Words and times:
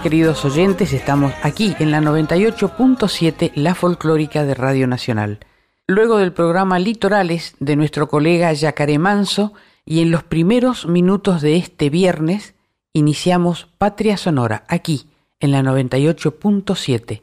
Queridos 0.00 0.44
oyentes, 0.44 0.92
estamos 0.92 1.32
aquí 1.42 1.74
en 1.78 1.90
la 1.90 2.00
98.7 2.00 3.52
La 3.54 3.74
Folclórica 3.74 4.44
de 4.44 4.54
Radio 4.54 4.86
Nacional. 4.86 5.40
Luego 5.86 6.18
del 6.18 6.32
programa 6.32 6.78
Litorales 6.78 7.54
de 7.60 7.76
nuestro 7.76 8.08
colega 8.08 8.52
Yacaré 8.52 8.98
Manso 8.98 9.52
y 9.84 10.00
en 10.00 10.10
los 10.10 10.22
primeros 10.22 10.86
minutos 10.86 11.42
de 11.42 11.56
este 11.56 11.90
viernes 11.90 12.54
iniciamos 12.92 13.68
Patria 13.78 14.16
Sonora 14.16 14.64
aquí 14.68 15.10
en 15.40 15.50
la 15.50 15.62
98.7 15.62 17.22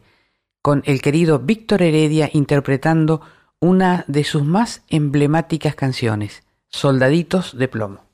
con 0.61 0.83
el 0.85 1.01
querido 1.01 1.39
Víctor 1.39 1.81
Heredia 1.81 2.29
interpretando 2.33 3.21
una 3.59 4.05
de 4.07 4.23
sus 4.23 4.43
más 4.43 4.83
emblemáticas 4.89 5.75
canciones, 5.75 6.43
Soldaditos 6.67 7.57
de 7.57 7.67
Plomo. 7.67 8.08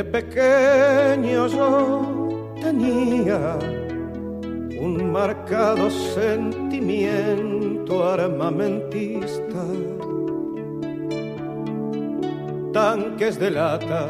De 0.00 0.04
pequeño 0.04 1.46
yo 1.48 2.54
tenía 2.62 3.58
un 4.80 5.12
marcado 5.12 5.90
sentimiento 5.90 8.08
armamentista. 8.08 9.62
Tanques 12.72 13.38
de 13.38 13.50
lata, 13.50 14.06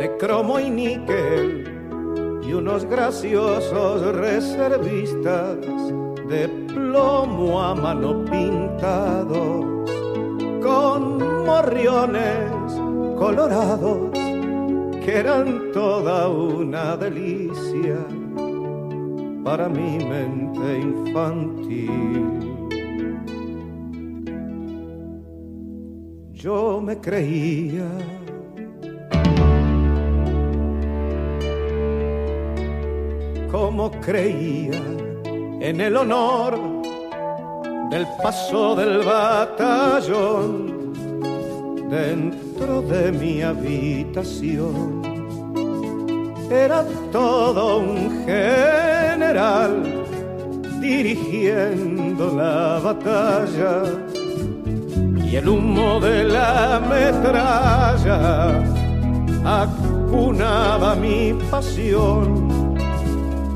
de 0.00 0.16
cromo 0.18 0.58
y 0.58 0.68
níquel 0.68 2.40
y 2.42 2.52
unos 2.52 2.84
graciosos 2.84 4.02
reservistas 4.16 5.56
de 6.28 6.48
plomo 6.66 7.62
a 7.62 7.76
mano 7.76 8.24
pintados 8.24 9.66
con 10.60 11.44
morriones 11.46 12.50
colorados 13.16 14.29
que 15.04 15.16
eran 15.16 15.72
toda 15.72 16.28
una 16.28 16.96
delicia 16.96 17.96
para 19.42 19.68
mi 19.68 19.98
mente 20.04 20.78
infantil. 20.78 22.40
Yo 26.32 26.80
me 26.80 26.98
creía 26.98 27.88
como 33.50 33.90
creía 34.00 34.80
en 35.60 35.80
el 35.80 35.96
honor 35.96 36.58
del 37.90 38.06
paso 38.22 38.76
del 38.76 38.98
batallón 39.04 40.70
de 42.60 43.10
mi 43.10 43.40
habitación. 43.40 45.02
Era 46.50 46.84
todo 47.10 47.78
un 47.78 48.24
general 48.26 49.82
dirigiendo 50.78 52.36
la 52.36 52.78
batalla 52.80 53.84
y 55.24 55.36
el 55.36 55.48
humo 55.48 56.00
de 56.00 56.24
la 56.24 56.80
metralla 56.80 58.62
acunaba 59.44 60.94
mi 60.96 61.32
pasión 61.50 62.74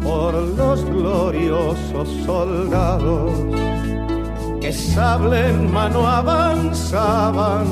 por 0.02 0.34
los 0.34 0.82
gloriosos 0.84 2.08
soldados 2.24 3.32
que 4.62 4.72
sable 4.72 5.48
en 5.50 5.70
mano 5.70 6.06
avanzaban 6.06 7.66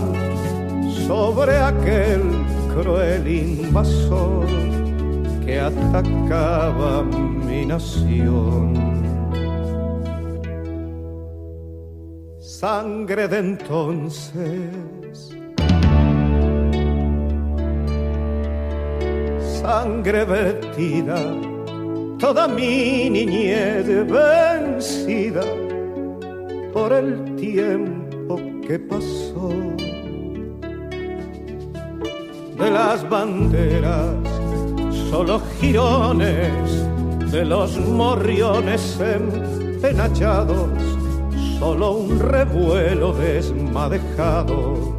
sobre 1.07 1.57
aquel 1.57 2.23
cruel 2.73 3.27
invasor 3.27 4.47
que 5.45 5.61
atacaba 5.61 7.03
mi 7.03 7.67
nación. 7.67 8.75
Sangre 12.39 13.27
de 13.29 13.39
entonces, 13.39 15.37
sangre 19.61 20.25
vertida, 20.25 21.19
toda 22.19 22.47
mi 22.47 23.11
niñez 23.11 23.87
vencida 24.07 25.43
por 26.73 26.93
el 26.93 27.35
tiempo 27.37 28.39
que 28.67 28.79
pasó 28.79 29.51
de 32.59 32.71
las 32.71 33.09
banderas, 33.09 34.15
solo 35.11 35.41
girones 35.61 36.87
de 37.33 37.45
los 37.45 37.79
morriones 37.79 38.99
empenachados, 39.01 40.69
solo 41.59 41.93
un 41.93 42.19
revuelo 42.19 43.13
desmadejado 43.15 44.99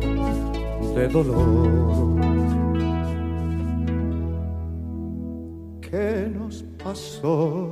de 0.95 1.07
dolor. 1.07 1.93
¿Qué 5.81 6.27
nos 6.33 6.63
pasó? 6.83 7.69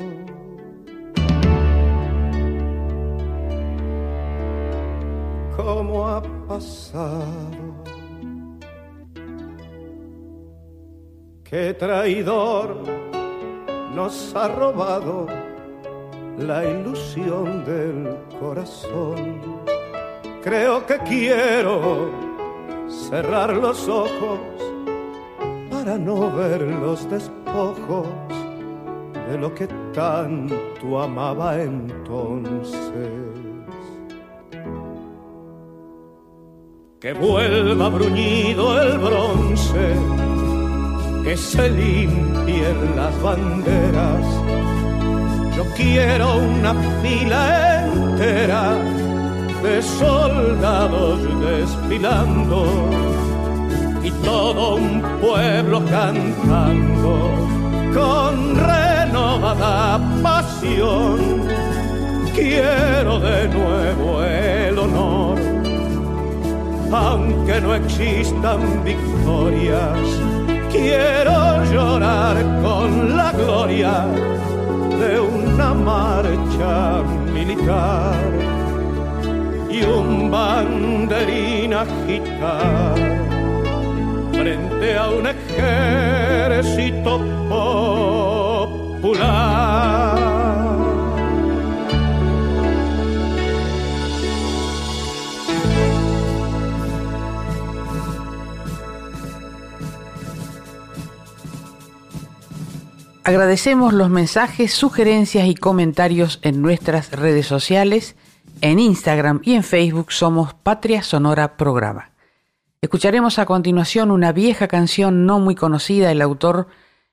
¿Cómo 5.58 6.08
ha 6.08 6.22
pasado? 6.48 7.91
Qué 11.51 11.73
traidor 11.73 12.78
nos 13.94 14.34
ha 14.34 14.47
robado 14.47 15.28
la 16.38 16.63
ilusión 16.63 17.66
del 17.66 18.16
corazón. 18.39 19.41
Creo 20.41 20.85
que 20.85 20.97
quiero 21.00 22.09
cerrar 22.88 23.53
los 23.53 23.85
ojos 23.89 24.39
para 25.69 25.97
no 25.97 26.31
ver 26.31 26.62
los 26.62 27.09
despojos 27.09 28.07
de 29.29 29.38
lo 29.38 29.53
que 29.53 29.68
tanto 29.94 31.01
amaba 31.01 31.62
entonces. 31.62 32.79
Que 37.01 37.12
vuelva 37.12 37.89
bruñido 37.89 38.81
el 38.81 38.98
bronce 39.00 40.20
que 41.23 41.38
se 41.38 41.69
limpien 41.69 42.95
las 42.95 43.21
banderas. 43.21 44.25
Yo 45.56 45.63
quiero 45.75 46.38
una 46.38 46.73
fila 47.01 47.85
entera 47.85 48.73
de 49.62 49.81
soldados 49.81 51.19
desfilando 51.39 52.65
y 54.03 54.12
todo 54.23 54.75
un 54.75 55.01
pueblo 55.21 55.83
cantando 55.85 57.35
con 57.94 58.56
renovada 58.56 60.00
pasión. 60.24 61.19
Quiero 62.33 63.19
de 63.19 63.47
nuevo 63.50 64.24
el 64.24 64.79
honor, 64.79 65.38
aunque 66.91 67.62
no 67.62 67.75
existan 67.75 68.83
victorias 68.83 69.97
quiero 70.71 71.63
llorar 71.65 72.38
con 72.62 73.15
la 73.18 73.31
gloria 73.31 74.06
de 75.00 75.19
una 75.19 75.73
marcha 75.73 77.03
militar 77.33 78.15
y 79.69 79.83
un 79.83 80.31
banderín 80.31 81.73
agitar 81.73 82.95
frente 84.31 84.97
a 84.97 85.09
un 85.09 85.27
ejército 85.27 87.19
popular. 89.01 90.11
Agradecemos 103.23 103.94
los 103.94 104.09
mensajes, 104.09 104.73
sugerencias 104.73 105.47
y 105.47 105.53
comentarios 105.53 106.39
en 106.41 106.59
nuestras 106.63 107.12
redes 107.12 107.45
sociales. 107.45 108.15
En 108.62 108.79
Instagram 108.79 109.41
y 109.44 109.53
en 109.53 109.62
Facebook 109.63 110.12
somos 110.12 110.56
Patria 110.56 111.03
Sonora 111.03 111.56
Programa. 111.56 112.13
Escucharemos 112.81 113.38
a 113.38 113.45
continuación 113.45 114.09
una 114.09 114.31
vieja 114.31 114.68
canción 114.68 115.27
no 115.27 115.39
muy 115.39 115.53
conocida. 115.53 116.12
El 116.12 116.23
autor 116.23 116.65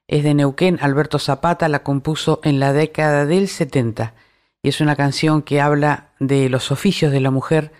es 0.06 0.24
de 0.24 0.32
Neuquén, 0.32 0.78
Alberto 0.80 1.18
Zapata, 1.18 1.68
la 1.68 1.82
compuso 1.82 2.40
en 2.42 2.58
la 2.58 2.72
década 2.72 3.26
del 3.26 3.46
70 3.46 4.14
y 4.62 4.70
es 4.70 4.80
una 4.80 4.96
canción 4.96 5.42
que 5.42 5.60
habla 5.60 6.08
de 6.20 6.48
los 6.48 6.72
oficios 6.72 7.12
de 7.12 7.20
la 7.20 7.30
mujer, 7.30 7.70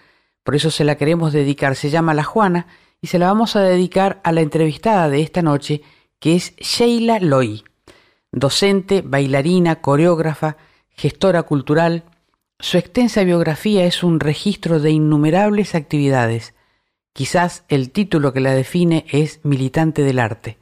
por 0.45 0.55
eso 0.55 0.71
se 0.71 0.85
la 0.85 0.97
queremos 0.97 1.33
dedicar. 1.33 1.77
Se 1.77 1.89
llama 1.89 2.13
La 2.13 2.25
Juana 2.25 2.67
y 3.01 3.07
se 3.07 3.19
la 3.19 3.29
vamos 3.29 3.57
a 3.57 3.63
dedicar 3.63 4.21
a 4.23 4.33
la 4.33 4.43
entrevistada 4.43 5.09
de 5.09 5.23
esta 5.23 5.41
noche, 5.41 5.81
que 6.21 6.37
es 6.37 6.55
Sheila 6.57 7.21
Loy 7.21 7.65
docente, 8.33 9.03
bailarina, 9.03 9.81
coreógrafa, 9.81 10.57
gestora 10.91 11.43
cultural. 11.45 12.05
Su 12.59 12.79
extensa 12.79 13.25
biografía 13.25 13.85
es 13.85 14.03
un 14.03 14.21
registro 14.21 14.81
de 14.81 14.91
innumerables 14.91 15.75
actividades. 15.75 16.55
Quizás 17.13 17.65
el 17.69 17.91
título 17.91 18.33
que 18.33 18.41
la 18.41 18.53
define 18.53 19.07
es 19.09 19.41
militante 19.45 20.03
del 20.03 20.19
arte. 20.19 20.59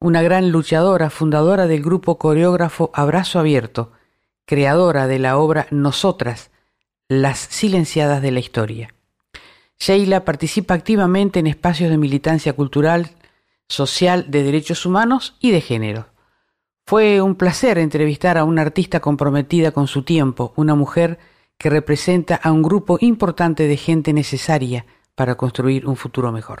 Una 0.00 0.22
gran 0.22 0.50
luchadora, 0.50 1.08
fundadora 1.10 1.66
del 1.66 1.82
grupo 1.82 2.18
coreógrafo 2.18 2.90
Abrazo 2.92 3.38
Abierto, 3.38 3.92
creadora 4.44 5.06
de 5.06 5.18
la 5.18 5.38
obra 5.38 5.66
Nosotras, 5.70 6.50
las 7.08 7.38
silenciadas 7.38 8.20
de 8.22 8.30
la 8.30 8.40
historia. 8.40 8.94
Sheila 9.78 10.24
participa 10.24 10.74
activamente 10.74 11.40
en 11.40 11.46
espacios 11.46 11.90
de 11.90 11.98
militancia 11.98 12.52
cultural, 12.52 13.12
social, 13.68 14.30
de 14.30 14.42
derechos 14.42 14.86
humanos 14.86 15.36
y 15.40 15.50
de 15.50 15.60
género. 15.60 16.13
Fue 16.86 17.22
un 17.22 17.34
placer 17.36 17.78
entrevistar 17.78 18.36
a 18.36 18.44
una 18.44 18.60
artista 18.60 19.00
comprometida 19.00 19.70
con 19.70 19.86
su 19.86 20.02
tiempo, 20.02 20.52
una 20.54 20.74
mujer 20.74 21.18
que 21.56 21.70
representa 21.70 22.34
a 22.34 22.52
un 22.52 22.62
grupo 22.62 22.98
importante 23.00 23.66
de 23.66 23.78
gente 23.78 24.12
necesaria 24.12 24.84
para 25.14 25.34
construir 25.36 25.86
un 25.86 25.96
futuro 25.96 26.30
mejor. 26.30 26.60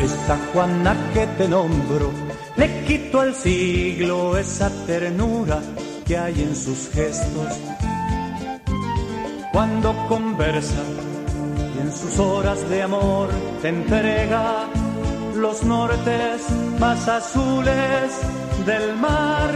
Esa 0.00 0.36
Juana 0.52 0.96
que 1.14 1.28
te 1.38 1.46
nombro, 1.46 2.10
le 2.56 2.84
quito 2.84 3.20
al 3.20 3.34
siglo 3.36 4.36
esa 4.36 4.68
ternura 4.84 5.62
que 6.06 6.16
hay 6.16 6.40
en 6.40 6.54
sus 6.54 6.88
gestos 6.90 7.52
cuando 9.52 9.92
conversa 10.08 10.82
y 11.74 11.80
en 11.80 11.92
sus 11.92 12.18
horas 12.20 12.68
de 12.70 12.82
amor 12.82 13.28
te 13.60 13.68
entrega 13.68 14.68
los 15.34 15.64
nortes 15.64 16.42
más 16.78 17.08
azules 17.08 18.12
del 18.64 18.96
mar 18.96 19.50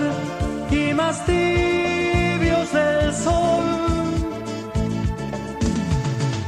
y 0.71 0.93
más 0.93 1.25
tibios 1.25 2.73
del 2.73 3.15
sol. 3.15 3.65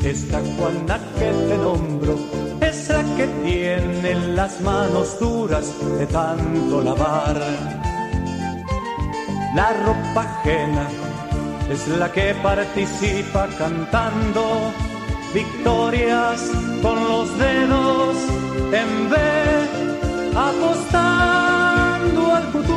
Esta 0.04 0.40
Juana 0.56 0.98
que 1.16 1.30
te 1.48 1.58
nombro 1.58 2.18
es 2.60 2.88
la 2.88 3.04
que 3.16 3.26
tiene 3.44 4.14
las 4.34 4.60
manos 4.62 5.18
duras 5.20 5.66
de 5.98 6.06
tanto 6.06 6.82
lavar 6.82 7.91
la 9.54 9.72
ropa 9.84 10.22
ajena 10.22 10.88
es 11.70 11.86
la 11.88 12.10
que 12.10 12.34
participa 12.42 13.46
cantando 13.58 14.72
victorias 15.34 16.50
con 16.82 17.06
los 17.08 17.38
dedos 17.38 18.16
en 18.72 19.10
vez 19.10 19.68
apostando 20.34 22.34
al 22.34 22.44
futuro. 22.44 22.72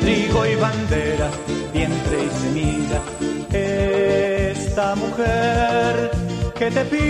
Trigo 0.00 0.44
y 0.46 0.54
bandera, 0.56 1.30
vientre 1.72 2.24
y 2.24 2.30
semilla, 2.40 3.00
esta 3.50 4.94
mujer 4.94 6.10
que 6.58 6.70
te 6.70 6.84
pinto, 6.84 7.02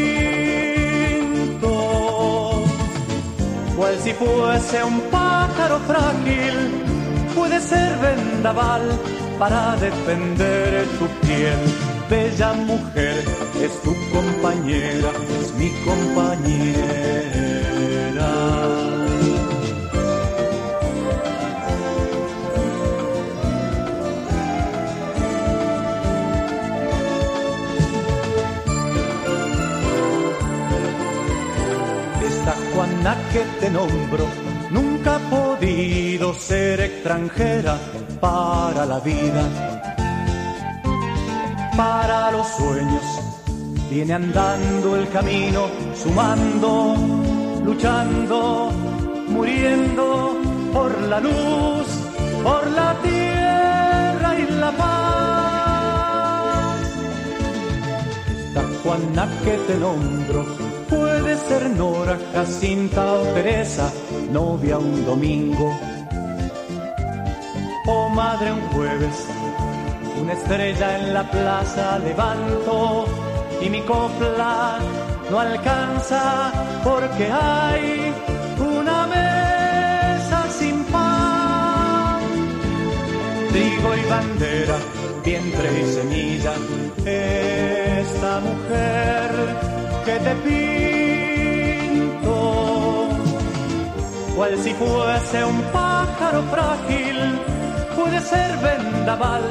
cual 3.76 3.98
si 3.98 4.12
fuese 4.12 4.84
un 4.84 5.00
pájaro 5.10 5.80
frágil 5.80 6.84
puede 7.34 7.60
ser 7.60 7.96
vendaval 7.98 8.82
para 9.38 9.76
defender 9.76 10.86
tu 10.98 11.06
piel. 11.26 11.58
Bella 12.10 12.52
mujer, 12.54 13.22
es 13.62 13.82
tu 13.82 13.94
compañera, 14.12 15.10
es 15.40 15.52
mi 15.54 15.70
compañera. 15.84 17.08
Esta 32.26 32.54
Juana 32.72 33.16
que 33.32 33.44
te 33.60 33.70
nombro 33.70 34.26
podido 35.78 36.34
ser 36.34 36.80
extranjera 36.80 37.78
para 38.20 38.84
la 38.84 38.98
vida, 38.98 39.44
para 41.76 42.32
los 42.32 42.48
sueños. 42.48 43.04
Viene 43.88 44.14
andando 44.14 44.96
el 44.96 45.08
camino, 45.10 45.68
sumando, 45.94 46.96
luchando, 47.64 48.72
muriendo 49.28 50.36
por 50.72 51.00
la 51.02 51.20
luz, 51.20 51.86
por 52.42 52.66
la 52.72 52.96
tierra 53.00 54.36
y 54.36 54.46
la 54.60 54.72
paz. 54.72 54.88
Esta 58.48 58.62
Juana 58.82 59.28
que 59.44 59.56
te 59.68 59.76
nombro 59.76 60.67
puede 60.88 61.36
ser 61.36 61.70
Nora, 61.70 62.18
Jacinta 62.32 63.12
o 63.12 63.22
Teresa 63.34 63.92
novia 64.32 64.78
un 64.78 65.04
domingo 65.04 65.78
o 67.86 68.08
madre 68.10 68.52
un 68.52 68.60
jueves. 68.72 69.26
Una 70.20 70.32
estrella 70.32 70.98
en 70.98 71.14
la 71.14 71.30
plaza 71.30 71.98
levanto 71.98 73.06
y 73.62 73.70
mi 73.70 73.80
copla 73.82 74.78
no 75.30 75.38
alcanza 75.38 76.52
porque 76.84 77.30
hay 77.30 78.12
una 78.58 79.06
mesa 79.06 80.50
sin 80.58 80.84
pan. 80.84 82.20
Trigo 83.50 83.94
y 83.94 84.10
bandera, 84.10 84.78
vientre 85.24 85.68
y 85.80 85.92
semilla, 85.92 86.52
esta 87.04 88.40
mujer 88.40 89.77
que 90.08 90.18
te 90.20 90.34
pinto 90.46 92.36
cual 94.34 94.56
si 94.56 94.72
fuese 94.72 95.44
un 95.44 95.60
pájaro 95.70 96.42
frágil, 96.44 97.16
puede 97.94 98.18
ser 98.20 98.50
vendaval 98.68 99.42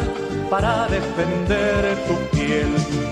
para 0.49 0.87
defender 0.87 1.95
tu 2.07 2.15
piel. 2.35 2.71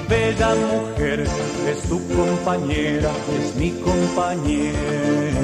Bella 0.10 0.56
mujer, 0.56 1.28
es 1.70 1.82
tu 1.84 2.00
compañera, 2.16 3.12
es 3.38 3.56
mi 3.58 3.72
compañera. 3.90 5.36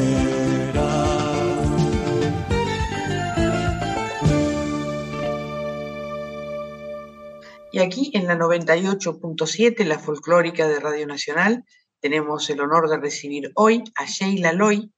Y 7.74 7.80
aquí 7.80 8.12
en 8.16 8.26
la 8.28 8.36
98.7, 8.36 9.86
la 9.86 10.00
folclórica 10.00 10.68
de 10.68 10.80
Radio 10.80 11.06
Nacional, 11.06 11.64
tenemos 12.02 12.50
el 12.50 12.60
honor 12.60 12.90
de 12.90 12.98
recibir 12.98 13.52
hoy 13.56 13.84
a 13.96 14.06
Sheila 14.06 14.52
Loy, 14.52 14.92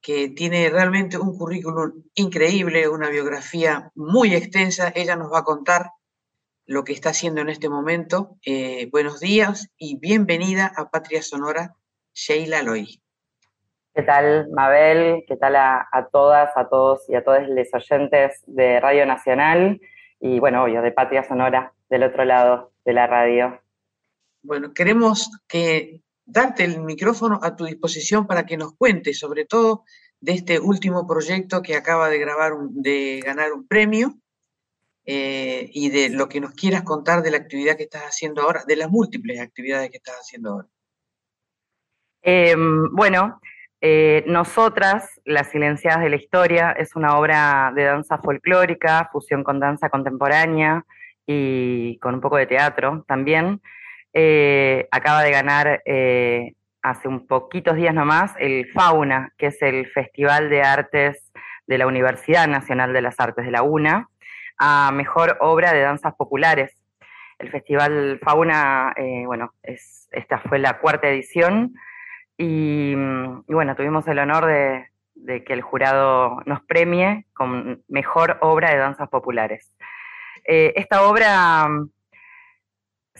que 0.00 0.28
tiene 0.28 0.68
realmente 0.70 1.18
un 1.18 1.36
currículum 1.36 2.04
increíble, 2.14 2.88
una 2.88 3.08
biografía 3.08 3.90
muy 3.94 4.34
extensa. 4.34 4.92
Ella 4.94 5.16
nos 5.16 5.32
va 5.32 5.40
a 5.40 5.44
contar 5.44 5.90
lo 6.66 6.84
que 6.84 6.92
está 6.92 7.10
haciendo 7.10 7.40
en 7.40 7.48
este 7.48 7.70
momento. 7.70 8.36
Eh, 8.44 8.88
buenos 8.92 9.20
días 9.20 9.70
y 9.78 9.98
bienvenida 9.98 10.70
a 10.76 10.90
Patria 10.90 11.22
Sonora, 11.22 11.74
Sheila 12.12 12.62
Loy. 12.62 13.00
¿Qué 13.94 14.02
tal, 14.02 14.48
Mabel? 14.50 15.24
¿Qué 15.26 15.36
tal 15.36 15.56
a, 15.56 16.08
todas, 16.12 16.50
a 16.56 16.68
todos 16.68 17.08
y 17.08 17.16
a 17.16 17.24
todos 17.24 17.48
los 17.48 17.68
oyentes 17.72 18.44
de 18.46 18.78
Radio 18.80 19.06
Nacional? 19.06 19.80
Y 20.20 20.38
bueno, 20.38 20.64
obvio, 20.64 20.82
de 20.82 20.92
Patria 20.92 21.24
Sonora, 21.24 21.72
del 21.88 22.02
otro 22.04 22.24
lado 22.24 22.72
de 22.84 22.92
la 22.92 23.06
radio. 23.06 23.60
Bueno, 24.42 24.72
queremos 24.72 25.30
que 25.48 26.02
darte 26.28 26.62
el 26.64 26.80
micrófono 26.82 27.40
a 27.42 27.56
tu 27.56 27.64
disposición 27.64 28.26
para 28.26 28.44
que 28.44 28.58
nos 28.58 28.74
cuentes, 28.76 29.18
sobre 29.18 29.46
todo, 29.46 29.84
de 30.20 30.32
este 30.32 30.60
último 30.60 31.06
proyecto 31.06 31.62
que 31.62 31.74
acaba 31.74 32.10
de 32.10 32.18
grabar, 32.18 32.52
de 32.70 33.22
ganar 33.24 33.52
un 33.52 33.66
premio 33.66 34.14
eh, 35.06 35.70
y 35.72 35.88
de 35.88 36.10
lo 36.10 36.28
que 36.28 36.40
nos 36.40 36.52
quieras 36.52 36.82
contar 36.82 37.22
de 37.22 37.30
la 37.30 37.38
actividad 37.38 37.76
que 37.76 37.84
estás 37.84 38.02
haciendo 38.02 38.42
ahora, 38.42 38.62
de 38.66 38.76
las 38.76 38.90
múltiples 38.90 39.40
actividades 39.40 39.90
que 39.90 39.96
estás 39.96 40.16
haciendo 40.16 40.50
ahora. 40.50 40.68
Em, 42.20 42.94
bueno, 42.94 43.40
eh, 43.80 44.22
Nosotras, 44.26 45.20
Las 45.24 45.50
Silenciadas 45.50 46.02
de 46.02 46.10
la 46.10 46.16
Historia, 46.16 46.72
es 46.72 46.94
una 46.94 47.16
obra 47.18 47.72
de 47.74 47.84
danza 47.84 48.18
folclórica, 48.18 49.08
fusión 49.10 49.44
con 49.44 49.60
danza 49.60 49.88
contemporánea 49.88 50.84
y 51.26 51.98
con 52.00 52.14
un 52.16 52.20
poco 52.20 52.36
de 52.36 52.46
teatro 52.46 53.04
también. 53.08 53.62
Eh, 54.12 54.88
acaba 54.90 55.22
de 55.22 55.30
ganar 55.30 55.82
eh, 55.84 56.54
hace 56.82 57.08
un 57.08 57.26
poquitos 57.26 57.76
días 57.76 57.94
nomás 57.94 58.34
el 58.38 58.66
Fauna, 58.72 59.32
que 59.36 59.46
es 59.46 59.62
el 59.62 59.86
Festival 59.86 60.50
de 60.50 60.62
Artes 60.62 61.32
de 61.66 61.78
la 61.78 61.86
Universidad 61.86 62.48
Nacional 62.48 62.92
de 62.92 63.02
las 63.02 63.20
Artes 63.20 63.44
de 63.44 63.50
la 63.50 63.62
UNA, 63.62 64.08
a 64.58 64.90
Mejor 64.92 65.36
Obra 65.40 65.72
de 65.72 65.80
Danzas 65.80 66.14
Populares. 66.14 66.74
El 67.38 67.50
Festival 67.50 68.18
Fauna, 68.22 68.94
bueno, 69.26 69.52
es, 69.62 70.08
esta 70.10 70.38
fue 70.38 70.58
la 70.58 70.78
cuarta 70.78 71.08
edición 71.08 71.74
y, 72.38 72.94
bueno, 73.48 73.74
tuvimos 73.74 74.06
el 74.06 74.20
honor 74.20 74.46
de, 74.46 75.44
que 75.44 75.52
el 75.52 75.60
jurado 75.60 76.40
nos 76.46 76.62
premie 76.62 77.26
con 77.34 77.82
mejor 77.88 78.38
obra 78.40 78.70
de 78.70 78.76
danzas 78.76 79.08
populares. 79.08 79.72
Eh, 80.44 80.72
esta 80.76 81.02
obra 81.02 81.68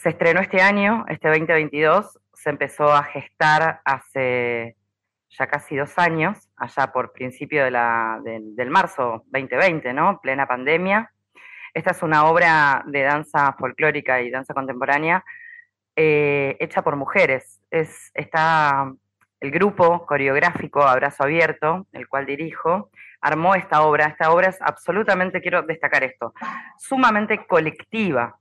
se 0.00 0.10
estrenó 0.10 0.40
este 0.40 0.60
año, 0.62 1.04
este 1.08 1.28
2022, 1.28 2.18
se 2.32 2.50
empezó 2.50 2.92
a 2.92 3.02
gestar 3.02 3.80
hace 3.84 4.76
ya 5.30 5.46
casi 5.48 5.76
dos 5.76 5.98
años, 5.98 6.48
allá 6.56 6.92
por 6.92 7.12
principio 7.12 7.64
de 7.64 7.72
la, 7.72 8.20
del 8.22 8.70
marzo 8.70 9.24
2020, 9.26 9.92
¿no? 9.92 10.20
Plena 10.20 10.46
pandemia. 10.46 11.12
Esta 11.74 11.90
es 11.90 12.02
una 12.02 12.26
obra 12.26 12.84
de 12.86 13.02
danza 13.02 13.54
folclórica 13.58 14.22
y 14.22 14.30
danza 14.30 14.54
contemporánea 14.54 15.24
eh, 15.96 16.56
hecha 16.60 16.82
por 16.82 16.94
mujeres. 16.96 17.60
Es, 17.70 18.12
está 18.14 18.92
el 19.40 19.50
grupo 19.50 20.06
coreográfico 20.06 20.82
Abrazo 20.82 21.24
Abierto, 21.24 21.86
el 21.92 22.08
cual 22.08 22.24
dirijo, 22.24 22.90
armó 23.20 23.56
esta 23.56 23.82
obra. 23.82 24.06
Esta 24.06 24.30
obra 24.30 24.48
es 24.48 24.62
absolutamente, 24.62 25.40
quiero 25.40 25.62
destacar 25.62 26.04
esto, 26.04 26.32
sumamente 26.78 27.46
colectiva, 27.46 28.38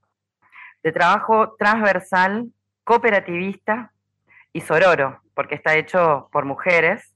de 0.84 0.92
trabajo 0.92 1.56
transversal, 1.58 2.52
cooperativista 2.84 3.92
y 4.54 4.62
sororo, 4.62 5.22
porque 5.34 5.56
está 5.56 5.76
hecho 5.76 6.30
por 6.32 6.46
mujeres. 6.46 7.14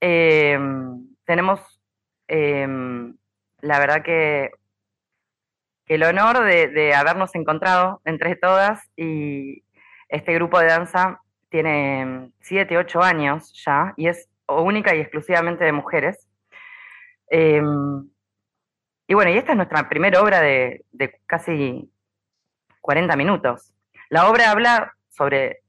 Em, 0.00 1.08
tenemos, 1.24 1.80
em, 2.28 3.16
la 3.60 3.78
verdad 3.78 4.02
que, 4.02 4.50
el 5.86 6.04
honor 6.04 6.44
de 6.44 6.94
habernos 6.94 7.34
encontrado 7.34 8.00
entre 8.04 8.36
todas 8.36 8.80
y 8.96 9.64
este 10.08 10.34
grupo 10.34 10.58
de 10.58 10.66
danza 10.66 11.20
tiene 11.48 12.30
7, 12.40 12.76
8 12.78 13.02
años 13.02 13.52
ya 13.64 13.92
y 13.96 14.08
es 14.08 14.28
única 14.48 14.94
y 14.94 15.00
exclusivamente 15.00 15.64
de 15.64 15.72
mujeres. 15.72 16.28
Em, 17.28 18.08
y 19.06 19.14
bueno, 19.14 19.30
y 19.30 19.38
esta 19.38 19.52
es 19.52 19.56
nuestra 19.56 19.88
primera 19.88 20.20
obra 20.20 20.40
de, 20.40 20.84
casi 21.26 21.90
40 22.80 23.16
minutos. 23.16 23.72
La 24.08 24.28
obra 24.28 24.50
habla 24.50 24.94
sobre 25.08 25.60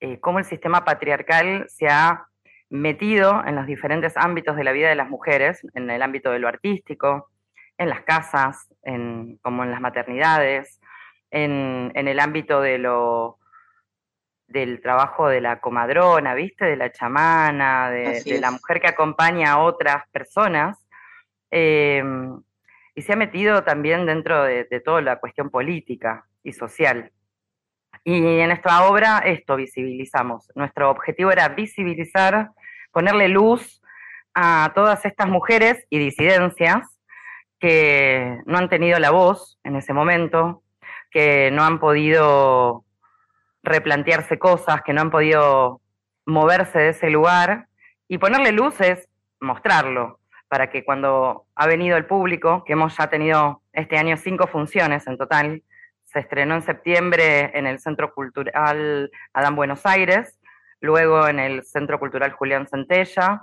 eh, 0.00 0.20
cómo 0.20 0.38
el 0.38 0.44
sistema 0.44 0.84
patriarcal 0.84 1.66
se 1.68 1.88
ha 1.88 2.26
metido 2.70 3.44
en 3.46 3.56
los 3.56 3.66
diferentes 3.66 4.16
ámbitos 4.16 4.56
de 4.56 4.64
la 4.64 4.72
vida 4.72 4.88
de 4.88 4.94
las 4.94 5.08
mujeres, 5.08 5.66
en 5.74 5.90
el 5.90 6.02
ámbito 6.02 6.30
de 6.30 6.38
lo 6.38 6.48
artístico, 6.48 7.30
en 7.78 7.88
las 7.88 8.02
casas, 8.02 8.68
como 9.42 9.64
en 9.64 9.70
las 9.70 9.80
maternidades, 9.80 10.80
en 11.30 11.92
el 11.94 12.20
ámbito 12.20 12.60
de 12.60 12.78
lo 12.78 13.38
del 14.54 14.80
trabajo 14.80 15.28
de 15.28 15.40
la 15.40 15.60
comadrona, 15.60 16.34
¿viste? 16.34 16.64
De 16.64 16.76
la 16.76 16.92
chamana, 16.92 17.90
de, 17.90 18.38
la 18.40 18.50
mujer 18.50 18.80
que 18.80 18.88
acompaña 18.88 19.52
a 19.52 19.58
otras 19.58 20.08
personas. 20.10 20.78
Em, 21.50 22.40
y 22.94 23.02
se 23.02 23.12
ha 23.12 23.16
metido 23.16 23.64
también 23.64 24.06
dentro 24.06 24.44
de, 24.44 24.64
toda 24.84 25.00
la 25.00 25.16
cuestión 25.16 25.50
política 25.50 26.26
y 26.42 26.52
social. 26.52 27.10
Y 28.04 28.40
en 28.40 28.50
esta 28.50 28.86
obra 28.86 29.18
esto 29.18 29.56
visibilizamos. 29.56 30.50
Nuestro 30.54 30.90
objetivo 30.90 31.30
era 31.32 31.48
visibilizar, 31.48 32.50
ponerle 32.92 33.28
luz 33.28 33.82
a 34.34 34.72
todas 34.74 35.04
estas 35.04 35.28
mujeres 35.28 35.84
y 35.90 35.98
disidencias 35.98 36.82
que 37.58 38.38
no 38.46 38.58
han 38.58 38.68
tenido 38.68 38.98
la 38.98 39.10
voz 39.10 39.58
en 39.64 39.76
ese 39.76 39.92
momento, 39.92 40.62
que 41.10 41.50
no 41.50 41.64
han 41.64 41.80
podido 41.80 42.84
replantearse 43.62 44.38
cosas, 44.38 44.82
que 44.82 44.92
no 44.92 45.00
han 45.00 45.10
podido 45.10 45.80
moverse 46.26 46.78
de 46.78 46.88
ese 46.90 47.10
lugar. 47.10 47.68
Y 48.06 48.18
ponerle 48.18 48.52
luz 48.52 48.80
es 48.80 49.08
mostrarlo, 49.40 50.20
para 50.54 50.70
que 50.70 50.84
cuando 50.84 51.48
ha 51.56 51.66
venido 51.66 51.96
el 51.96 52.06
público, 52.06 52.62
que 52.64 52.74
hemos 52.74 52.96
ya 52.96 53.08
tenido 53.10 53.62
este 53.72 53.98
año 53.98 54.16
cinco 54.16 54.46
funciones 54.46 55.04
en 55.08 55.18
total, 55.18 55.64
se 56.04 56.20
estrenó 56.20 56.54
en 56.54 56.62
septiembre 56.62 57.50
en 57.58 57.66
el 57.66 57.80
Centro 57.80 58.14
Cultural 58.14 59.10
Adán 59.32 59.56
Buenos 59.56 59.84
Aires, 59.84 60.38
luego 60.78 61.26
en 61.26 61.40
el 61.40 61.64
Centro 61.64 61.98
Cultural 61.98 62.30
Julián 62.30 62.68
Centella, 62.68 63.42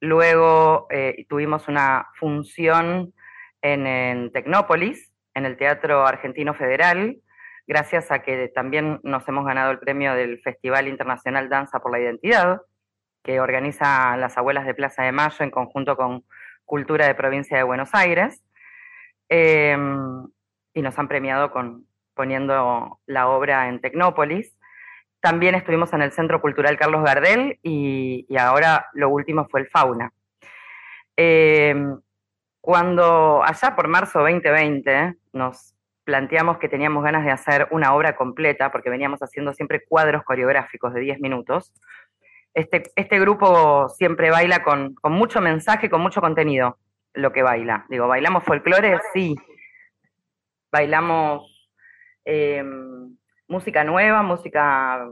luego 0.00 0.86
eh, 0.88 1.26
tuvimos 1.28 1.68
una 1.68 2.08
función 2.18 3.12
en, 3.60 3.86
en 3.86 4.32
Tecnópolis, 4.32 5.12
en 5.34 5.44
el 5.44 5.58
Teatro 5.58 6.06
Argentino 6.06 6.54
Federal, 6.54 7.18
gracias 7.66 8.10
a 8.10 8.20
que 8.20 8.48
también 8.48 8.98
nos 9.02 9.28
hemos 9.28 9.44
ganado 9.44 9.72
el 9.72 9.78
premio 9.78 10.14
del 10.14 10.40
Festival 10.40 10.88
Internacional 10.88 11.50
Danza 11.50 11.80
por 11.80 11.92
la 11.92 12.00
Identidad, 12.00 12.62
que 13.22 13.40
organiza 13.40 14.16
las 14.16 14.38
Abuelas 14.38 14.64
de 14.64 14.74
Plaza 14.74 15.02
de 15.02 15.12
Mayo 15.12 15.44
en 15.44 15.50
conjunto 15.50 15.96
con 15.96 16.24
Cultura 16.66 17.06
de 17.06 17.14
Provincia 17.14 17.56
de 17.56 17.62
Buenos 17.62 17.90
Aires. 17.94 18.42
Em, 19.28 20.26
y 20.74 20.82
nos 20.82 20.98
han 20.98 21.08
premiado 21.08 21.50
con 21.50 21.86
poniendo 22.14 22.98
la 23.06 23.28
obra 23.28 23.68
en 23.68 23.80
Tecnópolis. 23.80 24.56
También 25.20 25.54
estuvimos 25.54 25.92
en 25.92 26.02
el 26.02 26.12
Centro 26.12 26.40
Cultural 26.40 26.76
Carlos 26.78 27.04
Gardel 27.04 27.58
y, 27.62 28.26
ahora 28.38 28.86
lo 28.94 29.08
último 29.10 29.46
fue 29.50 29.60
el 29.60 29.68
Fauna. 29.68 30.12
Em, 31.16 31.98
cuando 32.60 33.42
allá 33.44 33.76
por 33.76 33.88
marzo 33.88 34.20
2020 34.20 35.14
nos 35.32 35.74
planteamos 36.04 36.58
que 36.58 36.68
teníamos 36.68 37.02
ganas 37.02 37.24
de 37.24 37.32
hacer 37.32 37.66
una 37.70 37.94
obra 37.94 38.16
completa, 38.16 38.70
porque 38.70 38.90
veníamos 38.90 39.20
haciendo 39.20 39.52
siempre 39.52 39.84
cuadros 39.84 40.22
coreográficos 40.22 40.94
de 40.94 41.00
10 41.00 41.20
minutos. 41.20 41.72
Este, 42.56 42.84
este 42.96 43.20
grupo 43.20 43.86
siempre 43.90 44.30
baila 44.30 44.62
con, 44.62 44.96
mucho 45.02 45.42
mensaje, 45.42 45.90
con 45.90 46.00
mucho 46.00 46.22
contenido, 46.22 46.78
lo 47.12 47.30
que 47.30 47.42
baila. 47.42 47.84
Digo, 47.90 48.08
¿bailamos 48.08 48.44
folclore? 48.44 48.98
Sí. 49.12 49.36
Bailamos 50.72 51.70
em, 52.24 53.14
música 53.46 53.84
nueva, 53.84 54.22
música 54.22 55.06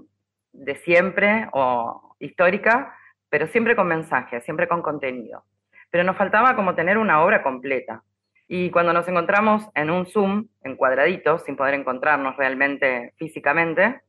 de 0.53 0.75
siempre 0.77 1.51
o 1.53 2.17
histórica, 2.19 2.97
pero 3.29 3.47
siempre 3.47 3.77
con 3.77 3.89
mensaje, 3.89 4.41
siempre 4.41 4.67
con 4.67 4.81
contenido. 4.81 5.45
Pero 5.91 6.03
nos 6.03 6.17
faltaba 6.17 6.57
como 6.57 6.75
tener 6.75 6.97
una 6.97 7.23
obra 7.23 7.43
completa. 7.43 8.03
Y 8.49 8.71
cuando 8.71 8.95
nos 8.95 9.07
encontramos 9.07 9.69
en 9.75 9.91
un 9.91 10.07
Zoom, 10.07 10.49
en 10.63 10.77
cuadraditos, 10.77 11.45
sin 11.45 11.57
poder 11.57 11.75
encontrarnos 11.75 12.39
realmente 12.39 13.13
físicamente, 13.19 14.01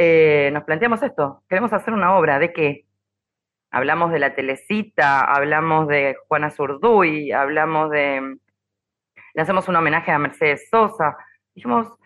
eh, 0.00 0.50
nos 0.52 0.62
planteamos 0.62 1.02
esto, 1.02 1.42
queremos 1.48 1.72
hacer 1.72 1.92
una 1.92 2.16
obra, 2.16 2.38
¿de 2.38 2.52
qué? 2.52 2.86
Hablamos 3.72 4.12
de 4.12 4.20
la 4.20 4.32
telecita, 4.36 5.24
hablamos 5.24 5.88
de 5.88 6.16
Juana 6.28 6.50
Zurduy, 6.50 7.32
hablamos 7.32 7.90
de... 7.90 8.38
Le 9.34 9.42
hacemos 9.42 9.66
un 9.66 9.74
homenaje 9.74 10.12
a 10.12 10.18
Mercedes 10.20 10.68
Sosa. 10.70 11.16
Dijimos, 11.52 11.98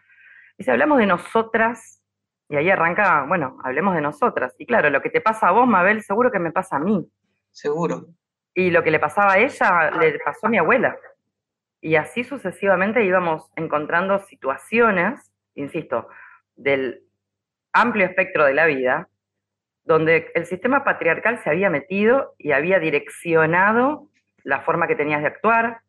y 0.56 0.64
si 0.64 0.70
hablamos 0.70 0.98
de 1.00 1.06
nosotras, 1.06 2.02
y 2.48 2.56
ahí 2.56 2.70
arranca, 2.70 3.26
bueno, 3.28 3.58
hablemos 3.62 3.94
de 3.94 4.00
nosotras. 4.00 4.54
Y 4.58 4.64
claro, 4.64 4.88
lo 4.88 5.02
que 5.02 5.10
te 5.10 5.20
pasa 5.20 5.48
a 5.48 5.52
vos, 5.52 5.68
Mabel, 5.68 6.02
seguro 6.02 6.32
que 6.32 6.38
me 6.38 6.50
pasa 6.50 6.76
a 6.76 6.80
mí. 6.80 7.06
Seguro. 7.50 8.06
Y 8.54 8.70
lo 8.70 8.82
que 8.82 8.90
le 8.90 9.00
pasaba 9.00 9.34
a 9.34 9.38
ella, 9.38 9.90
le 9.90 10.18
pasó 10.18 10.46
a 10.46 10.50
mi 10.50 10.56
abuela. 10.56 10.96
Y 11.82 11.96
así 11.96 12.24
sucesivamente 12.24 13.04
íbamos 13.04 13.52
encontrando 13.54 14.18
situaciones, 14.20 15.30
insisto, 15.54 16.08
del 16.56 17.02
amplio 17.72 18.06
espectro 18.06 18.44
de 18.44 18.54
la 18.54 18.66
vida, 18.66 19.08
donde 19.84 20.30
el 20.34 20.46
sistema 20.46 20.84
patriarcal 20.84 21.38
se 21.42 21.50
había 21.50 21.70
metido 21.70 22.34
y 22.38 22.52
había 22.52 22.78
direccionado 22.78 24.08
la 24.44 24.60
forma 24.60 24.86
que 24.86 24.96
tenías 24.96 25.22
de 25.22 25.28
actuar, 25.28 25.80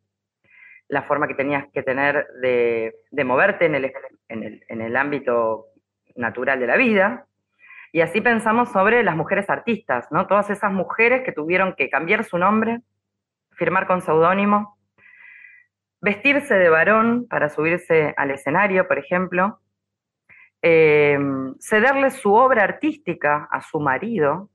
la 0.87 1.03
forma 1.03 1.27
que 1.27 1.35
tenías 1.35 1.65
que 1.71 1.83
tener 1.83 2.27
de, 2.41 2.93
moverte 3.23 3.65
en 3.65 3.75
el, 3.75 3.93
en 4.27 4.81
el 4.81 4.95
ámbito 4.95 5.67
natural 6.15 6.59
de 6.59 6.67
la 6.67 6.77
vida. 6.77 7.25
Y 7.91 8.01
así 8.01 8.21
pensamos 8.21 8.71
sobre 8.71 9.03
las 9.03 9.15
mujeres 9.15 9.49
artistas, 9.49 10.07
¿no? 10.11 10.27
Todas 10.27 10.49
esas 10.49 10.71
mujeres 10.71 11.23
que 11.23 11.31
tuvieron 11.31 11.73
que 11.73 11.89
cambiar 11.89 12.23
su 12.23 12.37
nombre, 12.37 12.81
firmar 13.51 13.85
con 13.85 14.01
seudónimo, 14.01 14.77
vestirse 16.01 16.55
de 16.55 16.69
varón 16.69 17.27
para 17.27 17.49
subirse 17.49 18.13
al 18.17 18.31
escenario, 18.31 18.87
por 18.87 18.97
ejemplo, 18.97 19.59
eh, 20.65 21.19
cederle 21.59 22.09
su 22.09 22.33
obra 22.33 22.63
artística 22.63 23.49
a 23.51 23.61
su 23.61 23.81
marido 23.81 24.49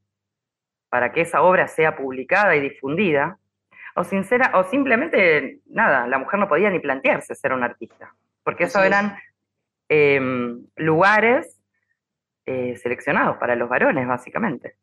para 0.88 1.12
que 1.12 1.20
esa 1.20 1.42
obra 1.42 1.68
sea 1.68 1.96
publicada 1.96 2.56
y 2.56 2.60
difundida, 2.60 3.38
o, 3.94 4.04
sincera, 4.04 4.52
o 4.54 4.64
simplemente, 4.64 5.60
nada, 5.66 6.06
la 6.06 6.18
mujer 6.18 6.40
no 6.40 6.48
podía 6.48 6.70
ni 6.70 6.80
plantearse 6.80 7.34
ser 7.34 7.52
una 7.52 7.66
artista, 7.66 8.14
porque 8.42 8.64
eso 8.64 8.82
eran 8.82 9.18
em, 9.90 10.64
lugares 10.76 11.60
eh, 12.46 12.76
seleccionados 12.76 13.36
para 13.36 13.54
los 13.54 13.68
varones, 13.68 14.08
básicamente. 14.08 14.76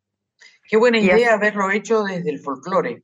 Qué 0.70 0.78
buena 0.78 1.00
idea 1.00 1.34
haberlo 1.34 1.72
hecho 1.72 2.04
desde 2.04 2.30
el 2.30 2.40
folclore. 2.40 3.02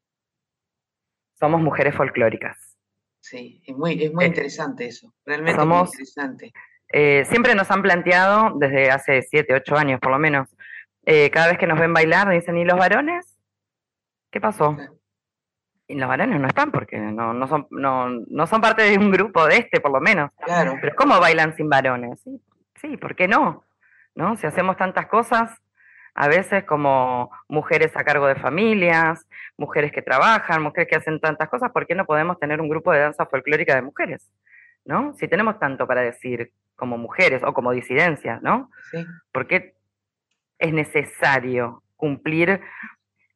Somos 1.40 1.60
mujeres 1.60 1.96
folclóricas. 1.96 2.78
Sí, 3.20 3.64
es 3.66 3.76
muy, 3.76 4.04
es 4.04 4.14
muy 4.14 4.26
eh, 4.26 4.28
interesante 4.28 4.86
eso, 4.86 5.16
realmente 5.26 5.66
muy 5.66 5.80
interesante. 5.80 6.54
Eh, 6.94 7.24
siempre 7.26 7.56
nos 7.56 7.72
han 7.72 7.82
planteado, 7.82 8.54
desde 8.58 8.92
hace 8.92 9.22
siete, 9.22 9.54
ocho 9.54 9.78
años 9.78 10.00
por 10.00 10.12
lo 10.12 10.20
menos, 10.20 10.50
eh, 11.06 11.30
cada 11.32 11.48
vez 11.48 11.58
que 11.58 11.68
nos 11.68 11.80
ven 11.80 11.94
bailar, 11.94 12.30
dicen, 12.30 12.58
¿y 12.58 12.66
los 12.66 12.78
varones? 12.78 13.38
¿Qué 14.30 14.40
pasó? 14.40 14.78
Y 15.88 15.96
los 15.96 16.08
varones 16.08 16.40
no 16.40 16.48
están 16.48 16.72
porque 16.72 16.98
no, 16.98 17.34
no, 17.34 17.48
son, 17.48 17.68
no, 17.72 18.10
no 18.10 18.48
son 18.48 18.62
parte 18.62 18.84
de 18.84 18.98
un 18.98 19.12
grupo 19.12 19.46
de 19.46 19.58
este, 19.58 19.82
por 19.82 19.92
lo 19.92 20.00
menos. 20.00 20.32
Claro. 20.44 20.76
Pero 20.80 20.96
¿cómo 20.96 21.20
bailan 21.20 21.56
sin 21.56 21.70
varones? 21.70 22.22
Sí, 22.22 22.42
sí, 22.76 22.98
¿por 22.98 23.16
qué 23.16 23.28
no? 23.28 23.66
¿No? 24.16 24.36
Si 24.38 24.48
hacemos 24.48 24.78
tantas 24.78 25.08
cosas, 25.08 25.52
a 26.14 26.28
veces 26.28 26.64
como 26.66 27.32
mujeres 27.48 27.96
a 27.96 28.04
cargo 28.04 28.28
de 28.28 28.36
familias, 28.36 29.26
mujeres 29.58 29.92
que 29.92 30.02
trabajan, 30.02 30.62
mujeres 30.62 30.90
que 30.90 30.98
hacen 30.98 31.20
tantas 31.20 31.50
cosas, 31.50 31.72
¿por 31.72 31.88
qué 31.88 31.96
no 31.96 32.06
podemos 32.06 32.40
tener 32.40 32.62
un 32.62 32.70
grupo 32.70 32.92
de 32.92 33.00
danza 33.00 33.26
folclórica 33.26 33.76
de 33.76 33.82
mujeres? 33.82 34.30
¿No? 34.86 35.14
Si 35.14 35.28
tenemos 35.28 35.60
tanto 35.60 35.88
para 35.88 36.02
decir 36.02 36.52
como 36.76 36.98
mujeres 36.98 37.44
o 37.44 37.54
como 37.54 37.72
disidencias, 37.72 38.42
¿no? 38.42 38.70
Sí. 38.92 39.06
¿Por 39.32 39.48
qué 39.48 39.76
es 40.58 40.74
necesario 40.74 41.84
cumplir 41.96 42.62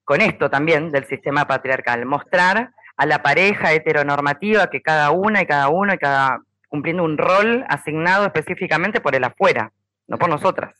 con 0.04 0.22
esto 0.22 0.50
también 0.50 0.92
del 0.92 1.06
sistema 1.06 1.46
patriarcal? 1.46 2.06
Mostrar 2.06 2.72
a 2.98 3.06
la 3.06 3.22
pareja 3.22 3.74
heteronormativa 3.74 4.70
que 4.70 4.82
cada 4.82 5.12
una 5.12 5.42
y 5.42 5.46
cada 5.46 5.70
uno 5.70 5.94
y 5.94 5.98
cada 5.98 6.40
cumpliendo 6.68 7.04
un 7.04 7.18
rol 7.18 7.64
asignado 7.70 8.25
específicamente 8.25 9.00
por 9.00 9.16
el 9.16 9.24
afuera, 9.24 9.72
no 10.08 10.18
por 10.18 10.30
nosotras. 10.30 10.75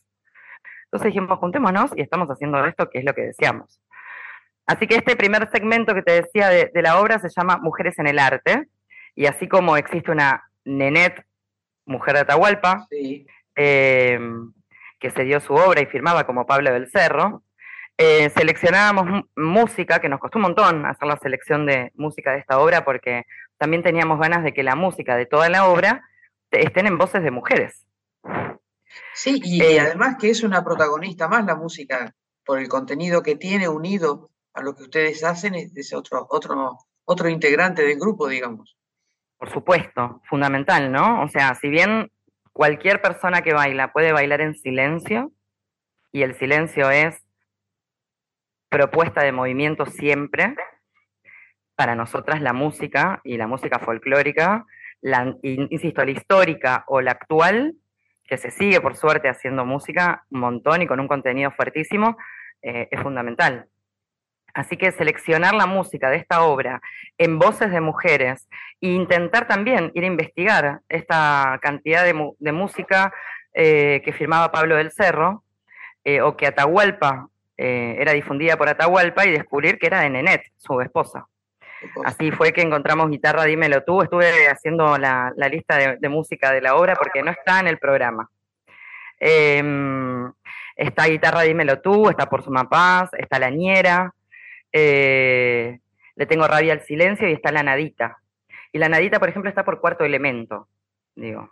Entonces 0.84 1.06
dijimos, 1.06 1.38
juntémonos 1.38 1.92
y 1.96 2.02
estamos 2.02 2.28
haciendo 2.28 2.64
esto, 2.64 2.90
que 2.90 2.98
es 2.98 3.04
lo 3.04 3.14
que 3.14 3.22
deseamos. 3.22 3.80
Así 4.66 4.86
que 4.86 4.96
este 4.96 5.16
primer 5.16 5.48
segmento 5.50 5.94
que 5.94 6.02
te 6.02 6.12
decía 6.12 6.48
de, 6.48 6.70
la 6.74 7.00
obra 7.00 7.18
se 7.18 7.28
llama 7.28 7.58
Mujeres 7.58 7.98
en 7.98 8.08
el 8.08 8.18
Arte, 8.18 8.68
y 9.14 9.26
así 9.26 9.48
como 9.48 9.76
existe 9.76 10.10
una 10.10 10.45
Nenet, 10.66 11.24
mujer 11.86 12.14
de 12.14 12.20
Atahualpa, 12.20 12.86
eh, 13.56 14.18
que 14.98 15.10
se 15.10 15.24
dio 15.24 15.40
su 15.40 15.54
obra 15.54 15.80
y 15.80 15.86
firmaba 15.86 16.26
como 16.26 16.46
Pablo 16.46 16.72
del 16.72 16.90
Cerro, 16.90 17.42
eh, 17.98 18.28
seleccionábamos 18.30 19.24
música, 19.36 20.00
que 20.00 20.10
nos 20.10 20.20
costó 20.20 20.38
un 20.38 20.42
montón 20.42 20.84
hacer 20.84 21.08
la 21.08 21.16
selección 21.16 21.64
de 21.64 21.92
música 21.94 22.32
de 22.32 22.40
esta 22.40 22.58
obra, 22.58 22.84
porque 22.84 23.24
también 23.56 23.82
teníamos 23.82 24.20
ganas 24.20 24.44
de 24.44 24.52
que 24.52 24.62
la 24.62 24.74
música 24.74 25.16
de 25.16 25.24
toda 25.24 25.48
la 25.48 25.66
obra 25.66 26.02
estén 26.50 26.86
en 26.86 26.98
voces 26.98 27.22
de 27.22 27.30
mujeres. 27.30 27.86
Sí, 29.14 29.40
y, 29.42 29.62
eh, 29.62 29.80
además 29.80 30.16
que 30.20 30.28
es 30.28 30.42
una 30.42 30.62
protagonista 30.62 31.26
más 31.28 31.46
la 31.46 31.54
música, 31.54 32.14
por 32.44 32.58
el 32.58 32.68
contenido 32.68 33.22
que 33.22 33.36
tiene 33.36 33.68
unido 33.68 34.30
a 34.52 34.62
lo 34.62 34.74
que 34.74 34.84
ustedes 34.84 35.24
hacen, 35.24 35.54
es 35.54 35.92
otro, 35.94 36.26
otro, 36.30 36.78
otro 37.04 37.28
integrante 37.28 37.82
del 37.82 37.98
grupo, 37.98 38.28
digamos. 38.28 38.76
Por 39.38 39.50
supuesto, 39.50 40.22
fundamental, 40.24 40.90
¿no? 40.90 41.22
O 41.22 41.28
sea, 41.28 41.54
si 41.54 41.68
bien 41.68 42.10
cualquier 42.52 43.02
persona 43.02 43.42
que 43.42 43.52
baila 43.52 43.92
puede 43.92 44.12
bailar 44.12 44.40
en 44.40 44.54
silencio, 44.54 45.32
y 46.12 46.22
el 46.22 46.34
silencio 46.34 46.90
es 46.90 47.22
propuesta 48.70 49.22
de 49.22 49.32
movimiento 49.32 49.84
siempre, 49.84 50.54
para 51.74 51.94
nosotras 51.94 52.40
la 52.40 52.54
música 52.54 53.20
y 53.22 53.36
la 53.36 53.46
música 53.46 53.78
folclórica, 53.78 54.64
insisto, 55.42 56.04
la 56.04 56.10
histórica 56.10 56.84
o 56.86 57.02
la 57.02 57.12
actual, 57.12 57.74
que 58.24 58.38
se 58.38 58.50
sigue 58.50 58.80
por 58.80 58.96
suerte 58.96 59.28
haciendo 59.28 59.64
música 59.64 60.24
un 60.30 60.40
montón 60.40 60.82
y 60.82 60.86
con 60.86 60.98
un 60.98 61.06
contenido 61.06 61.50
fuertísimo, 61.52 62.16
eh, 62.62 62.88
es 62.90 63.00
fundamental. 63.00 63.68
Así 64.56 64.78
que 64.78 64.90
seleccionar 64.90 65.54
la 65.54 65.66
música 65.66 66.08
de 66.08 66.16
esta 66.16 66.42
obra 66.42 66.80
en 67.18 67.38
voces 67.38 67.70
de 67.70 67.82
mujeres 67.82 68.48
e 68.80 68.88
intentar 68.88 69.46
también 69.46 69.92
ir 69.94 70.02
a 70.02 70.06
investigar 70.06 70.80
esta 70.88 71.58
cantidad 71.60 72.04
de, 72.04 72.52
música 72.52 73.12
eh, 73.52 74.00
que 74.02 74.14
firmaba 74.14 74.50
Pablo 74.50 74.76
del 74.76 74.92
Cerro, 74.92 75.44
eh, 76.04 76.22
o 76.22 76.38
que 76.38 76.46
Atahualpa 76.46 77.28
era 77.58 78.12
difundida 78.12 78.56
por 78.56 78.68
Atahualpa, 78.68 79.26
y 79.26 79.32
descubrir 79.32 79.78
que 79.78 79.86
era 79.86 80.00
de 80.00 80.10
Nenet, 80.10 80.42
su 80.56 80.80
esposa. 80.80 81.26
Así 82.04 82.30
fue 82.30 82.52
que 82.52 82.62
encontramos 82.62 83.10
Guitarra 83.10 83.44
Dímelo 83.44 83.82
tú. 83.84 84.02
Estuve 84.02 84.48
haciendo 84.48 84.96
la, 84.96 85.32
lista 85.50 85.96
de, 85.98 86.08
música 86.08 86.52
de 86.52 86.62
la 86.62 86.76
obra 86.76 86.94
porque 86.94 87.22
no 87.22 87.30
está 87.30 87.60
en 87.60 87.68
el 87.68 87.78
programa. 87.78 88.30
Em, 89.18 90.32
está 90.74 91.06
Guitarra 91.06 91.42
Dímelo 91.42 91.80
tú, 91.80 92.08
está 92.08 92.26
Por 92.26 92.42
Suma 92.42 92.68
Paz, 92.68 93.10
está 93.18 93.38
La 93.38 93.50
Ñera, 93.50 94.12
eh, 94.78 95.80
Le 96.16 96.26
Tengo 96.26 96.46
Rabia 96.46 96.74
al 96.74 96.82
Silencio 96.82 97.28
y 97.28 97.32
está 97.32 97.50
La 97.50 97.62
Nadita. 97.62 98.18
Y 98.72 98.78
La 98.78 98.88
Nadita, 98.88 99.18
por 99.18 99.28
ejemplo, 99.28 99.48
está 99.48 99.64
por 99.64 99.80
Cuarto 99.80 100.04
Elemento, 100.04 100.68
digo. 101.14 101.50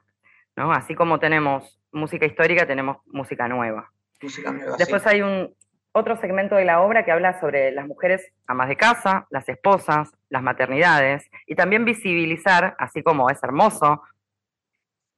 ¿no? 0.56 0.72
Así 0.72 0.94
como 0.94 1.18
tenemos 1.18 1.80
música 1.90 2.26
histórica, 2.26 2.66
tenemos 2.66 2.98
música 3.06 3.48
nueva. 3.48 3.90
Música 4.20 4.52
nueva 4.52 4.76
Después 4.76 5.06
hay 5.06 5.22
un, 5.22 5.54
otro 5.92 6.16
segmento 6.16 6.56
de 6.56 6.66
la 6.66 6.82
obra 6.82 7.04
que 7.04 7.12
habla 7.12 7.40
sobre 7.40 7.70
las 7.70 7.86
mujeres 7.86 8.32
amas 8.46 8.68
de 8.68 8.76
casa, 8.76 9.26
las 9.30 9.48
esposas, 9.48 10.12
las 10.28 10.42
maternidades, 10.42 11.30
y 11.46 11.54
también 11.54 11.84
visibilizar, 11.84 12.74
así 12.78 13.02
como 13.02 13.30
es 13.30 13.42
hermoso, 13.42 14.02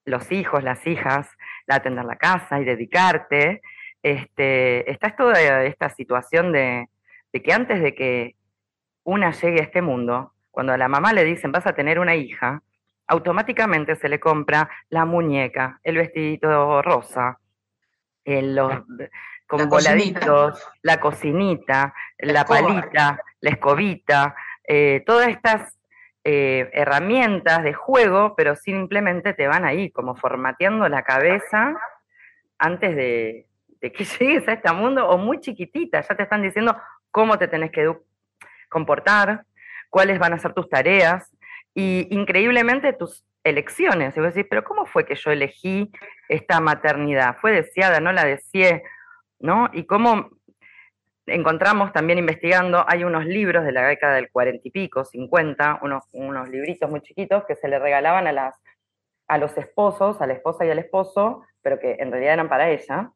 los 0.05 0.31
hijos, 0.31 0.63
las 0.63 0.87
hijas, 0.87 1.29
la 1.67 1.77
atender 1.77 2.05
la 2.05 2.17
casa 2.17 2.61
y 2.61 2.65
dedicarte, 2.65 3.63
este, 4.03 4.89
está 4.91 5.17
toda 5.17 5.65
esta 5.65 5.91
situación 5.91 6.53
de, 6.53 6.89
de 7.33 7.43
que 7.43 7.53
antes 7.53 7.83
de 7.83 7.95
que 7.95 8.37
una 9.05 9.31
llegue 9.33 9.61
a 9.61 9.65
este 9.65 9.83
mundo, 9.83 10.33
cuando 10.51 10.73
a 10.73 10.79
la 10.79 10.89
mamá 10.89 11.13
le 11.13 11.25
dicen 11.25 11.53
vas 11.53 11.67
a 11.67 11.75
tener 11.75 11.99
una 11.99 12.17
hija, 12.17 12.63
automáticamente 13.07 13.97
se 13.97 14.09
le 14.09 14.19
compra 14.19 14.69
la 14.89 15.05
muñeca, 15.05 15.81
el 15.83 15.97
vestidito 15.97 16.83
rosa, 16.83 17.39
los, 18.25 18.73
con 19.47 19.69
voladitos, 19.69 20.67
la 20.83 20.99
cocinita, 20.99 21.95
la, 22.19 22.45
palita, 22.45 23.21
la 23.41 23.51
escobita, 23.51 24.35
eh, 24.67 25.05
todas 25.07 25.29
estas 25.29 25.79
eh, 26.25 26.69
herramientas 26.73 27.63
de 27.63 27.73
juego, 27.73 28.35
pero 28.37 28.57
simplemente 28.57 29.33
te 29.35 29.47
van 29.47 29.65
ahí, 29.65 29.91
como 29.91 30.17
formateando 30.17 30.89
la 30.89 31.05
cabeza 31.05 31.77
antes 32.59 32.97
de, 32.97 33.47
que 33.81 34.05
llegues 34.19 34.49
a 34.49 34.55
este 34.55 34.73
mundo, 34.73 35.09
o 35.09 35.19
muy 35.19 35.39
chiquitita, 35.39 36.01
ya 36.01 36.17
te 36.17 36.25
están 36.25 36.43
diciendo 36.43 36.77
cómo 37.17 37.39
te 37.39 37.49
tenés 37.49 37.71
que 37.71 37.91
comportar, 38.69 39.47
cuáles 39.89 40.19
van 40.19 40.35
a 40.35 40.39
ser 40.39 40.53
tus 40.53 40.69
tareas, 40.69 41.35
y 41.73 42.09
increíblemente 42.11 42.93
tus 42.93 43.25
elecciones. 43.43 44.15
Y 44.15 44.21
vos 44.21 44.35
pero 44.51 44.63
¿cómo 44.65 44.85
fue 44.85 45.07
que 45.07 45.15
yo 45.15 45.31
elegí 45.31 45.91
esta 46.29 46.61
maternidad? 46.61 47.39
¿Fue 47.41 47.53
deseada, 47.53 48.01
no 48.01 48.13
la 48.13 48.27
deseé? 48.27 48.83
¿no? 49.39 49.71
Y 49.73 49.85
cómo 49.87 50.29
encontramos 51.25 51.91
también 51.95 52.19
investigando, 52.19 52.85
hay 52.87 53.03
unos 53.03 53.25
libros 53.25 53.65
de 53.65 53.73
la 53.73 53.89
década 53.89 54.17
del 54.17 54.31
cuarenta 54.31 54.69
y 54.69 54.71
pico, 54.71 55.07
cincuenta, 55.07 55.79
unos, 55.81 56.05
unos 56.13 56.51
libritos 56.51 56.91
muy 56.91 57.01
chiquitos 57.01 57.47
que 57.47 57.57
se 57.57 57.69
le 57.69 57.79
regalaban 57.79 58.27
a, 58.27 58.33
las, 58.33 58.55
a 59.27 59.39
los 59.39 59.57
esposos, 59.57 60.21
a 60.21 60.27
la 60.27 60.35
esposa 60.35 60.67
y 60.67 60.71
al 60.71 60.81
esposo, 60.81 61.47
pero 61.63 61.79
que 61.81 61.97
en 61.99 62.11
realidad 62.11 62.35
eran 62.35 62.51
para 62.51 62.69
ella, 62.69 63.11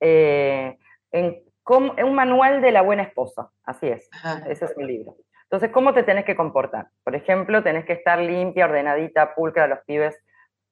eh, 0.00 0.76
en, 1.10 1.42
un 1.66 2.14
manual 2.14 2.60
de 2.60 2.72
la 2.72 2.82
buena 2.82 3.02
esposa, 3.02 3.50
así 3.64 3.88
es, 3.88 4.08
ese 4.46 4.64
es 4.66 4.76
un 4.76 4.86
libro. 4.86 5.16
Entonces, 5.44 5.70
¿cómo 5.70 5.94
te 5.94 6.02
tenés 6.02 6.24
que 6.24 6.36
comportar? 6.36 6.88
Por 7.04 7.14
ejemplo, 7.14 7.62
tenés 7.62 7.84
que 7.84 7.92
estar 7.92 8.18
limpia, 8.18 8.64
ordenadita, 8.66 9.34
pulcra, 9.34 9.66
los 9.66 9.78
pibes 9.86 10.16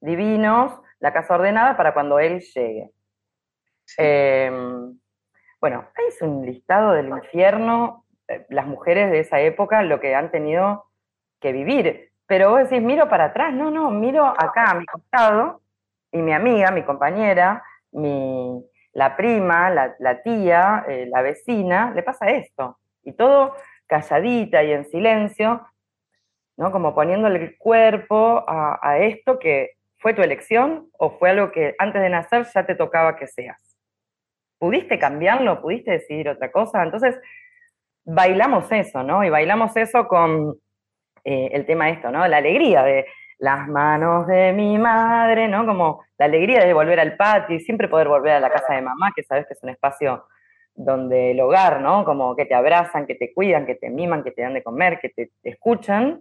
divinos, 0.00 0.72
la 0.98 1.12
casa 1.12 1.34
ordenada 1.34 1.76
para 1.76 1.94
cuando 1.94 2.18
él 2.18 2.40
llegue. 2.40 2.90
Em, 3.98 4.98
Bueno, 5.60 5.86
ahí 5.94 6.06
es 6.08 6.20
un 6.22 6.44
listado 6.44 6.92
del 6.92 7.08
infierno, 7.08 8.04
eh, 8.26 8.44
las 8.48 8.66
mujeres 8.66 9.10
de 9.12 9.20
esa 9.20 9.40
época, 9.40 9.82
lo 9.84 10.00
que 10.00 10.14
han 10.14 10.30
tenido 10.32 10.86
que 11.40 11.52
vivir. 11.52 12.10
Pero 12.26 12.50
vos 12.50 12.58
decís, 12.68 12.82
miro 12.82 13.08
para 13.08 13.26
atrás, 13.26 13.54
no, 13.54 13.70
no, 13.70 13.90
miro 13.90 14.26
acá 14.26 14.70
a 14.72 14.74
mi 14.74 14.86
costado 14.86 15.60
y 16.10 16.18
mi 16.18 16.32
amiga, 16.32 16.70
mi 16.72 16.82
compañera, 16.82 17.62
mi, 17.92 18.64
la 18.92 19.16
prima, 19.16 19.70
la, 19.70 20.22
tía, 20.22 20.84
eh, 20.88 21.06
la 21.10 21.22
vecina, 21.22 21.92
le 21.94 22.02
pasa 22.02 22.26
esto. 22.30 22.78
Y 23.02 23.12
todo 23.12 23.54
calladita 23.86 24.62
y 24.62 24.72
en 24.72 24.84
silencio, 24.84 25.66
¿no? 26.56 26.70
Como 26.70 26.94
poniéndole 26.94 27.38
el 27.42 27.58
cuerpo 27.58 28.44
a, 28.46 28.98
esto 28.98 29.38
que 29.38 29.72
fue 29.98 30.14
tu 30.14 30.22
elección 30.22 30.88
o 30.98 31.18
fue 31.18 31.30
algo 31.30 31.50
que 31.52 31.74
antes 31.78 32.02
de 32.02 32.10
nacer 32.10 32.46
ya 32.54 32.66
te 32.66 32.74
tocaba 32.74 33.16
que 33.16 33.26
seas. 33.26 33.60
¿Pudiste 34.58 34.98
cambiarlo? 34.98 35.60
¿Pudiste 35.60 35.92
decidir 35.92 36.28
otra 36.28 36.52
cosa? 36.52 36.82
Entonces, 36.82 37.18
bailamos 38.04 38.70
eso, 38.70 39.02
¿no? 39.02 39.24
Y 39.24 39.30
bailamos 39.30 39.76
eso 39.76 40.06
con 40.06 40.54
eh, 41.24 41.50
el 41.52 41.66
tema 41.66 41.86
de 41.86 41.92
esto, 41.92 42.10
¿no? 42.10 42.26
La 42.28 42.38
alegría 42.38 42.82
de 42.82 43.06
las 43.42 43.66
manos 43.66 44.28
de 44.28 44.52
mi 44.52 44.78
madre, 44.78 45.48
¿no? 45.48 45.66
Como 45.66 46.04
la 46.16 46.26
alegría 46.26 46.64
de 46.64 46.72
volver 46.72 47.00
al 47.00 47.16
patio 47.16 47.56
y 47.56 47.60
siempre 47.60 47.88
poder 47.88 48.06
volver 48.06 48.34
a 48.34 48.40
la 48.40 48.50
casa 48.50 48.74
de 48.74 48.82
mamá, 48.82 49.12
que 49.16 49.24
sabes 49.24 49.48
que 49.48 49.54
es 49.54 49.62
un 49.64 49.70
espacio 49.70 50.26
donde 50.76 51.32
el 51.32 51.40
hogar, 51.40 51.80
¿no? 51.80 52.04
Como 52.04 52.36
que 52.36 52.46
te 52.46 52.54
abrazan, 52.54 53.04
que 53.04 53.16
te 53.16 53.34
cuidan, 53.34 53.66
que 53.66 53.74
te 53.74 53.90
miman, 53.90 54.22
que 54.22 54.30
te 54.30 54.42
dan 54.42 54.54
de 54.54 54.62
comer, 54.62 55.00
que 55.00 55.08
te, 55.08 55.32
escuchan, 55.42 56.20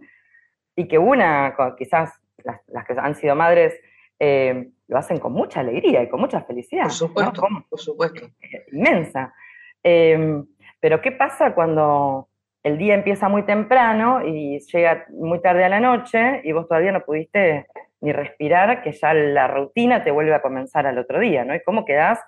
y 0.76 0.88
que 0.88 0.98
una, 0.98 1.56
quizás 1.78 2.12
las, 2.44 2.60
que 2.88 2.96
han 2.98 3.14
sido 3.14 3.36
madres, 3.36 3.80
eh, 4.18 4.72
lo 4.88 4.98
hacen 4.98 5.20
con 5.20 5.32
mucha 5.32 5.60
alegría 5.60 6.02
y 6.02 6.10
con 6.10 6.22
mucha 6.22 6.42
felicidad. 6.42 6.86
Por 6.86 6.92
supuesto, 6.92 7.44
por 7.70 7.80
supuesto. 7.80 8.30
Inmensa. 8.72 9.32
Eh, 9.84 10.42
pero 10.80 11.00
¿qué 11.00 11.12
pasa 11.12 11.54
cuando 11.54 12.31
el 12.64 12.78
día 12.78 12.94
empieza 12.94 13.28
muy 13.30 13.44
temprano 13.44 14.26
y 14.26 14.60
llega 14.60 15.06
muy 15.10 15.42
tarde 15.42 15.64
a 15.64 15.70
la 15.70 15.80
noche 15.80 16.42
y 16.44 16.52
vos 16.52 16.68
todavía 16.68 16.92
no 16.92 17.02
pudiste 17.02 17.68
ni 18.02 18.12
respirar, 18.14 18.82
que 18.82 18.92
ya 18.92 19.14
la 19.14 19.48
rutina 19.48 20.04
te 20.04 20.12
vuelve 20.12 20.34
a 20.34 20.42
comenzar 20.42 20.88
al 20.88 20.98
otro 20.98 21.20
día, 21.20 21.46
¿no? 21.46 21.56
Y 21.56 21.64
cómo 21.64 21.86
quedás 21.86 22.20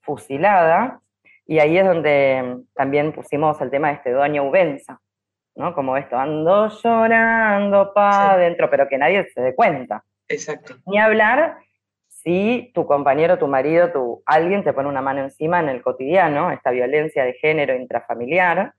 fusilada. 0.00 1.00
Y 1.46 1.58
ahí 1.58 1.78
es 1.78 1.86
donde 1.86 2.58
también 2.74 3.12
pusimos 3.12 3.60
el 3.60 3.70
tema 3.70 3.88
de 3.88 3.94
este 3.94 4.10
doña 4.10 4.42
Ubenza, 4.42 5.00
¿no? 5.54 5.74
Como 5.74 5.96
esto, 5.96 6.18
ando 6.18 6.68
llorando 6.68 7.92
para 7.94 8.32
adentro, 8.32 8.70
pero 8.70 8.88
que 8.88 8.98
nadie 8.98 9.26
se 9.34 9.40
dé 9.40 9.54
cuenta. 9.54 10.04
Exacto. 10.28 10.74
Ni 10.86 10.98
hablar 10.98 11.58
si 12.08 12.70
tu 12.74 12.86
compañero, 12.86 13.38
tu 13.38 13.46
marido, 13.46 13.90
tu, 13.90 14.22
alguien 14.26 14.64
te 14.64 14.72
pone 14.72 14.88
una 14.88 15.00
mano 15.00 15.20
encima 15.20 15.60
en 15.60 15.68
el 15.68 15.82
cotidiano, 15.82 16.50
esta 16.50 16.70
violencia 16.70 17.24
de 17.24 17.34
género 17.34 17.74
intrafamiliar, 17.74 18.74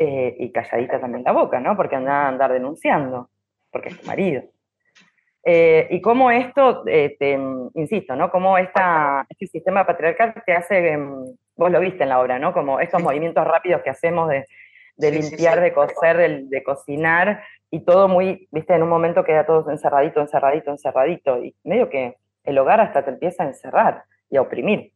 eh, 0.00 0.36
y 0.38 0.52
calladita 0.52 1.00
también 1.00 1.24
la 1.24 1.32
boca, 1.32 1.58
¿no? 1.58 1.76
Porque 1.76 1.96
anda 1.96 2.22
a 2.22 2.28
andar 2.28 2.52
denunciando, 2.52 3.30
porque 3.72 3.88
es 3.88 4.00
tu 4.00 4.06
marido. 4.06 4.44
Eh, 5.44 5.88
y 5.90 6.00
cómo 6.00 6.30
esto, 6.30 6.84
eh, 6.86 7.16
te, 7.18 7.36
insisto, 7.74 8.14
¿no? 8.14 8.30
Cómo 8.30 8.58
esta, 8.58 9.26
este 9.28 9.48
sistema 9.48 9.84
patriarcal 9.84 10.40
te 10.46 10.52
hace, 10.52 10.90
em, 10.92 11.24
vos 11.56 11.70
lo 11.72 11.80
viste 11.80 12.04
en 12.04 12.10
la 12.10 12.20
obra, 12.20 12.38
¿no? 12.38 12.52
Como 12.52 12.78
estos 12.78 13.02
movimientos 13.02 13.44
rápidos 13.44 13.82
que 13.82 13.90
hacemos 13.90 14.28
de, 14.28 15.10
limpiar, 15.10 15.60
de 15.60 15.72
coser, 15.72 16.16
de, 16.16 16.42
de, 16.44 16.62
cocinar, 16.62 17.42
y 17.68 17.80
todo 17.80 18.06
muy, 18.06 18.46
viste, 18.52 18.74
en 18.74 18.84
un 18.84 18.88
momento 18.88 19.24
queda 19.24 19.46
todo 19.46 19.68
encerradito, 19.68 20.20
encerradito, 20.20 20.70
encerradito, 20.70 21.42
y 21.42 21.56
medio 21.64 21.90
que 21.90 22.18
el 22.44 22.56
hogar 22.56 22.80
hasta 22.80 23.04
te 23.04 23.10
empieza 23.10 23.42
a 23.42 23.48
encerrar 23.48 24.04
y 24.30 24.36
a 24.36 24.42
oprimir. 24.42 24.92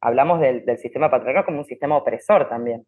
hablamos 0.00 0.40
del, 0.40 0.64
del 0.64 0.78
sistema 0.78 1.08
patriarcal 1.08 1.44
como 1.44 1.58
un 1.58 1.64
sistema 1.66 1.96
opresor 1.96 2.48
también. 2.48 2.84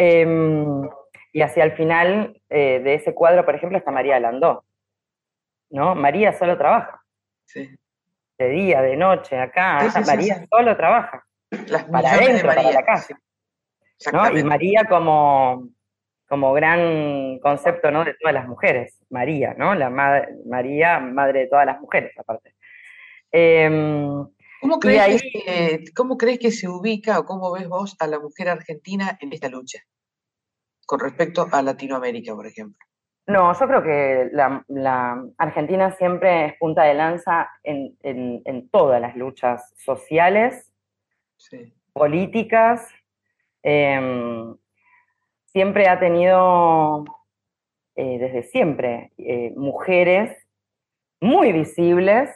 Em, 0.00 0.88
y 1.32 1.42
hacia 1.42 1.64
el 1.64 1.72
final 1.72 2.40
eh, 2.48 2.80
de 2.80 2.94
ese 2.94 3.14
cuadro, 3.14 3.44
por 3.44 3.54
ejemplo, 3.54 3.76
está 3.76 3.90
María 3.90 4.18
Landó. 4.20 4.64
¿no? 5.70 5.94
María 5.94 6.32
solo 6.32 6.56
trabaja. 6.56 7.02
Sí. 7.44 7.68
De 8.38 8.48
día, 8.48 8.80
de 8.80 8.96
noche, 8.96 9.38
acá. 9.38 9.90
María 10.06 10.46
solo 10.48 10.76
trabaja. 10.76 11.24
para 11.90 12.12
adentro, 12.12 12.48
para 12.48 12.62
la 12.62 12.84
casa. 12.84 13.18
¿no? 14.12 14.38
Y 14.38 14.44
María 14.44 14.84
como, 14.84 15.68
como 16.28 16.52
gran 16.52 17.40
concepto 17.40 17.90
¿no? 17.90 18.04
de 18.04 18.14
todas 18.14 18.34
las 18.34 18.46
mujeres. 18.46 18.96
María, 19.10 19.54
¿no? 19.54 19.74
La 19.74 19.90
madre, 19.90 20.28
María, 20.46 21.00
madre 21.00 21.40
de 21.40 21.46
todas 21.48 21.66
las 21.66 21.80
mujeres, 21.80 22.16
aparte. 22.16 22.54
Em, 23.32 24.26
¿Cómo 24.60 24.78
crees, 24.78 25.22
que, 25.22 25.84
¿Cómo 25.94 26.16
crees 26.16 26.38
que 26.38 26.50
se 26.50 26.68
ubica 26.68 27.18
o 27.18 27.24
cómo 27.24 27.52
ves 27.52 27.68
vos 27.68 27.96
a 28.00 28.06
la 28.06 28.18
mujer 28.18 28.48
argentina 28.48 29.16
en 29.20 29.32
esta 29.32 29.48
lucha? 29.48 29.80
Con 30.86 31.00
respecto 31.00 31.46
a 31.52 31.62
Latinoamérica, 31.62 32.34
por 32.34 32.46
ejemplo. 32.46 32.78
No, 33.26 33.52
yo 33.52 33.66
creo 33.66 33.82
que 33.82 34.30
la, 34.32 35.22
Argentina 35.36 35.94
siempre 35.96 36.46
es 36.46 36.54
punta 36.58 36.84
de 36.84 36.94
lanza 36.94 37.50
en, 37.62 38.68
todas 38.70 39.00
las 39.02 39.14
luchas 39.16 39.74
sociales, 39.76 40.72
políticas. 41.92 42.88
Em, 43.62 44.56
siempre 45.44 45.88
ha 45.88 46.00
tenido, 46.00 47.04
eh, 47.96 48.18
desde 48.18 48.44
siempre, 48.44 49.12
eh, 49.18 49.52
mujeres 49.56 50.34
muy 51.20 51.52
visibles 51.52 52.30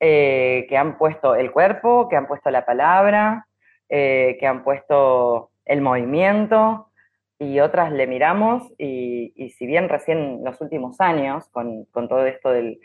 eh, 0.00 0.66
que 0.68 0.76
han 0.76 0.98
puesto 0.98 1.34
el 1.34 1.52
cuerpo, 1.52 2.08
que 2.08 2.16
han 2.16 2.26
puesto 2.26 2.50
la 2.50 2.64
palabra, 2.66 3.46
eh, 3.88 4.36
que 4.38 4.46
han 4.46 4.64
puesto 4.64 5.50
el 5.64 5.80
movimiento, 5.80 6.90
y 7.38 7.60
otras 7.60 7.92
le 7.92 8.06
miramos, 8.06 8.72
y, 8.78 9.32
si 9.56 9.66
bien 9.66 9.88
recién 9.88 10.18
en 10.18 10.44
los 10.44 10.60
últimos 10.60 11.00
años, 11.00 11.48
con, 11.50 11.86
todo 11.92 12.26
esto 12.26 12.50
de 12.50 12.78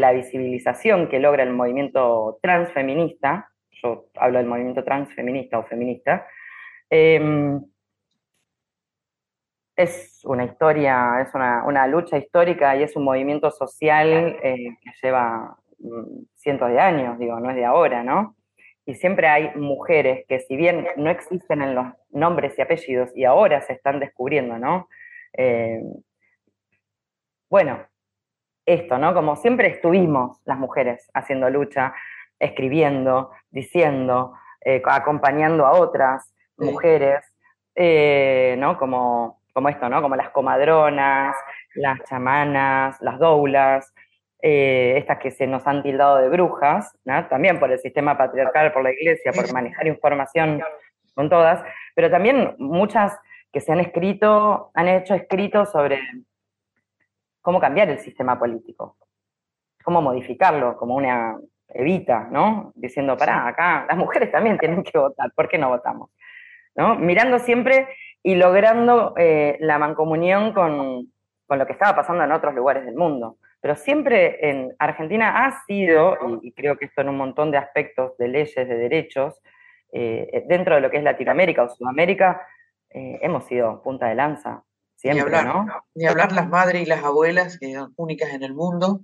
la 0.00 0.12
visibilización 0.12 1.08
que 1.08 1.20
logra 1.20 1.42
el 1.42 1.52
movimiento 1.52 2.38
transfeminista, 2.42 3.52
yo 3.82 4.06
hablo 4.14 4.38
del 4.38 4.46
movimiento 4.46 4.84
transfeminista 4.84 5.58
o 5.58 5.64
feminista, 5.64 6.26
em, 6.90 7.62
es 9.76 10.20
una 10.24 10.44
historia, 10.44 11.20
es 11.20 11.34
una, 11.34 11.86
lucha 11.86 12.18
histórica 12.18 12.76
y 12.76 12.82
es 12.82 12.96
un 12.96 13.04
movimiento 13.04 13.50
social 13.50 14.36
eh, 14.42 14.76
que 14.82 14.90
lleva 15.02 15.56
cientos 16.34 16.68
de 16.68 16.80
años, 16.80 17.18
digo, 17.18 17.38
no 17.40 17.50
es 17.50 17.56
de 17.56 17.64
ahora, 17.64 18.02
¿no? 18.02 18.36
Y 18.84 18.94
siempre 18.94 19.28
hay 19.28 19.54
mujeres 19.54 20.24
que 20.28 20.40
si 20.40 20.56
bien 20.56 20.86
no 20.96 21.10
existen 21.10 21.62
en 21.62 21.74
los 21.74 21.86
nombres 22.10 22.58
y 22.58 22.62
apellidos 22.62 23.10
y 23.14 23.24
ahora 23.24 23.60
se 23.62 23.74
están 23.74 24.00
descubriendo, 24.00 24.58
¿no? 24.58 24.88
Eh, 25.34 25.80
bueno, 27.48 27.86
esto, 28.66 28.98
¿no? 28.98 29.14
Como 29.14 29.36
siempre 29.36 29.68
estuvimos 29.68 30.40
las 30.44 30.58
mujeres 30.58 31.10
haciendo 31.14 31.48
lucha, 31.50 31.94
escribiendo, 32.38 33.30
diciendo, 33.50 34.34
eh, 34.64 34.82
acompañando 34.84 35.66
a 35.66 35.72
otras 35.72 36.34
mujeres, 36.56 37.24
eh, 37.74 38.56
¿no? 38.58 38.78
Como, 38.78 39.42
como 39.52 39.68
esto, 39.68 39.88
¿no? 39.88 40.02
Como 40.02 40.16
las 40.16 40.30
comadronas, 40.30 41.36
las 41.74 42.02
chamanas, 42.04 43.00
las 43.00 43.18
doulas, 43.18 43.92
eh, 44.44 44.94
estas 44.98 45.18
que 45.18 45.30
se 45.30 45.46
nos 45.46 45.64
han 45.68 45.84
tildado 45.84 46.16
de 46.16 46.28
brujas, 46.28 46.98
también 47.30 47.60
por 47.60 47.70
el 47.70 47.78
sistema 47.78 48.18
patriarcal, 48.18 48.72
por 48.72 48.82
la 48.82 48.90
iglesia, 48.90 49.30
por 49.30 49.52
manejar 49.52 49.86
información 49.86 50.60
con 51.14 51.30
todas, 51.30 51.62
pero 51.94 52.10
también 52.10 52.56
muchas 52.58 53.16
que 53.52 53.60
se 53.60 53.70
han 53.70 53.78
escrito, 53.78 54.72
han 54.74 54.88
hecho 54.88 55.14
escritos 55.14 55.70
sobre 55.70 56.00
cómo 57.40 57.60
cambiar 57.60 57.88
el 57.90 58.00
sistema 58.00 58.36
político, 58.36 58.96
cómo 59.84 60.02
modificarlo, 60.02 60.76
como 60.76 60.96
una 60.96 61.38
evita, 61.68 62.26
¿no? 62.32 62.72
Diciendo, 62.74 63.16
pará, 63.16 63.46
acá 63.46 63.86
las 63.88 63.96
mujeres 63.96 64.32
también 64.32 64.58
tienen 64.58 64.82
que 64.82 64.98
votar, 64.98 65.30
¿por 65.36 65.48
qué 65.48 65.56
no 65.56 65.68
votamos? 65.68 66.10
¿No? 66.74 66.96
Mirando 66.96 67.38
siempre 67.38 67.86
y 68.24 68.34
logrando 68.34 69.14
eh, 69.16 69.56
la 69.60 69.78
mancomunión 69.78 70.52
con, 70.52 71.12
con 71.46 71.58
lo 71.60 71.66
que 71.66 71.74
estaba 71.74 71.94
pasando 71.94 72.24
en 72.24 72.32
otros 72.32 72.54
lugares 72.54 72.84
del 72.84 72.96
mundo 72.96 73.36
pero 73.62 73.76
siempre 73.76 74.50
en 74.50 74.74
Argentina 74.80 75.46
ha 75.46 75.64
sido, 75.66 76.18
y, 76.42 76.52
creo 76.52 76.76
que 76.76 76.86
esto 76.86 77.00
en 77.00 77.10
un 77.10 77.16
montón 77.16 77.52
de 77.52 77.58
aspectos 77.58 78.18
de 78.18 78.26
leyes, 78.26 78.56
de 78.56 78.74
derechos, 78.74 79.40
eh, 79.92 80.44
dentro 80.48 80.74
de 80.74 80.80
lo 80.80 80.90
que 80.90 80.96
es 80.96 81.04
Latinoamérica 81.04 81.62
o 81.62 81.68
Sudamérica, 81.68 82.44
eh, 82.90 83.20
hemos 83.22 83.44
sido 83.46 83.80
punta 83.80 84.08
de 84.08 84.16
lanza. 84.16 84.64
Siempre, 84.96 85.30
ni 85.30 85.36
hablar, 85.36 85.46
¿no? 85.46 85.66
Ni 85.94 86.06
hablar 86.06 86.32
las 86.32 86.48
madres 86.48 86.82
y 86.82 86.86
las 86.86 87.04
abuelas, 87.04 87.56
que 87.56 87.72
son 87.72 87.94
únicas 87.96 88.30
en 88.30 88.42
el 88.42 88.52
mundo. 88.52 89.00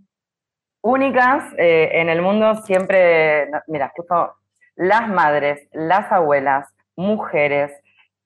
Únicas 0.82 1.44
eh, 1.56 1.90
en 1.92 2.08
el 2.08 2.20
mundo 2.20 2.56
siempre, 2.64 3.48
mira, 3.68 3.92
justo 3.94 4.34
las 4.74 5.08
madres, 5.08 5.68
las 5.70 6.10
abuelas, 6.10 6.68
mujeres 6.96 7.70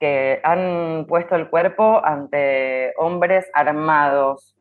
que 0.01 0.40
han 0.45 1.05
puesto 1.07 1.37
el 1.37 1.51
cuerpo 1.51 2.03
ante 2.03 2.95
hombres 2.97 3.47
armados, 3.53 4.57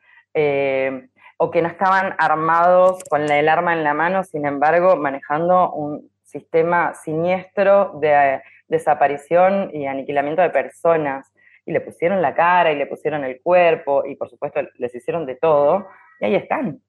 o 1.43 1.49
que 1.49 1.63
no 1.63 1.69
estaban 1.69 2.13
armados 2.19 3.03
con 3.09 3.23
el 3.31 3.49
arma 3.49 3.73
en 3.73 3.83
la 3.83 3.95
mano, 3.95 4.23
sin 4.23 4.45
embargo, 4.45 4.95
manejando 4.95 5.71
un 5.71 6.11
sistema 6.21 6.93
siniestro 6.93 7.97
de, 7.99 8.43
desaparición 8.67 9.71
y 9.73 9.87
aniquilamiento 9.87 10.43
de 10.43 10.51
personas, 10.51 11.33
y 11.65 11.71
le 11.71 11.81
pusieron 11.81 12.21
la 12.21 12.35
cara 12.35 12.71
y 12.71 12.75
le 12.75 12.85
pusieron 12.85 13.23
el 13.23 13.41
cuerpo, 13.41 14.05
y 14.05 14.15
por 14.17 14.29
supuesto 14.29 14.61
les 14.77 14.93
hicieron 14.93 15.25
de 15.25 15.35
todo, 15.35 15.87
y 16.19 16.25
ahí 16.25 16.35
están. 16.35 16.79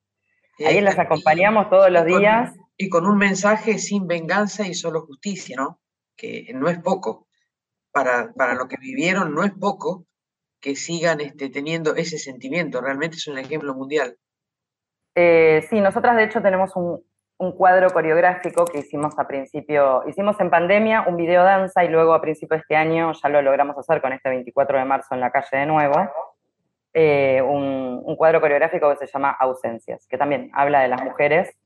Ahí 0.66 0.82
las 0.82 0.98
acompañamos 0.98 1.70
todos 1.70 1.90
los 1.90 2.04
días. 2.04 2.54
Y 2.76 2.90
con 2.90 3.06
un 3.06 3.16
mensaje 3.16 3.78
sin 3.78 4.06
venganza 4.06 4.68
y 4.68 4.74
solo 4.74 5.06
justicia, 5.06 5.56
¿no? 5.56 5.80
Que 6.14 6.52
no 6.54 6.68
es 6.68 6.78
poco. 6.78 7.26
Para, 7.90 8.34
para 8.34 8.52
lo 8.52 8.68
que 8.68 8.76
vivieron 8.76 9.34
no 9.34 9.44
es 9.44 9.52
poco 9.52 10.04
que 10.60 10.76
sigan 10.76 11.22
este, 11.22 11.48
teniendo 11.48 11.96
ese 11.96 12.18
sentimiento. 12.18 12.82
Realmente 12.82 13.16
es 13.16 13.26
un 13.26 13.38
ejemplo 13.38 13.74
mundial. 13.74 14.18
Eh, 15.14 15.64
sí, 15.68 15.80
nosotras 15.80 16.16
de 16.16 16.24
hecho 16.24 16.40
tenemos 16.40 16.74
un, 16.76 17.02
cuadro 17.56 17.90
coreográfico 17.90 18.64
que 18.66 18.78
hicimos 18.78 19.18
a 19.18 19.26
principio, 19.26 20.04
hicimos 20.06 20.38
en 20.38 20.48
pandemia 20.48 21.06
un 21.08 21.16
video 21.16 21.42
danza 21.42 21.84
y 21.84 21.88
luego 21.88 22.14
a 22.14 22.20
principio 22.20 22.56
de 22.56 22.60
este 22.60 22.76
año 22.76 23.12
ya 23.20 23.28
lo 23.28 23.42
logramos 23.42 23.76
hacer 23.76 24.00
con 24.00 24.12
este 24.12 24.28
24 24.28 24.78
de 24.78 24.84
marzo 24.84 25.14
en 25.16 25.20
la 25.20 25.32
calle 25.32 25.58
de 25.58 25.66
nuevo, 25.66 26.08
eh, 26.94 27.42
un, 27.42 28.14
cuadro 28.16 28.40
coreográfico 28.40 28.88
que 28.90 28.96
se 29.04 29.12
llama 29.12 29.30
Ausencias, 29.30 30.06
que 30.06 30.16
también 30.16 30.52
habla 30.54 30.82
de 30.82 30.88
las 30.88 31.02
mujeres, 31.02 31.58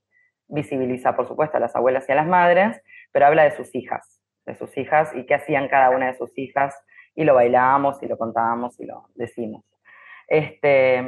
visibiliza 0.48 1.14
por 1.14 1.28
supuesto 1.28 1.58
a 1.58 1.60
las 1.60 1.76
abuelas 1.76 2.08
y 2.08 2.12
a 2.12 2.14
las 2.14 2.26
madres, 2.26 2.80
pero 3.12 3.26
habla 3.26 3.44
de 3.44 3.50
sus 3.50 3.74
hijas, 3.74 4.22
de 4.46 4.54
sus 4.54 4.74
hijas 4.78 5.14
y 5.14 5.26
qué 5.26 5.34
hacían 5.34 5.68
cada 5.68 5.90
una 5.90 6.06
de 6.06 6.14
sus 6.14 6.38
hijas 6.38 6.74
y 7.14 7.24
lo 7.24 7.34
bailábamos 7.34 8.02
y 8.02 8.06
lo 8.06 8.16
contábamos 8.16 8.80
y 8.80 8.86
lo 8.86 9.10
decimos. 9.14 9.62
Este, 10.26 11.04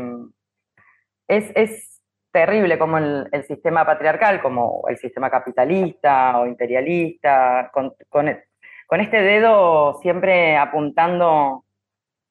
es, 1.27 1.53
es 1.55 1.98
terrible 2.39 2.79
como 2.79 2.99
el, 2.99 3.45
sistema 3.49 3.85
patriarcal, 3.85 4.41
como 4.41 4.85
el 4.89 4.97
sistema 4.97 5.29
capitalista 5.29 6.39
o 6.39 6.47
imperialista, 6.47 7.69
con, 7.73 7.95
con, 8.09 9.01
este 9.01 9.23
dedo 9.23 9.99
siempre 10.01 10.57
apuntando 10.57 11.65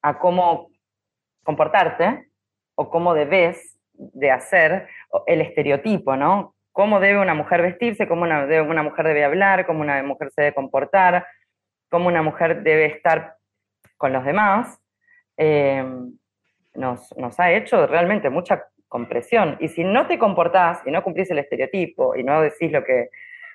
a 0.01 0.17
cómo 0.17 0.69
comportarte 1.43 2.29
o 2.75 2.89
cómo 2.89 3.13
debes 3.13 3.77
de 3.91 4.31
hacer 4.31 4.87
el 5.25 5.41
estereotipo, 5.41 6.15
¿no? 6.15 6.55
Cómo 6.71 7.01
debe 7.01 7.19
una 7.19 7.33
mujer 7.33 7.61
vestirse, 7.61 8.07
cómo 8.07 8.21
una, 8.21 8.45
una 8.61 8.83
mujer 8.83 9.07
debe 9.07 9.25
hablar, 9.25 9.65
cómo 9.65 9.81
una 9.81 10.01
mujer 10.03 10.31
se 10.31 10.41
debe 10.41 10.55
comportar, 10.55 11.27
cómo 11.89 12.07
una 12.07 12.21
mujer 12.21 12.63
debe 12.63 12.85
estar 12.85 13.35
con 13.97 14.13
los 14.13 14.23
demás, 14.23 14.79
eh, 15.35 15.83
nos, 16.75 17.17
nos, 17.17 17.39
ha 17.39 17.51
hecho 17.51 17.87
realmente 17.87 18.29
mucha 18.29 18.67
compresión. 18.88 19.58
Y 19.60 19.67
si 19.67 19.84
no 19.84 20.08
te 20.08 20.17
comportás 20.17 20.82
y 20.86 20.91
no 20.91 21.04
cumplís 21.04 21.30
el 21.32 21.39
estereotipo 21.39 22.15
y 22.15 22.23
no 22.23 22.41
decís 22.41 22.71
lo 22.71 22.84
que 22.84 23.10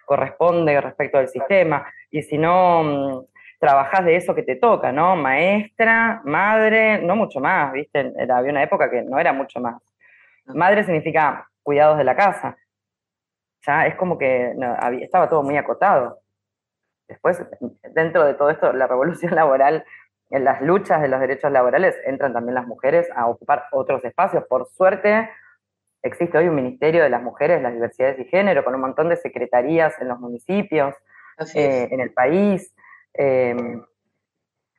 corresponde 0.04 0.80
respecto 0.80 1.18
al 1.18 1.28
sistema, 1.28 1.86
y 2.10 2.22
si 2.22 2.38
no 2.38 2.82
mm, 2.82 3.24
trabajás 3.58 4.04
de 4.04 4.16
eso 4.16 4.34
que 4.34 4.42
te 4.42 4.56
toca, 4.56 4.92
¿no? 4.92 5.16
Maestra, 5.16 6.20
madre, 6.24 7.00
no 7.00 7.16
mucho 7.16 7.40
más, 7.40 7.72
¿viste? 7.72 8.12
Era, 8.18 8.38
había 8.38 8.50
una 8.50 8.62
época 8.62 8.90
que 8.90 9.02
no 9.02 9.18
era 9.18 9.32
mucho 9.32 9.60
más. 9.60 9.80
Madre 10.46 10.84
significa 10.84 11.48
cuidados 11.62 11.98
de 11.98 12.04
la 12.04 12.16
casa. 12.16 12.56
Ya 13.64 13.86
es 13.86 13.94
como 13.94 14.18
que 14.18 14.54
estaba 15.00 15.28
todo 15.28 15.42
muy 15.42 15.56
acotado. 15.56 16.20
Después, 17.06 17.42
dentro 17.94 18.24
de 18.24 18.34
todo 18.34 18.50
esto, 18.50 18.72
la 18.72 18.86
revolución 18.86 19.34
laboral 19.36 19.84
en 20.32 20.44
las 20.44 20.62
luchas 20.62 21.02
de 21.02 21.08
los 21.08 21.20
derechos 21.20 21.52
laborales 21.52 21.94
entran 22.06 22.32
también 22.32 22.54
las 22.54 22.66
mujeres 22.66 23.06
a 23.14 23.26
ocupar 23.26 23.66
otros 23.70 24.02
espacios. 24.02 24.44
Por 24.48 24.66
suerte, 24.66 25.28
existe 26.02 26.38
hoy 26.38 26.48
un 26.48 26.54
Ministerio 26.54 27.02
de 27.02 27.10
las 27.10 27.22
Mujeres, 27.22 27.60
las 27.60 27.74
Diversidades 27.74 28.18
y 28.18 28.24
Género, 28.24 28.64
con 28.64 28.74
un 28.74 28.80
montón 28.80 29.10
de 29.10 29.16
secretarías 29.16 29.94
en 30.00 30.08
los 30.08 30.18
municipios, 30.18 30.94
eh, 31.54 31.86
en 31.90 32.00
el 32.00 32.14
país. 32.14 32.74
Eh, 33.12 33.54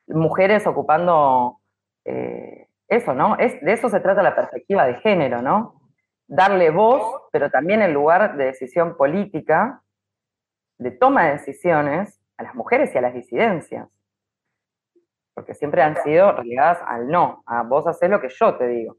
mujeres 0.08 0.66
ocupando 0.66 1.60
eh, 2.04 2.68
eso, 2.88 3.14
¿no? 3.14 3.38
Es, 3.38 3.62
de 3.62 3.74
eso 3.74 3.90
se 3.90 4.00
trata 4.00 4.24
la 4.24 4.36
perspectiva 4.36 4.88
de 4.88 4.96
género, 4.96 5.44
¿no? 5.44 5.80
Darle 6.28 6.72
voz, 6.72 7.28
pero 7.32 7.52
también 7.52 7.84
el 7.84 7.94
lugar 7.94 8.38
de 8.38 8.46
decisión 8.46 8.98
política, 8.98 9.84
de 10.80 10.90
toma 10.90 11.26
de 11.26 11.34
decisiones, 11.34 12.20
a 12.38 12.44
las 12.44 12.56
mujeres 12.56 12.90
y 12.96 12.98
a 12.98 13.02
las 13.02 13.14
disidencias 13.14 13.88
porque 15.34 15.54
siempre 15.54 15.82
han 15.82 16.02
sido 16.04 16.32
relegadas 16.32 16.80
al 16.86 17.08
no, 17.08 17.44
a 17.46 17.64
vos 17.64 17.88
haces 17.88 18.10
lo 18.10 18.22
que 18.22 18.30
yo 18.30 18.56
te 18.56 18.68
digo. 18.68 18.98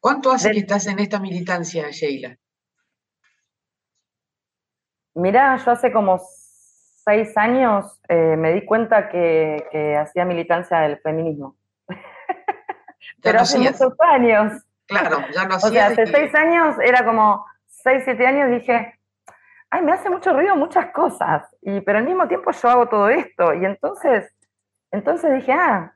¿Cuánto 0.00 0.30
hace 0.32 0.50
que 0.52 0.60
estás 0.60 0.86
en 0.86 0.98
esta 0.98 1.20
militancia, 1.20 1.90
Sheila? 1.90 2.36
Mirá, 5.14 5.56
yo 5.56 5.72
hace 5.72 5.92
como 5.92 6.18
seis 6.18 7.36
años 7.36 8.00
eh, 8.08 8.36
me 8.36 8.52
di 8.54 8.64
cuenta 8.64 9.08
que, 9.08 9.96
hacía 10.00 10.24
militancia 10.24 10.78
del 10.80 10.98
feminismo. 11.00 11.56
Pero 13.22 13.40
hace 13.40 13.58
muchos 13.58 13.92
años. 13.98 14.64
Claro, 14.86 15.18
ya 15.32 15.44
no 15.44 15.56
hacía. 15.56 15.68
O 15.68 15.72
sea, 15.72 15.86
hace 15.88 16.06
seis 16.06 16.34
años 16.34 16.76
era 16.82 17.04
como 17.04 17.44
seis, 17.66 18.02
siete 18.04 18.26
años 18.26 18.50
dije, 18.50 18.98
ay, 19.68 19.82
me 19.82 19.92
hace 19.92 20.08
mucho 20.08 20.32
ruido 20.32 20.56
muchas 20.56 20.86
cosas, 20.92 21.46
y, 21.62 21.80
pero 21.82 21.98
al 21.98 22.04
mismo 22.04 22.26
tiempo 22.26 22.50
yo 22.50 22.68
hago 22.68 22.88
todo 22.88 23.08
esto. 23.08 23.54
Y 23.54 23.64
entonces 23.64 24.32
entonces 24.90 25.32
dije, 25.34 25.52
ah, 25.52 25.94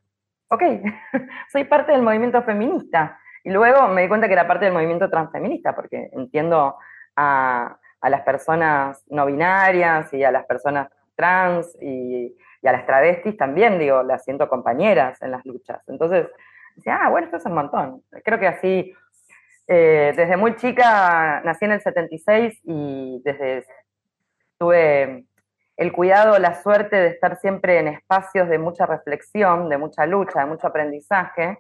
ok, 0.49 0.63
soy 1.53 1.65
parte 1.65 1.93
del 1.93 2.03
movimiento 2.03 2.43
feminista. 2.43 3.19
Y 3.43 3.51
luego 3.51 3.89
me 3.89 4.03
di 4.03 4.09
cuenta 4.09 4.27
que 4.27 4.33
era 4.33 4.49
parte 4.49 4.65
del 4.65 4.75
movimiento 4.75 5.11
transfeminista, 5.11 5.75
porque 5.75 6.09
entiendo 6.13 6.77
a, 7.17 7.79
las 8.03 8.21
personas 8.23 9.03
no 9.09 9.27
binarias 9.27 10.13
y 10.13 10.25
a 10.25 10.31
las 10.31 10.45
personas 10.45 10.89
trans 11.15 11.75
y, 11.81 12.37
a 12.63 12.73
las 12.73 12.87
travestis 12.87 13.37
también, 13.37 13.79
digo, 13.79 14.03
las 14.03 14.25
siento 14.25 14.49
compañeras 14.49 15.21
en 15.21 15.31
las 15.31 15.45
luchas. 15.45 15.83
Entonces, 15.87 16.27
decía, 16.77 16.99
ah, 17.03 17.11
bueno, 17.11 17.27
esto 17.27 17.37
es 17.37 17.45
un 17.45 17.55
montón. 17.55 18.03
Creo 18.25 18.39
que 18.39 18.47
así, 18.47 18.95
eh, 19.69 20.15
desde 20.17 20.37
muy 20.39 20.57
chica, 20.57 21.43
nací 21.45 21.67
en 21.67 21.73
el 21.73 21.83
76 21.83 22.61
y 22.65 23.21
desde 23.23 23.67
tuve 24.59 25.27
el 25.77 25.93
cuidado, 25.93 26.39
la 26.39 26.63
suerte 26.63 26.97
de 26.97 27.09
estar 27.09 27.39
siempre 27.41 27.79
en 27.79 27.89
espacios 27.89 28.49
de 28.49 28.59
mucha 28.59 28.87
reflexión, 28.87 29.69
de 29.69 29.79
mucha 29.79 30.07
lucha, 30.07 30.41
de 30.41 30.47
mucho 30.47 30.69
aprendizaje, 30.69 31.59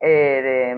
eh, 0.00 0.74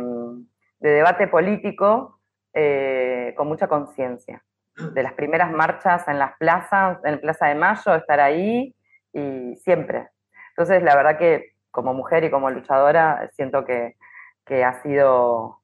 de, 0.80 0.90
debate 0.90 1.28
político 1.28 2.20
eh, 2.52 3.32
con 3.36 3.48
mucha 3.48 3.68
conciencia. 3.68 4.44
De 4.76 5.04
las 5.04 5.12
primeras 5.12 5.52
marchas 5.52 6.06
en 6.08 6.18
las 6.18 6.36
plazas, 6.36 6.98
en 7.04 7.20
Plaza 7.20 7.46
de 7.46 7.54
Mayo, 7.54 7.94
estar 7.94 8.18
ahí 8.18 8.74
y 9.12 9.54
siempre. 9.56 10.08
Entonces, 10.50 10.82
la 10.82 10.96
verdad 10.96 11.16
que 11.16 11.54
como 11.70 11.94
mujer 11.94 12.24
y 12.24 12.30
como 12.30 12.50
luchadora 12.50 13.30
siento 13.34 13.64
que, 13.64 13.96
que 14.44 14.64
ha 14.64 14.82
sido 14.82 15.60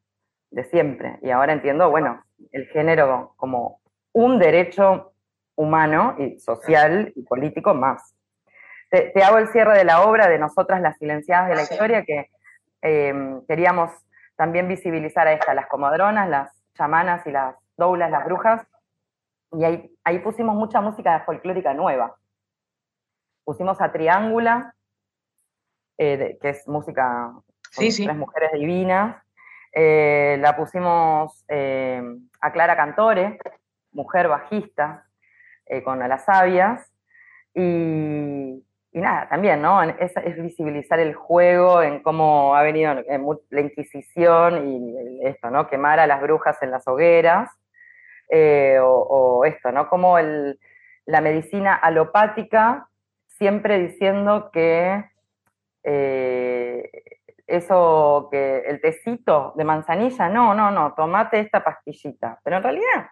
de 0.51 0.65
siempre. 0.65 1.19
Y 1.23 1.31
ahora 1.31 1.53
entiendo, 1.53 1.91
bueno, 1.91 2.23
el 2.53 2.67
género 2.69 3.35
como 3.37 3.81
un 4.13 4.39
derecho 4.39 5.13
humano 5.61 6.17
y 6.19 6.41
social 6.41 7.13
y 7.15 7.23
político 7.23 7.75
más. 7.75 8.15
Te, 8.89 9.13
hago 9.23 9.37
el 9.37 9.49
cierre 9.49 9.77
de 9.77 9.85
la 9.85 10.03
obra 10.03 10.27
de 10.27 10.39
Nosotras 10.39 10.81
las 10.81 10.97
Silenciadas 10.97 11.51
de 11.51 11.55
la 11.55 11.63
Historia, 11.63 12.03
que 12.03 12.31
eh, 12.81 13.41
queríamos 13.47 13.91
también 14.37 14.69
visibilizar 14.69 15.29
a 15.29 15.35
estas, 15.35 15.55
las 15.55 15.67
comadronas, 15.67 16.31
las 16.31 16.51
chamanas 16.75 17.27
y 17.27 17.31
las 17.31 17.55
doulas, 17.77 18.11
las 18.11 18.25
brujas, 18.25 18.67
y 19.53 19.65
ahí, 19.65 19.95
ahí 20.03 20.19
pusimos 20.21 20.57
mucha 20.57 20.81
música 20.81 21.21
folclórica 21.27 21.75
nueva. 21.75 22.17
Pusimos 23.45 23.81
a 23.83 23.93
Triángula, 23.93 24.75
eh, 25.99 26.39
que 26.41 26.49
es 26.49 26.67
música 26.67 27.33
con 27.77 27.85
tres 27.85 28.17
mujeres 28.17 28.53
divinas. 28.53 29.23
Eh, 29.73 30.39
la 30.41 30.57
pusimos 30.57 31.45
a 31.49 32.53
Clara 32.53 32.77
Cantore, 32.77 33.39
mujer 33.93 34.29
bajista, 34.29 35.05
eh, 35.71 35.83
con 35.85 36.01
las 36.01 36.25
sabias. 36.25 36.85
Y, 37.55 38.65
nada, 38.93 39.29
también, 39.29 39.63
¿no? 39.63 39.83
Es, 39.83 40.13
visibilizar 40.43 40.99
el 40.99 41.15
juego, 41.15 41.83
en 41.83 42.03
cómo 42.03 42.57
ha 42.57 42.63
venido 42.63 42.93
la 43.51 43.61
Inquisición 43.61 44.67
y 44.67 45.27
esto, 45.27 45.49
¿no? 45.49 45.69
Quemar 45.69 46.01
a 46.01 46.09
las 46.09 46.21
brujas 46.21 46.61
en 46.63 46.73
las 46.73 46.87
hogueras. 46.89 47.51
Eh, 48.29 48.79
o, 48.83 49.45
esto, 49.45 49.73
¿no? 49.73 49.89
Como 49.89 50.17
la 50.19 51.21
medicina 51.21 51.75
alopática 51.75 52.89
siempre 53.27 53.79
diciendo 53.79 54.51
que 54.53 55.05
eh, 55.83 56.91
eso, 57.47 58.29
que 58.31 58.61
el 58.67 58.81
tecito 58.81 59.53
de 59.57 59.65
manzanilla, 59.65 60.29
no, 60.29 60.55
no, 60.55 60.71
no, 60.71 60.95
tomate 60.95 61.41
esta 61.41 61.63
pastillita. 61.63 62.41
Pero 62.45 62.57
en 62.57 62.63
realidad 62.63 63.09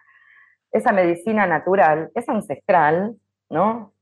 esa 0.71 0.91
medicina 0.91 1.45
natural 1.45 2.11
es 2.15 2.27
ancestral, 2.29 3.15
¿no? 3.49 3.93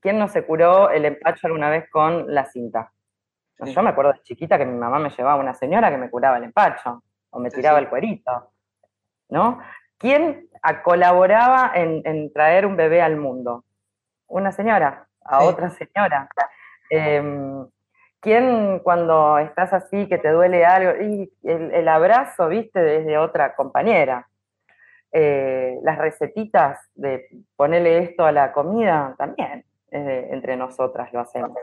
¿Quién 0.00 0.18
no 0.18 0.28
se 0.28 0.44
curó 0.44 0.90
el 0.90 1.04
empacho 1.04 1.46
alguna 1.46 1.70
vez 1.70 1.88
con 1.90 2.32
la 2.32 2.44
cinta? 2.46 2.92
Yo 3.60 3.82
me 3.82 3.90
acuerdo 3.90 4.12
de 4.12 4.22
chiquita 4.22 4.56
que 4.56 4.64
mi 4.64 4.76
mamá 4.78 4.98
me 4.98 5.10
llevaba 5.10 5.40
una 5.40 5.54
señora 5.54 5.90
que 5.90 5.96
me 5.96 6.10
curaba 6.10 6.38
el 6.38 6.44
empacho 6.44 7.02
o 7.30 7.40
me 7.40 7.50
tiraba 7.50 7.78
el 7.78 7.88
cuerito, 7.88 8.52
¿no? 9.28 9.58
¿Quién 9.98 10.48
colaboraba 10.84 11.72
en, 11.74 12.32
traer 12.32 12.66
un 12.66 12.76
bebé 12.76 13.02
al 13.02 13.16
mundo? 13.16 13.64
Una 14.28 14.52
señora, 14.52 15.08
a 15.24 15.42
otra 15.42 15.70
señora. 15.70 16.28
Em, 16.90 17.66
¿Quién 18.20 18.80
cuando 18.80 19.38
estás 19.38 19.72
así, 19.72 20.08
que 20.08 20.18
te 20.18 20.30
duele 20.30 20.64
algo, 20.64 21.02
y 21.02 21.32
el, 21.42 21.88
abrazo, 21.88 22.48
viste, 22.48 22.80
desde 22.80 23.18
otra 23.18 23.54
compañera? 23.54 24.28
Eh, 25.12 25.78
las 25.82 25.98
recetitas 25.98 26.78
de 26.94 27.28
ponerle 27.56 27.98
esto 27.98 28.24
a 28.24 28.32
la 28.32 28.52
comida, 28.52 29.14
también 29.16 29.64
entre 29.90 30.54
nosotras 30.56 31.10
lo 31.14 31.20
hacemos. 31.20 31.56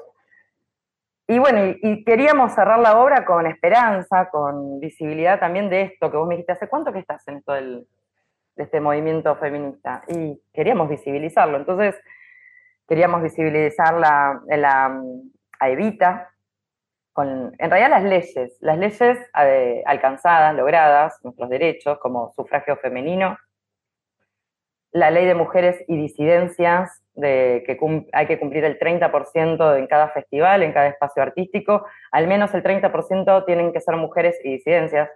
Y 1.28 1.40
bueno, 1.40 1.76
y, 1.82 2.04
queríamos 2.04 2.54
cerrar 2.54 2.80
la 2.80 3.00
obra 3.00 3.26
con 3.26 3.48
esperanza, 3.48 4.30
con 4.30 4.80
visibilidad 4.80 5.40
también 5.40 5.70
de 5.70 5.82
esto 5.82 6.12
que 6.12 6.18
vos 6.18 6.28
me 6.28 6.36
dijiste, 6.36 6.54
¿hace 6.54 6.68
cuánto 6.68 6.94
que 6.94 7.00
estás 7.00 7.28
en 7.28 7.38
esto 7.38 7.54
de 7.54 7.86
este 8.58 8.80
movimiento 8.80 9.36
feminista? 9.36 10.04
Y 10.08 10.40
queríamos 10.54 10.88
visibilizarlo. 10.88 11.58
Entonces, 11.58 11.96
queríamos 12.88 13.24
visibilizar 13.24 13.96
la, 13.96 14.40
la, 14.48 15.02
a 15.60 15.70
Evita, 15.70 16.32
con, 17.16 17.56
en 17.58 17.72
realidad 17.72 17.92
las 17.92 18.04
leyes, 18.04 18.58
las 18.60 18.78
leyes 18.78 19.18
eh, 19.42 19.82
alcanzadas, 19.86 20.54
logradas, 20.54 21.18
nuestros 21.24 21.50
derechos 21.50 21.98
como 22.00 22.34
sufragio 22.34 22.76
femenino, 22.76 23.38
la 24.92 25.12
ley 25.12 25.26
de 25.26 25.34
mujeres 25.34 25.82
y 25.88 25.96
disidencias, 25.96 27.02
de 27.14 27.64
que 27.66 27.80
hay 28.12 28.28
que 28.28 28.38
cumplir 28.38 28.66
el 28.66 28.78
30% 28.78 29.78
en 29.78 29.88
cada 29.88 30.10
festival, 30.10 30.62
en 30.62 30.74
cada 30.74 30.88
espacio 30.88 31.24
artístico, 31.24 31.86
al 32.12 32.28
menos 32.28 32.54
el 32.54 32.62
30% 32.62 33.46
tienen 33.46 33.72
que 33.72 33.80
ser 33.80 33.96
mujeres 33.96 34.38
y 34.44 34.52
disidencias. 34.52 35.10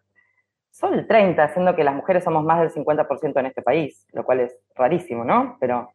Solo 0.72 0.96
el 0.96 1.06
30%, 1.06 1.52
siendo 1.52 1.76
que 1.76 1.84
las 1.84 1.96
mujeres 1.96 2.24
somos 2.24 2.46
más 2.46 2.62
del 2.62 2.72
50% 2.72 3.42
en 3.42 3.46
este 3.46 3.62
país, 3.62 4.08
lo 4.14 4.24
cual 4.24 4.40
es 4.40 4.58
rarísimo, 4.74 5.26
¿no? 5.26 5.58
Pero 5.60 5.92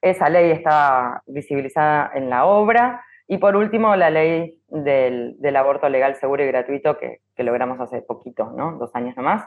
esa 0.00 0.28
ley 0.28 0.52
está 0.52 1.24
visibilizada 1.26 2.12
en 2.14 2.30
la 2.30 2.44
obra. 2.44 3.04
Y 3.28 3.38
por 3.38 3.56
último, 3.56 3.94
la 3.94 4.08
ley 4.08 4.58
del, 4.68 5.56
aborto 5.56 5.88
legal, 5.88 6.16
seguro 6.16 6.42
y 6.42 6.46
gratuito 6.46 6.98
que, 6.98 7.20
logramos 7.36 7.78
hace 7.78 8.02
poquito, 8.02 8.50
¿no? 8.56 8.78
Dos 8.78 8.90
años 8.94 9.16
nomás 9.16 9.44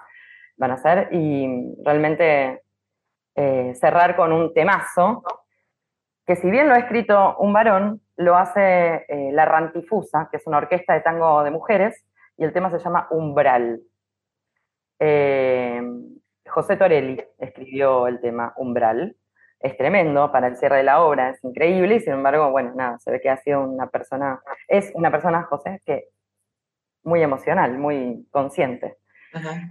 van 0.55 0.71
a 0.71 0.77
ser. 0.77 1.09
Y 1.11 1.75
realmente 1.83 2.61
eh, 3.35 3.73
cerrar 3.75 4.15
con 4.15 4.31
un 4.31 4.53
temazo 4.53 5.23
que 6.25 6.35
si 6.35 6.49
bien 6.49 6.69
lo 6.69 6.75
ha 6.75 6.77
escrito 6.77 7.35
un 7.39 7.51
varón, 7.53 8.01
lo 8.15 8.37
hace 8.37 9.05
eh, 9.07 9.31
La 9.33 9.45
Rantifusa, 9.45 10.29
que 10.29 10.37
es 10.37 10.45
una 10.45 10.59
orquesta 10.59 10.93
de 10.93 11.01
tango 11.01 11.43
de 11.43 11.51
mujeres, 11.51 12.05
y 12.37 12.43
el 12.43 12.53
tema 12.53 12.69
se 12.69 12.79
llama 12.79 13.07
Umbral. 13.09 13.81
Eh, 14.99 15.81
José 16.47 16.77
Torelli 16.77 17.21
escribió 17.39 18.07
el 18.07 18.21
tema 18.21 18.53
Umbral. 18.57 19.15
Es 19.63 19.77
tremendo 19.77 20.31
para 20.31 20.47
el 20.47 20.57
cierre 20.57 20.77
de 20.77 20.83
la 20.83 21.03
obra, 21.03 21.29
es 21.29 21.43
increíble, 21.43 21.95
y 21.95 21.99
sin 21.99 22.13
embargo, 22.13 22.49
bueno, 22.51 22.73
nada, 22.75 22.99
se 22.99 23.11
ve 23.11 23.21
que 23.21 23.29
ha 23.29 23.37
sido 23.37 23.61
una 23.61 23.87
persona, 23.87 24.41
es 24.67 24.91
una 24.95 25.11
persona, 25.11 25.43
José, 25.43 25.81
que 25.85 26.05
muy 27.03 27.21
emocional, 27.21 27.77
muy 27.77 28.27
consciente. 28.31 28.97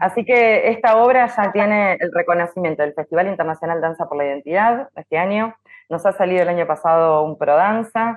Así 0.00 0.24
que 0.24 0.70
esta 0.70 0.96
obra 0.96 1.26
ya 1.26 1.53
tiene 1.53 1.94
el 2.00 2.11
reconocimiento 2.14 2.83
del 2.83 2.94
Festival 2.94 3.26
Internacional 3.29 3.81
Danza 3.81 4.09
por 4.09 4.16
la 4.16 4.24
Identidad 4.24 4.88
este 4.96 5.18
año, 5.18 5.55
nos 5.90 6.07
ha 6.07 6.12
salido 6.12 6.42
el 6.42 6.48
año 6.48 6.68
pasado 6.68 7.24
un 7.24 7.37
Prodanza. 7.37 8.16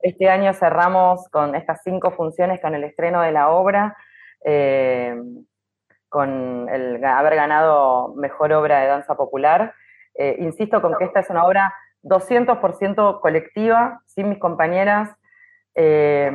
Este 0.00 0.28
año 0.28 0.52
cerramos 0.54 1.28
con 1.28 1.54
estas 1.54 1.80
cinco 1.84 2.10
funciones 2.10 2.60
con 2.60 2.74
el 2.74 2.82
estreno 2.82 3.22
de 3.22 3.30
la 3.30 3.50
obra, 3.50 3.96
eh, 4.44 5.14
con 6.08 6.68
el 6.68 7.02
haber 7.04 7.36
ganado 7.36 8.12
Mejor 8.16 8.52
Obra 8.52 8.80
de 8.80 8.88
Danza 8.88 9.14
Popular. 9.14 9.72
Eh, 10.14 10.36
insisto 10.40 10.80
con 10.82 10.96
que 10.96 11.04
esta 11.04 11.20
es 11.20 11.30
una 11.30 11.44
obra 11.44 11.74
200% 12.02 13.20
colectiva, 13.20 14.00
sin 14.06 14.28
mis 14.28 14.38
compañeras. 14.38 15.10
Eh, 15.74 16.30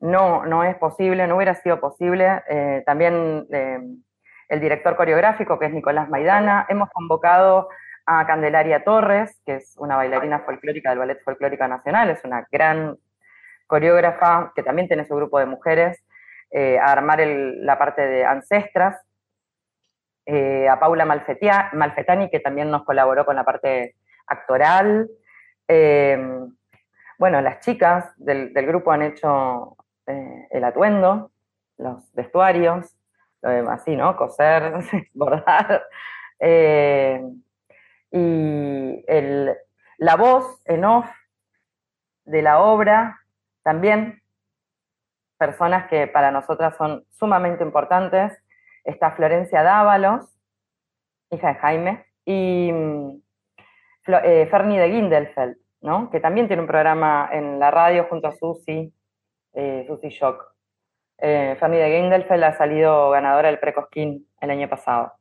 no, 0.00 0.46
no 0.46 0.64
es 0.64 0.76
posible, 0.76 1.26
no 1.26 1.36
hubiera 1.36 1.54
sido 1.54 1.80
posible. 1.80 2.42
también 2.86 3.46
el 4.48 4.60
director 4.60 4.96
coreográfico, 4.96 5.58
que 5.58 5.66
es 5.66 5.72
Nicolás 5.72 6.08
Maidana. 6.08 6.66
Hemos 6.68 6.90
convocado 6.90 7.68
a 8.06 8.26
Candelaria 8.26 8.82
Torres, 8.82 9.40
que 9.46 9.56
es 9.56 9.74
una 9.78 9.96
bailarina 9.96 10.40
folclórica 10.40 10.90
del 10.90 10.98
Ballet 10.98 11.22
Folclórico 11.22 11.68
Nacional, 11.68 12.10
es 12.10 12.24
una 12.24 12.44
gran 12.50 12.96
coreógrafa 13.68 14.52
que 14.56 14.64
también 14.64 14.88
tiene 14.88 15.06
su 15.06 15.14
grupo 15.14 15.38
de 15.38 15.46
mujeres, 15.46 16.02
eh, 16.50 16.76
a 16.80 16.90
armar 16.90 17.20
la 17.24 17.78
parte 17.78 18.02
de 18.02 18.24
ancestras, 18.24 19.00
eh, 20.32 20.68
a 20.68 20.78
Paula 20.78 21.04
Malfetani, 21.04 22.30
que 22.30 22.38
también 22.38 22.70
nos 22.70 22.84
colaboró 22.84 23.26
con 23.26 23.34
la 23.34 23.42
parte 23.42 23.96
actoral. 24.28 25.10
Eh, 25.66 26.16
bueno, 27.18 27.40
las 27.40 27.58
chicas 27.58 28.12
del, 28.16 28.52
grupo 28.52 28.92
han 28.92 29.02
hecho 29.02 29.76
el 30.06 30.62
atuendo, 30.62 31.32
los 31.78 32.12
vestuarios, 32.14 32.96
así, 33.42 33.96
¿no? 33.96 34.16
Coser, 34.16 34.74
bordar. 35.14 35.82
Y 38.12 39.04
el, 39.08 39.56
la 39.98 40.16
voz 40.16 40.62
en 40.64 40.84
off 40.84 41.10
de 42.24 42.42
la 42.42 42.60
obra, 42.60 43.20
también 43.64 44.22
personas 45.38 45.88
que 45.88 46.06
para 46.06 46.30
nosotras 46.30 46.76
son 46.76 47.04
sumamente 47.10 47.64
importantes. 47.64 48.39
Está 48.84 49.12
Florencia 49.12 49.62
Dávalos, 49.62 50.26
hija 51.30 51.48
de 51.48 51.54
Jaime, 51.54 52.06
y 52.24 52.70
mm, 52.72 53.22
eh, 54.24 54.48
Fernie 54.50 54.80
de 54.80 54.90
Gindelfeld, 54.90 55.56
¿no? 55.82 56.10
que 56.10 56.20
también 56.20 56.46
tiene 56.46 56.62
un 56.62 56.68
programa 56.68 57.28
en 57.32 57.58
la 57.58 57.70
radio 57.70 58.06
junto 58.08 58.28
a 58.28 58.32
Susi, 58.32 58.92
eh, 59.52 59.84
Susi 59.86 60.08
Shock. 60.08 60.50
Eh, 61.18 61.56
Fernie 61.60 61.80
de 61.80 61.96
Gindelfeld 61.98 62.44
ha 62.44 62.56
salido 62.56 63.10
ganadora 63.10 63.48
del 63.48 63.58
Precosquín 63.58 64.26
el 64.40 64.50
año 64.50 64.68
pasado. 64.68 65.12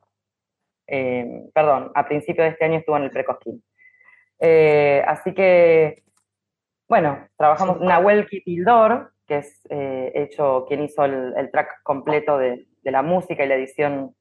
Eh, 0.88 1.50
perdón, 1.54 1.91
a 1.93 2.08
principio 2.08 2.43
de 2.43 2.52
este 2.52 2.65
año 2.65 2.80
estuvo 2.80 2.98
en 2.98 3.04
el 3.04 3.12
Precosquín. 3.12 3.63
Eh, 4.39 5.04
así 5.06 5.34
que, 5.34 6.04
bueno, 6.88 7.28
trabajamos 7.38 7.82
Nahuel 7.82 8.28
Kipildor, 8.28 9.12
que 9.28 9.39
es 9.39 9.62
hecho 9.69 10.65
quien 10.67 10.84
hizo 10.84 11.04
el, 11.06 11.52
track 11.52 11.84
completo 11.84 12.38
de, 12.38 12.65
la 12.91 13.02
música 13.02 13.43
y 13.43 13.47
la 13.47 13.56
edición 13.56 14.15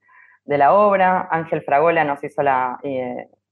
de 0.44 0.58
la 0.58 0.72
obra. 0.72 1.28
Ángel 1.30 1.62
Fragola 1.62 2.04
nos 2.04 2.22
hizo 2.24 2.42
la, 2.42 2.78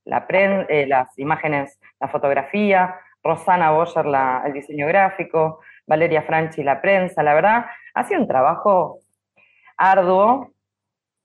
las 0.04 1.18
imágenes, 1.18 1.78
la 2.00 2.08
fotografía. 2.08 2.96
Rosana 3.22 3.72
Boyer 3.72 4.06
el 4.46 4.52
diseño 4.52 4.86
gráfico. 4.86 5.60
Valeria 5.86 6.22
Franchi 6.22 6.62
la 6.62 6.80
prensa. 6.80 7.22
La 7.22 7.34
verdad, 7.34 7.66
ha 7.94 8.04
sido 8.04 8.20
un 8.20 8.28
trabajo 8.28 9.00
arduo, 9.76 10.52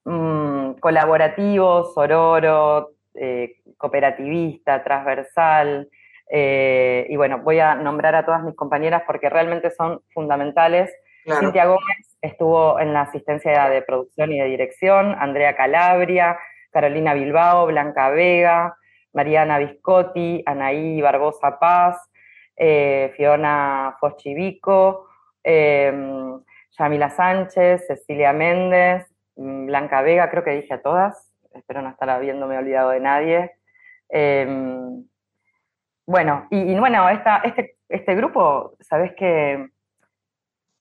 Mm, 0.04 0.74
colaborativo, 0.80 1.86
sororo, 1.94 2.92
eh, 3.14 3.58
cooperativista, 3.78 4.84
transversal. 4.84 5.90
Eh, 6.30 7.06
y 7.10 7.16
bueno, 7.18 7.40
voy 7.40 7.60
a 7.60 7.76
nombrar 7.76 8.16
a 8.16 8.26
todas 8.26 8.44
mis 8.44 8.56
compañeras 8.56 9.04
porque 9.06 9.30
realmente 9.30 9.70
son 9.72 10.02
fundamentales. 10.14 10.92
Cintia 11.24 11.66
Gómez 11.66 12.18
estuvo 12.22 12.80
en 12.80 12.94
la 12.94 13.02
asistencia 13.02 13.70
de 13.70 13.82
producción 13.82 14.32
y 14.32 14.40
de 14.40 14.46
dirección, 14.46 15.16
Andrea 15.20 15.56
Calabria, 15.56 16.38
Carolina 16.72 17.14
Bilbao, 17.14 17.68
Blanca 17.68 18.10
Vega, 18.10 18.76
Mariana 19.14 19.60
Viscotti, 19.60 20.44
Anaí 20.46 21.02
Barbosa 21.02 21.60
Paz, 21.60 21.98
eh, 22.56 23.12
Fiona 23.16 23.96
Foschivico, 24.00 25.08
Yamila 25.44 27.10
Sánchez, 27.10 27.88
Cecilia 27.88 28.34
Méndez, 28.34 29.12
Mm, 29.36 29.66
Blanca 29.68 30.02
Vega, 30.02 30.30
creo 30.30 30.44
que 30.44 30.52
dije 30.52 30.74
a 30.74 30.82
todas, 30.82 31.34
espero 31.54 31.82
no 31.82 31.90
estar 31.90 32.10
habiéndome 32.10 32.58
olvidado 32.58 32.92
de 32.92 33.00
nadie. 33.00 33.52
Em, 34.10 35.06
bueno, 36.06 36.48
y, 36.52 36.78
bueno, 36.78 37.08
este, 37.10 37.78
este 37.90 38.16
grupo, 38.16 38.76
sabes 38.82 39.14
que 39.16 39.70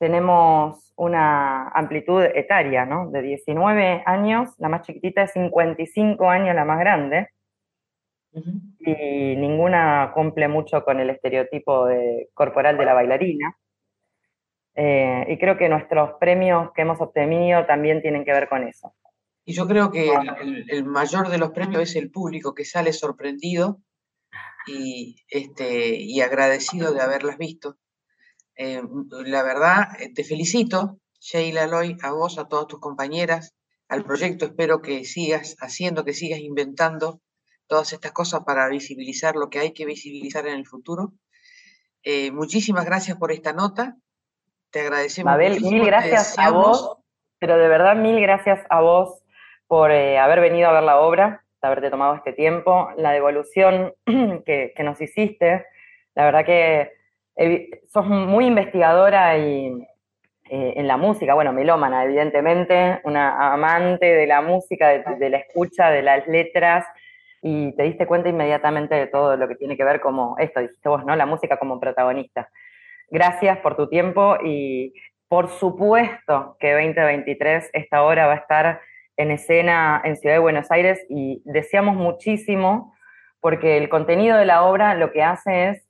tenemos 0.01 0.94
una 0.96 1.68
amplitud 1.68 2.22
etaria, 2.22 2.86
¿no? 2.86 3.11
De 3.11 3.20
19 3.20 4.03
años, 4.07 4.48
la 4.57 4.70
más 4.70 4.80
chiquitita 4.80 5.24
es 5.24 5.32
55 5.32 6.28
años, 6.28 6.55
la 6.55 6.64
más 6.64 6.80
grande, 6.80 7.28
y 8.32 9.36
ninguna 9.36 10.12
cumple 10.14 10.48
mucho 10.48 10.82
con 10.84 11.01
el 11.01 11.11
estereotipo 11.11 11.86
corporal 12.32 12.78
de 12.78 12.84
la 12.86 12.94
bailarina. 12.94 13.55
Eh, 14.74 15.26
y 15.28 15.38
creo 15.38 15.59
que 15.59 15.68
nuestros 15.68 16.12
premios 16.18 16.70
que 16.72 16.80
hemos 16.80 16.98
obtenido 17.03 17.66
también 17.66 18.01
tienen 18.01 18.24
que 18.24 18.32
ver 18.32 18.48
con 18.48 18.66
eso. 18.66 18.94
Y 19.44 19.53
yo 19.53 19.66
creo 19.66 19.90
que 19.90 20.11
el, 20.68 20.84
mayor 20.84 21.28
de 21.28 21.36
los 21.36 21.51
premios 21.51 21.82
es 21.82 21.96
el 21.96 22.11
público 22.11 22.55
que 22.55 22.64
sale 22.64 22.94
sorprendido 22.94 23.82
y, 24.66 25.16
este, 25.28 25.96
y 25.96 26.22
agradecido 26.22 26.94
de 26.94 27.03
haberlas 27.03 27.36
visto. 27.36 27.76
Eh, 28.62 28.82
la 29.24 29.42
verdad, 29.42 29.88
eh, 29.98 30.12
te 30.12 30.22
felicito, 30.22 30.98
Sheila 31.18 31.66
Loy, 31.66 31.96
a 32.02 32.12
vos, 32.12 32.38
a 32.38 32.46
todas 32.46 32.66
tus 32.66 32.78
compañeras, 32.78 33.54
al 33.88 34.04
proyecto. 34.04 34.44
Espero 34.44 34.82
que 34.82 35.04
sigas 35.04 35.56
haciendo, 35.61 36.04
que 36.04 36.12
sigas 36.12 36.40
inventando 36.40 37.22
todas 37.66 37.94
estas 37.94 38.12
cosas 38.12 38.42
para 38.44 38.68
visibilizar 38.68 39.34
lo 39.34 39.48
que 39.48 39.61
hay 39.61 39.72
que 39.72 39.86
visibilizar 39.86 40.46
en 40.46 40.56
el 40.56 40.66
futuro 40.66 41.14
Eh, 42.02 42.32
muchísimas 42.32 42.84
gracias 42.84 43.16
por 43.16 43.32
esta 43.32 43.54
nota. 43.54 43.96
Te 44.70 44.80
agradecemos. 44.80 45.32
Mabel, 45.32 45.58
mil 45.62 45.86
gracias 45.86 46.38
a 46.38 46.50
vos, 46.50 46.98
pero 47.38 47.56
de 47.56 47.68
verdad 47.68 47.96
mil 47.96 48.20
gracias 48.20 48.61
a 48.68 48.82
vos 48.82 49.22
por 49.68 49.90
eh, 49.90 50.18
haber 50.18 50.40
venido 50.40 50.68
a 50.68 50.72
ver 50.72 50.82
la 50.82 51.00
obra, 51.00 51.44
de 51.62 51.66
haberte 51.66 51.88
tomado 51.88 52.14
este 52.14 52.34
tiempo, 52.34 52.90
la 52.98 53.12
devolución 53.12 53.94
que, 54.44 54.74
nos 54.84 55.00
hiciste. 55.00 55.64
La 56.14 56.26
verdad 56.26 56.44
que 56.44 56.99
sos 57.88 58.07
muy 58.07 58.47
investigadora 58.47 59.38
y 59.38 59.72
eh, 60.53 60.74
en 60.76 60.88
la 60.88 60.97
música, 60.97 61.34
bueno, 61.34 61.53
melómana, 61.53 62.05
evidentemente, 62.05 63.01
una 63.05 63.53
amante 63.53 64.07
de 64.07 64.26
la 64.26 64.43
música, 64.43 64.88
de, 64.88 65.30
la 65.30 65.38
escucha, 65.38 65.91
de 65.91 66.03
las 66.03 66.26
letras, 66.26 66.84
y 67.41 67.74
te 67.76 67.84
diste 67.84 68.07
cuenta 68.07 68.28
inmediatamente 68.28 68.97
de 68.97 69.07
todo 69.07 69.36
lo 69.36 69.47
que 69.47 69.55
tiene 69.55 69.76
que 69.76 69.84
ver 69.84 70.01
como 70.01 70.36
esto, 70.38 70.61
dijiste 70.61 70.88
vos, 70.88 71.05
¿no? 71.05 71.14
La 71.14 71.24
música 71.24 71.57
como 71.57 71.78
protagonista. 71.78 72.49
Gracias 73.09 73.59
por 73.59 73.76
tu 73.76 73.88
tiempo 73.88 74.36
y 74.45 74.93
por 75.28 75.49
supuesto 75.49 76.57
que 76.59 76.72
2023 76.72 77.70
esta 77.72 78.03
hora 78.03 78.26
va 78.26 78.32
a 78.32 78.36
estar 78.38 78.80
en 79.16 79.30
escena 79.30 80.03
en 80.05 80.16
Ciudad 80.16 80.34
de 80.34 80.41
Buenos 80.41 80.70
Aires 80.72 80.99
y 81.09 81.43
deseamos 81.45 81.95
muchísimo 81.95 82.93
porque 83.41 83.76
el 83.76 83.88
contenido 83.88 84.36
de 84.36 84.47
la 84.47 84.64
obra 84.64 84.95
lo 84.95 85.12
que 85.12 85.22
hace 85.22 85.68
es, 85.68 85.89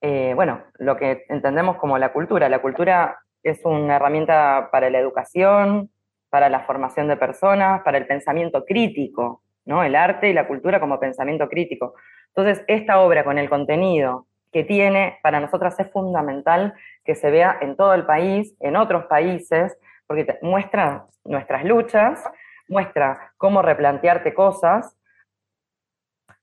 eh, 0.00 0.32
bueno, 0.34 0.64
lo 0.78 0.96
que 0.96 1.24
entendemos 1.28 1.76
como 1.76 1.98
la 1.98 2.12
cultura. 2.12 2.48
La 2.48 2.60
cultura 2.60 3.18
es 3.42 3.60
una 3.64 3.96
herramienta 3.96 4.68
para 4.72 4.90
la 4.90 4.98
educación, 4.98 5.90
para 6.30 6.48
la 6.48 6.60
formación 6.60 7.08
de 7.08 7.16
personas, 7.16 7.82
para 7.82 7.98
el 7.98 8.06
pensamiento 8.06 8.64
crítico, 8.64 9.42
¿no? 9.64 9.82
El 9.82 9.96
arte 9.96 10.28
y 10.28 10.32
la 10.32 10.46
cultura 10.46 10.80
como 10.80 11.00
pensamiento 11.00 11.48
crítico. 11.48 11.94
Entonces, 12.28 12.64
esta 12.68 13.00
obra 13.00 13.24
con 13.24 13.38
el 13.38 13.50
contenido 13.50 14.26
que 14.52 14.64
tiene, 14.64 15.18
para 15.22 15.40
nosotras 15.40 15.78
es 15.78 15.90
fundamental 15.90 16.74
que 17.04 17.14
se 17.14 17.30
vea 17.30 17.58
en 17.60 17.76
todo 17.76 17.94
el 17.94 18.04
país, 18.04 18.54
en 18.60 18.76
otros 18.76 19.06
países, 19.06 19.76
porque 20.06 20.38
muestra 20.42 21.06
nuestras 21.24 21.64
luchas, 21.64 22.24
muestra 22.68 23.32
cómo 23.36 23.62
replantearte 23.62 24.34
cosas, 24.34 24.96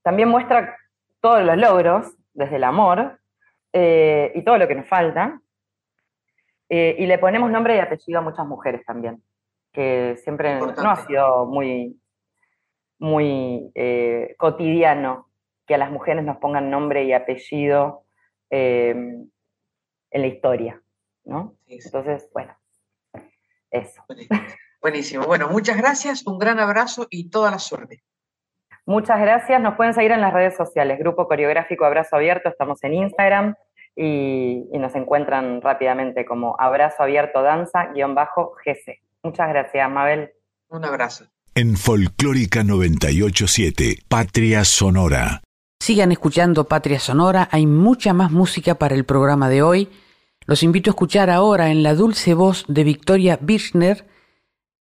también 0.03 0.29
muestra 0.29 0.77
todos 1.19 1.43
los 1.43 1.57
logros, 1.57 2.13
desde 2.33 2.57
el 2.57 2.63
amor, 2.63 3.19
eh, 3.73 4.31
y 4.35 4.43
todo 4.43 4.57
lo 4.57 4.67
que 4.67 4.75
nos 4.75 4.87
falta, 4.87 5.41
eh, 6.69 6.95
y 6.99 7.05
le 7.05 7.17
ponemos 7.17 7.49
nombre 7.49 7.75
y 7.75 7.79
apellido 7.79 8.19
a 8.19 8.23
muchas 8.23 8.45
mujeres 8.45 8.85
también, 8.85 9.23
que 9.71 10.17
siempre 10.23 10.59
no 10.59 10.89
ha 10.89 11.05
sido 11.05 11.45
muy, 11.45 11.99
muy 12.99 13.71
eh, 13.75 14.35
cotidiano 14.37 15.29
que 15.65 15.75
a 15.75 15.77
las 15.77 15.91
mujeres 15.91 16.23
nos 16.23 16.37
pongan 16.37 16.69
nombre 16.69 17.03
y 17.03 17.13
apellido 17.13 18.05
em, 18.49 19.29
en 20.11 20.21
la 20.21 20.27
historia, 20.27 20.81
¿no? 21.25 21.57
Entonces, 21.67 22.29
bueno, 22.33 22.55
eso. 23.69 24.03
Buenísimo. 24.81 25.25
Bueno, 25.25 25.49
muchas 25.49 25.77
gracias, 25.77 26.25
un 26.25 26.39
gran 26.39 26.59
abrazo 26.59 27.07
y 27.09 27.29
toda 27.29 27.51
la 27.51 27.59
suerte. 27.59 28.03
Muchas 28.87 29.19
gracias. 29.19 29.61
Nos 29.61 29.75
pueden 29.75 29.93
seguir 29.93 30.11
en 30.11 30.21
las 30.21 30.33
redes 30.33 30.55
sociales. 30.55 30.97
Grupo 30.97 31.27
Coreográfico 31.27 31.85
Abrazo 31.85 32.15
Abierto, 32.15 32.49
estamos 32.49 32.83
en 32.83 32.95
Instagram, 32.95 33.53
y, 33.97 34.63
nos 34.79 34.95
encuentran 34.95 35.61
rápidamente 35.61 36.25
como 36.25 36.55
abrazo 36.59 37.03
abierto 37.03 37.41
danza-gc. 37.41 39.01
Muchas 39.23 39.49
gracias, 39.49 39.91
Mabel. 39.91 40.29
Un 40.69 40.85
abrazo. 40.85 41.25
En 41.55 41.75
Folclórica 41.75 42.63
987, 42.63 44.03
Patria 44.07 44.63
Sonora. 44.63 45.41
Sigan 45.79 46.11
escuchando 46.11 46.65
Patria 46.65 46.99
Sonora, 46.99 47.49
hay 47.51 47.65
mucha 47.65 48.13
más 48.13 48.31
música 48.31 48.75
para 48.75 48.95
el 48.95 49.05
programa 49.05 49.49
de 49.49 49.63
hoy. 49.63 49.89
Los 50.45 50.63
invito 50.63 50.91
a 50.91 50.93
escuchar 50.93 51.29
ahora 51.29 51.71
en 51.71 51.83
la 51.83 51.93
dulce 51.93 52.35
voz 52.35 52.65
de 52.67 52.83
Victoria 52.83 53.37
Birchner 53.41 54.05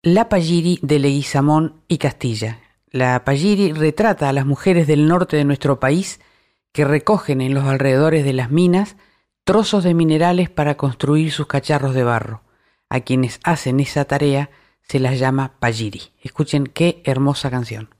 La 0.03 0.29
Palliri 0.29 0.79
de 0.83 0.99
Leguizamón 0.99 1.83
y 1.89 1.99
Castilla. 1.99 2.61
La 2.97 3.27
Palliri 3.27 3.75
retrata 3.75 4.31
a 4.31 4.33
las 4.33 4.47
mujeres 4.47 4.87
del 4.87 5.07
norte 5.07 5.37
de 5.37 5.45
nuestro 5.45 5.79
país 5.79 6.19
que 6.73 6.87
recogen 6.87 7.43
en 7.43 7.53
los 7.53 7.65
alrededores 7.65 8.25
de 8.25 8.33
las 8.33 8.51
minas 8.51 8.97
trozos 9.45 9.85
de 9.85 9.93
minerales 9.93 10.49
para 10.49 10.79
construir 10.79 11.31
sus 11.31 11.47
cacharros 11.47 11.95
de 11.95 12.05
barro. 12.05 12.41
A 12.89 13.01
quienes 13.01 13.39
hacen 13.45 13.81
esa 13.81 14.07
tarea 14.07 14.49
se 14.81 14.99
las 14.99 15.19
llama 15.19 15.57
Pajiri. 15.59 16.05
Escuchen 16.23 16.67
qué 16.67 17.03
hermosa 17.05 17.51
canción. 17.51 17.96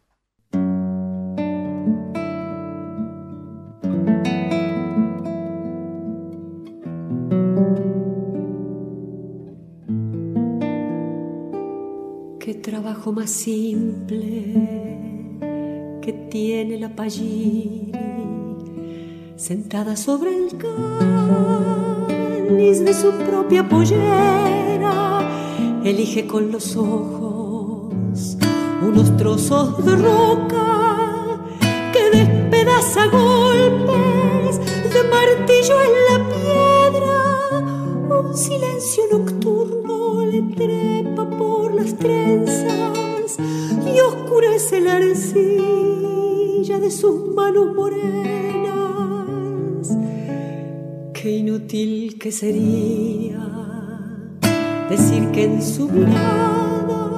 Trabajo 12.87 13.11
más 13.11 13.31
simple 13.31 14.55
que 16.01 16.13
tiene 16.31 16.79
la 16.79 16.95
Pajiri 16.95 17.91
sentada 19.35 19.97
sobre 19.97 20.37
el 20.37 20.57
cáliz 22.47 22.85
de 22.85 22.95
su 22.95 23.11
propia 23.29 23.69
pollera, 23.69 25.21
elige 25.83 26.29
con 26.29 26.53
los 26.53 26.77
ojos 26.77 27.93
unos 28.83 29.17
trozos 29.17 29.85
de 29.85 29.97
roca 29.97 31.41
que 31.93 32.11
despedaza 32.17 33.07
golpes 33.07 34.61
de 34.93 35.03
martillo 35.11 35.75
en 35.83 35.91
la 36.09 36.19
piedra. 36.29 37.26
Un 38.09 38.37
silencio 38.37 39.03
nocturno 39.11 40.25
le 40.25 40.43
trepa 40.55 41.29
por 41.29 41.75
las 41.75 41.97
trenzas 41.97 43.37
y 43.85 43.99
oscurece 44.01 44.81
la 44.81 44.97
arcilla 44.97 46.79
de 46.79 46.91
sus 46.91 47.35
manos 47.35 47.75
morenas. 47.75 47.97
Qué 51.15 51.39
inútil 51.39 52.17
que 52.19 52.31
sería 52.31 53.45
decir 54.89 55.31
que 55.33 55.45
en 55.45 55.61
su 55.63 55.89
mirada 55.89 57.11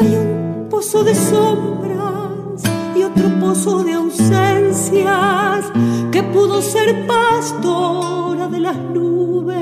hay 0.00 0.16
un 0.16 0.68
pozo 0.70 1.04
de 1.04 1.14
sombras 1.14 2.62
y 2.96 3.02
otro 3.02 3.28
pozo 3.38 3.84
de 3.84 3.92
ausencias 3.92 5.70
que 6.14 6.22
pudo 6.22 6.62
ser 6.62 7.08
pastora 7.08 8.46
de 8.46 8.60
las 8.60 8.76
nubes 8.76 9.56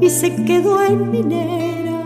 y 0.00 0.08
se 0.08 0.44
quedó 0.44 0.84
en 0.84 1.10
minera 1.10 2.00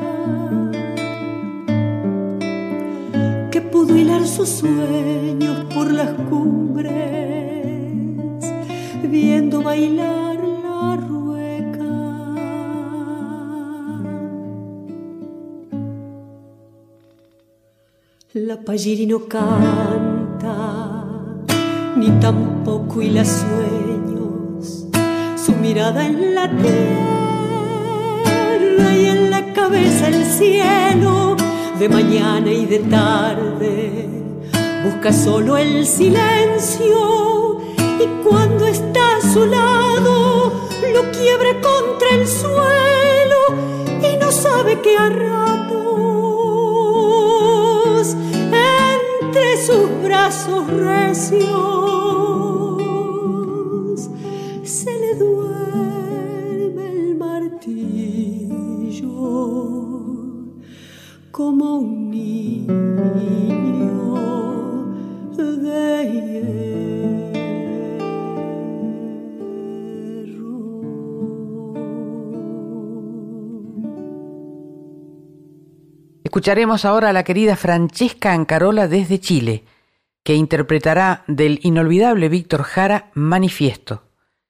que 3.51 3.61
pudo 3.61 3.95
hilar 3.95 4.27
sus 4.27 4.49
sueños 4.49 5.67
por 5.75 5.93
las 5.93 6.13
cumbres 6.31 7.61
viendo 9.03 9.61
bailar 9.63 10.39
la 10.43 10.97
rueca. 10.97 11.85
La 18.33 18.57
Palliri 18.65 19.07
no 19.07 19.27
canta, 19.27 21.00
ni 22.01 22.11
tampoco 22.19 23.03
y 23.03 23.11
las 23.11 23.29
sueños, 23.29 24.87
su 25.37 25.53
mirada 25.53 26.07
en 26.07 26.35
la 26.35 26.49
tierra 26.49 26.71
y 28.97 29.05
en 29.05 29.31
la 29.31 29.53
cabeza 29.53 30.09
el 30.09 30.25
cielo, 30.25 31.37
de 31.79 31.89
mañana 31.91 32.51
y 32.51 32.65
de 32.65 32.79
tarde, 32.79 34.09
busca 34.83 35.13
solo 35.13 35.59
el 35.59 35.87
silencio 35.87 37.61
y 37.79 38.07
cuando 38.27 38.67
está 38.67 39.19
a 39.19 39.21
su 39.21 39.45
lado 39.45 40.53
lo 40.95 41.03
quiebra 41.13 41.53
contra 41.61 42.09
el 42.19 42.27
suelo 42.27 43.41
y 44.11 44.17
no 44.17 44.33
sabe 44.33 44.81
qué 44.81 44.97
ratos 44.97 45.51
entre 49.23 49.67
sus 49.67 50.00
brazos 50.11 50.67
recios 50.67 51.47
se 54.65 54.91
le 54.91 55.15
duerme 55.15 56.87
el 56.91 57.15
martillo 57.17 59.07
como 61.31 61.79
un 61.79 62.11
niño 62.11 62.97
de 65.37 66.41
Escucharemos 76.25 76.85
ahora 76.85 77.11
a 77.11 77.13
la 77.13 77.23
querida 77.23 77.55
Francesca 77.55 78.33
Ancarola 78.33 78.89
desde 78.89 79.21
Chile, 79.21 79.65
que 80.23 80.35
interpretará 80.35 81.25
del 81.27 81.61
inolvidable 81.63 82.29
Víctor 82.29 82.63
Jara 82.63 83.11
Manifiesto. 83.15 84.03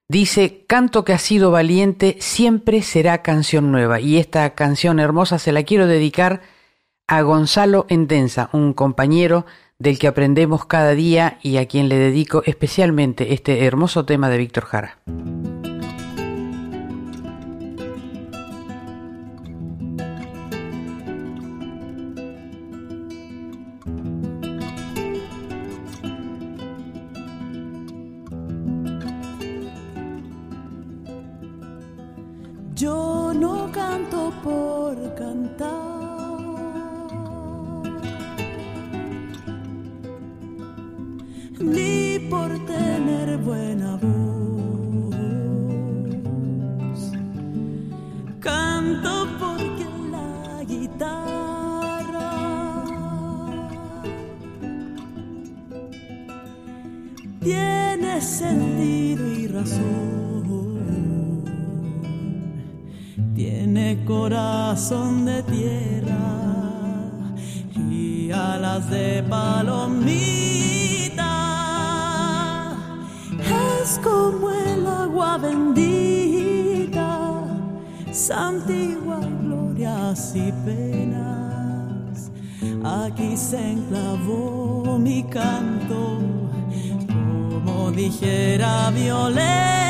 Dice, 0.08 0.64
canto 0.66 1.04
que 1.04 1.12
ha 1.12 1.18
sido 1.18 1.52
valiente, 1.52 2.16
siempre 2.18 2.82
será 2.82 3.22
canción 3.22 3.70
nueva. 3.70 4.00
Y 4.00 4.18
esta 4.18 4.50
canción 4.54 4.98
hermosa 4.98 5.38
se 5.38 5.52
la 5.52 5.62
quiero 5.62 5.86
dedicar 5.86 6.42
a 7.06 7.22
Gonzalo 7.22 7.86
Endensa, 7.88 8.50
un 8.52 8.72
compañero 8.72 9.46
del 9.78 9.98
que 9.98 10.08
aprendemos 10.08 10.66
cada 10.66 10.94
día 10.94 11.38
y 11.42 11.56
a 11.56 11.66
quien 11.66 11.88
le 11.88 11.96
dedico 11.96 12.42
especialmente 12.44 13.32
este 13.34 13.64
hermoso 13.64 14.04
tema 14.04 14.28
de 14.28 14.38
Víctor 14.38 14.64
Jara. 14.64 14.98
Canto 34.10 34.32
por 34.42 35.14
cantar 35.14 36.00
ni 41.60 42.18
por 42.28 42.50
tener 42.66 43.38
buena 43.38 43.96
voz. 43.96 45.14
Canto 48.40 49.28
porque 49.38 49.86
la 50.10 50.64
guitarra 50.64 52.30
tiene 57.40 58.20
sentido 58.20 59.26
y 59.28 59.46
razón. 59.46 60.29
Tiene 63.42 64.04
corazón 64.04 65.24
de 65.24 65.42
tierra 65.44 66.28
y 67.74 68.30
alas 68.30 68.90
de 68.90 69.22
palomita 69.22 70.10
es 73.82 73.98
como 74.04 74.50
el 74.50 74.86
agua 74.86 75.38
bendita, 75.38 77.18
santigua 78.12 79.20
glorias 79.42 80.34
y 80.36 80.52
penas. 80.66 82.30
Aquí 82.84 83.38
se 83.38 83.72
enclavó 83.72 84.98
mi 84.98 85.22
canto, 85.22 86.18
como 87.54 87.90
dijera 87.90 88.90
Violeta, 88.90 89.89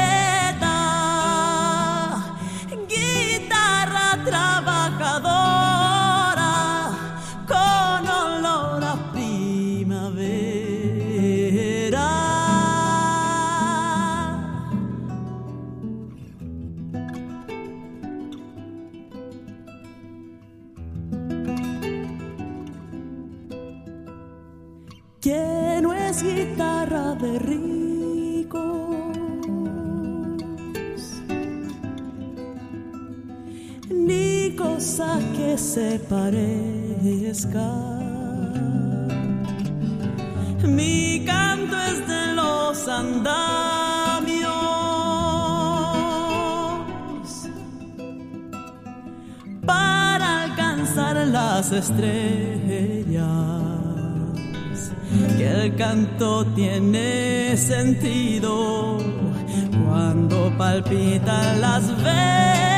trabajadora 4.25 6.91
con 7.47 8.09
olor 8.09 8.85
a 8.85 8.97
primavera. 9.12 10.41
que 25.21 25.81
no 25.83 25.93
es 25.93 26.23
guitarra 26.23 27.14
de 27.14 27.39
ricos, 27.39 27.70
que 35.37 35.59
se 35.59 35.99
parezca. 36.09 37.70
Mi 40.66 41.22
canto 41.26 41.76
es 41.76 42.09
de 42.09 42.35
los 42.35 42.89
andamios 42.89 43.20
para 49.66 50.45
alcanzar 50.45 51.26
las 51.26 51.72
estrellas 51.72 53.20
que 55.37 55.47
el 55.47 55.76
canto 55.76 56.47
tiene 56.55 57.55
sentido 57.59 58.97
cuando 59.85 60.51
palpitan 60.57 61.61
las 61.61 61.87
venas 62.03 62.70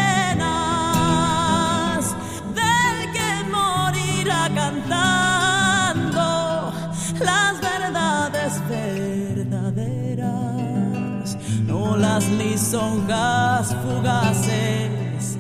lisonjas 12.73 13.77
fugaces 13.85 15.37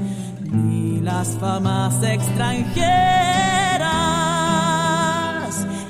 ni 0.51 1.01
las 1.01 1.29
famas 1.41 1.95
extranjeras 2.03 2.77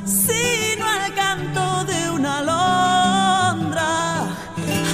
sino 0.05 0.87
el 1.05 1.15
canto 1.15 1.85
de 1.85 2.11
una 2.11 2.39
alondra 2.39 3.91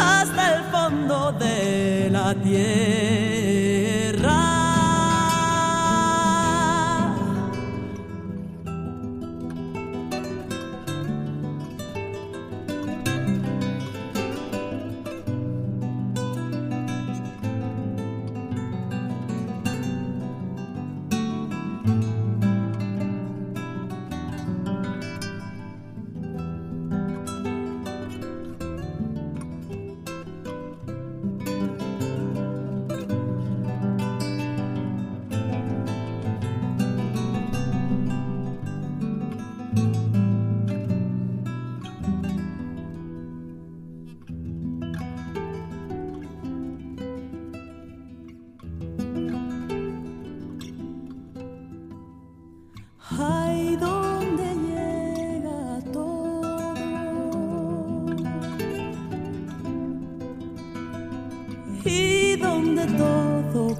hasta 0.01 0.55
el 0.57 0.63
fondo 0.73 1.33
de 1.33 2.09
la 2.11 2.35
tierra. 2.35 3.18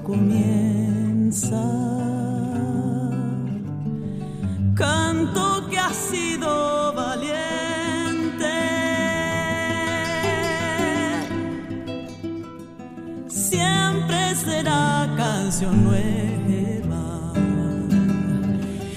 Comienza. 0.09 1.63
Canto 4.75 5.67
que 5.69 5.77
ha 5.77 5.93
sido 5.93 6.93
valiente. 6.93 8.55
Siempre 13.27 14.35
será 14.35 15.07
canción 15.15 15.83
nueva 15.83 16.19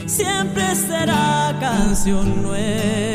siempre 0.06 0.74
será 0.74 1.56
canción 1.60 2.42
nueva. 2.42 3.11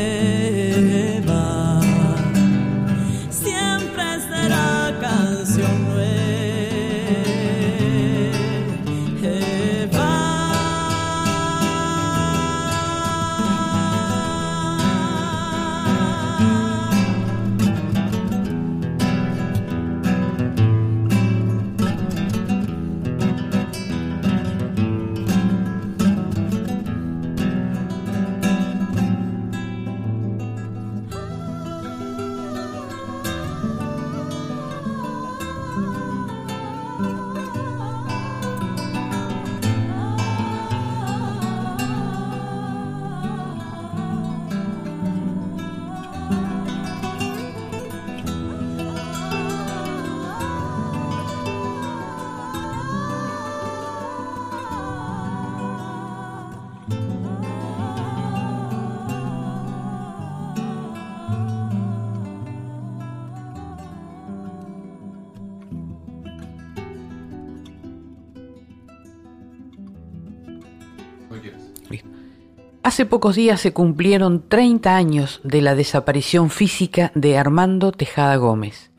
Hace 72.98 73.06
pocos 73.06 73.36
días 73.36 73.60
se 73.60 73.72
cumplieron 73.72 74.48
30 74.48 74.96
años 74.96 75.40
de 75.44 75.62
la 75.62 75.76
desaparición 75.76 76.50
física 76.50 77.12
de 77.14 77.38
Armando 77.38 77.92
Tejada 77.92 78.34
Gómez. 78.34 78.90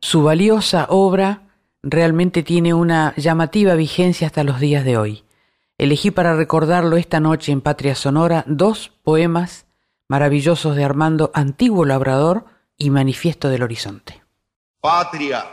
Su 0.00 0.24
valiosa 0.24 0.86
obra 0.90 1.54
realmente 1.84 2.42
tiene 2.42 2.74
una 2.74 3.14
llamativa 3.14 3.76
vigencia 3.76 4.26
hasta 4.26 4.42
los 4.42 4.58
días 4.58 4.84
de 4.84 4.96
hoy. 4.96 5.24
Elegí 5.78 6.10
para 6.10 6.34
recordarlo 6.34 6.96
esta 6.96 7.20
noche 7.20 7.52
en 7.52 7.60
Patria 7.60 7.94
Sonora 7.94 8.42
dos 8.48 8.90
poemas 9.04 9.66
maravillosos 10.08 10.74
de 10.74 10.82
Armando 10.82 11.30
Antiguo 11.32 11.84
Labrador 11.84 12.46
y 12.76 12.90
Manifiesto 12.90 13.50
del 13.50 13.62
Horizonte. 13.62 14.20
Patria, 14.80 15.46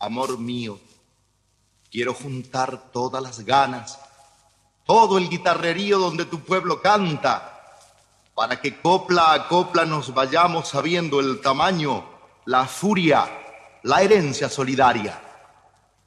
amor 0.00 0.40
mío, 0.40 0.80
quiero 1.88 2.14
juntar 2.14 2.90
todas 2.90 3.22
las 3.22 3.44
ganas, 3.44 4.07
todo 4.88 5.18
el 5.18 5.28
guitarrerío 5.28 5.98
donde 5.98 6.24
tu 6.24 6.40
pueblo 6.40 6.80
canta, 6.80 7.76
para 8.34 8.58
que 8.58 8.80
copla 8.80 9.34
a 9.34 9.46
copla 9.46 9.84
nos 9.84 10.14
vayamos 10.14 10.68
sabiendo 10.68 11.20
el 11.20 11.42
tamaño, 11.42 12.06
la 12.46 12.64
furia, 12.64 13.28
la 13.82 14.00
herencia 14.00 14.48
solidaria. 14.48 15.20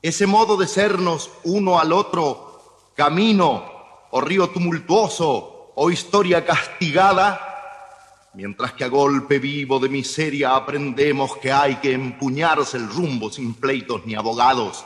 Ese 0.01 0.25
modo 0.25 0.57
de 0.57 0.65
sernos 0.67 1.29
uno 1.43 1.79
al 1.79 1.93
otro, 1.93 2.89
camino 2.95 3.63
o 4.09 4.19
río 4.19 4.49
tumultuoso 4.49 5.73
o 5.75 5.91
historia 5.91 6.43
castigada, 6.43 8.31
mientras 8.33 8.73
que 8.73 8.83
a 8.83 8.87
golpe 8.87 9.37
vivo 9.37 9.77
de 9.77 9.89
miseria 9.89 10.55
aprendemos 10.55 11.37
que 11.37 11.51
hay 11.51 11.75
que 11.75 11.93
empuñarse 11.93 12.77
el 12.77 12.89
rumbo 12.89 13.29
sin 13.29 13.53
pleitos 13.53 14.07
ni 14.07 14.15
abogados, 14.15 14.83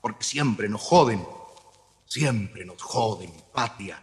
porque 0.00 0.24
siempre 0.24 0.68
nos 0.68 0.80
joden, 0.80 1.24
siempre 2.12 2.66
nos 2.66 2.82
joden, 2.82 3.32
patria. 3.54 4.02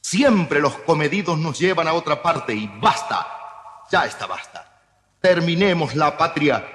Siempre 0.00 0.58
los 0.58 0.72
comedidos 0.78 1.38
nos 1.38 1.58
llevan 1.58 1.86
a 1.86 1.92
otra 1.92 2.22
parte 2.22 2.54
y 2.54 2.66
basta, 2.80 3.26
ya 3.90 4.06
está 4.06 4.26
basta. 4.26 4.80
Terminemos 5.20 5.94
la 5.94 6.16
patria 6.16 6.66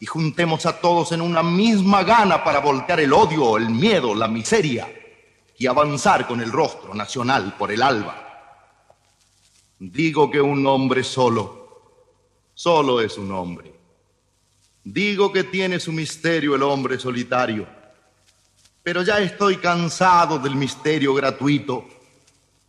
y 0.00 0.06
juntemos 0.06 0.66
a 0.66 0.80
todos 0.80 1.12
en 1.12 1.20
una 1.20 1.44
misma 1.44 2.02
gana 2.02 2.42
para 2.42 2.58
voltear 2.58 2.98
el 2.98 3.12
odio, 3.12 3.56
el 3.56 3.70
miedo, 3.70 4.12
la 4.12 4.26
miseria 4.26 4.92
y 5.56 5.68
avanzar 5.68 6.26
con 6.26 6.40
el 6.40 6.50
rostro 6.50 6.94
nacional 6.94 7.54
por 7.56 7.70
el 7.70 7.80
alba. 7.80 8.16
Digo 9.78 10.32
que 10.32 10.40
un 10.40 10.66
hombre 10.66 11.04
solo, 11.04 12.10
solo 12.54 13.00
es 13.00 13.16
un 13.18 13.30
hombre. 13.30 13.72
Digo 14.82 15.32
que 15.32 15.44
tiene 15.44 15.78
su 15.78 15.92
misterio 15.92 16.56
el 16.56 16.64
hombre 16.64 16.98
solitario, 16.98 17.77
pero 18.88 19.02
ya 19.02 19.18
estoy 19.18 19.58
cansado 19.58 20.38
del 20.38 20.56
misterio 20.56 21.12
gratuito, 21.12 21.86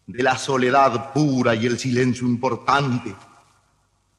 de 0.05 0.21
la 0.21 0.37
soledad 0.37 1.13
pura 1.13 1.55
y 1.55 1.65
el 1.65 1.79
silencio 1.79 2.27
importante 2.27 3.15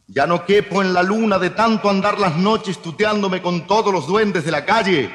ya 0.07 0.27
no 0.27 0.47
quepo 0.47 0.81
en 0.81 0.95
la 0.95 1.03
luna 1.03 1.39
de 1.39 1.51
tanto 1.51 1.91
andar 1.91 2.19
las 2.19 2.39
noches 2.39 2.81
tuteándome 2.81 3.43
con 3.43 3.67
todos 3.67 3.93
los 3.93 4.07
duendes 4.07 4.47
de 4.47 4.51
la 4.51 4.65
calle. 4.65 5.11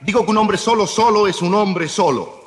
Digo 0.00 0.24
que 0.24 0.30
un 0.30 0.38
hombre 0.38 0.56
solo, 0.56 0.86
solo 0.86 1.28
es 1.28 1.42
un 1.42 1.54
hombre 1.54 1.86
solo. 1.86 2.40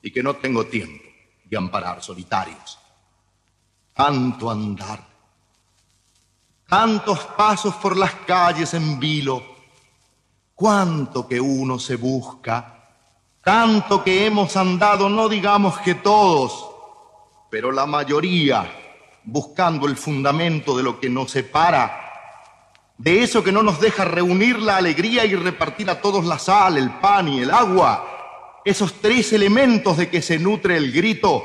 Y 0.00 0.10
que 0.10 0.22
no 0.22 0.36
tengo 0.36 0.64
tiempo 0.64 1.04
de 1.44 1.56
amparar 1.58 2.02
solitarios. 2.02 2.78
Tanto 3.92 4.50
andar. 4.50 5.06
Tantos 6.66 7.18
pasos 7.36 7.74
por 7.74 7.94
las 7.94 8.14
calles 8.26 8.72
en 8.72 8.98
vilo. 8.98 9.49
Cuánto 10.60 11.26
que 11.26 11.40
uno 11.40 11.78
se 11.78 11.96
busca. 11.96 12.74
Tanto 13.42 14.04
que 14.04 14.26
hemos 14.26 14.58
andado, 14.58 15.08
no 15.08 15.26
digamos 15.26 15.78
que 15.78 15.94
todos, 15.94 16.68
pero 17.48 17.72
la 17.72 17.86
mayoría 17.86 18.70
buscando 19.24 19.86
el 19.86 19.96
fundamento 19.96 20.76
de 20.76 20.82
lo 20.82 21.00
que 21.00 21.08
nos 21.08 21.30
separa, 21.30 22.92
de 22.98 23.22
eso 23.22 23.42
que 23.42 23.52
no 23.52 23.62
nos 23.62 23.80
deja 23.80 24.04
reunir 24.04 24.58
la 24.58 24.76
alegría 24.76 25.24
y 25.24 25.34
repartir 25.34 25.88
a 25.88 26.02
todos 26.02 26.26
la 26.26 26.38
sal, 26.38 26.76
el 26.76 26.90
pan 26.90 27.28
y 27.28 27.40
el 27.40 27.50
agua, 27.50 28.60
esos 28.62 29.00
tres 29.00 29.32
elementos 29.32 29.96
de 29.96 30.10
que 30.10 30.20
se 30.20 30.38
nutre 30.38 30.76
el 30.76 30.92
grito, 30.92 31.42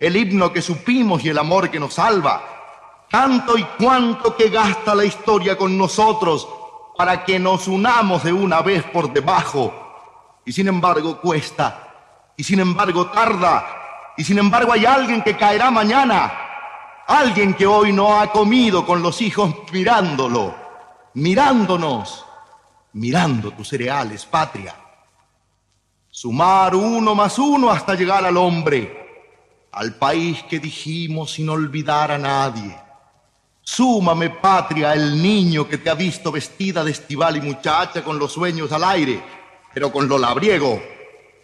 el 0.00 0.16
himno 0.16 0.52
que 0.52 0.62
supimos 0.62 1.24
y 1.24 1.28
el 1.28 1.38
amor 1.38 1.70
que 1.70 1.78
nos 1.78 1.94
salva, 1.94 3.06
tanto 3.08 3.56
y 3.56 3.62
cuanto 3.78 4.34
que 4.34 4.48
gasta 4.48 4.96
la 4.96 5.04
historia 5.04 5.56
con 5.56 5.78
nosotros 5.78 6.57
para 6.98 7.24
que 7.24 7.38
nos 7.38 7.68
unamos 7.68 8.24
de 8.24 8.32
una 8.32 8.60
vez 8.60 8.82
por 8.82 9.12
debajo, 9.12 9.72
y 10.44 10.52
sin 10.52 10.66
embargo 10.66 11.20
cuesta, 11.20 11.88
y 12.36 12.42
sin 12.42 12.58
embargo 12.58 13.06
tarda, 13.06 13.64
y 14.18 14.24
sin 14.24 14.38
embargo 14.38 14.72
hay 14.72 14.84
alguien 14.84 15.22
que 15.22 15.36
caerá 15.36 15.70
mañana, 15.70 16.46
Alguien 17.08 17.54
que 17.54 17.66
hoy 17.66 17.90
no 17.90 18.20
ha 18.20 18.30
comido 18.30 18.84
con 18.84 19.00
los 19.00 19.22
hijos 19.22 19.54
mirándolo, 19.72 20.54
mirándonos, 21.14 22.26
mirando 22.92 23.50
tus 23.52 23.66
cereales, 23.66 24.26
patria. 24.26 24.74
Sumar 26.10 26.74
uno 26.74 27.14
más 27.14 27.38
uno 27.38 27.70
hasta 27.70 27.94
llegar 27.94 28.26
al 28.26 28.36
hombre, 28.36 29.64
al 29.72 29.94
país 29.94 30.42
que 30.50 30.58
dijimos 30.58 31.32
sin 31.32 31.48
olvidar 31.48 32.12
a 32.12 32.18
nadie. 32.18 32.78
Súmame, 33.70 34.30
patria, 34.30 34.94
el 34.94 35.22
niño 35.22 35.68
que 35.68 35.76
te 35.76 35.90
ha 35.90 35.94
visto 35.94 36.32
vestida 36.32 36.82
de 36.82 36.90
estival 36.90 37.36
y 37.36 37.42
muchacha 37.42 38.02
con 38.02 38.18
los 38.18 38.32
sueños 38.32 38.72
al 38.72 38.82
aire, 38.82 39.22
pero 39.74 39.92
con 39.92 40.08
lo 40.08 40.16
labriego, 40.16 40.82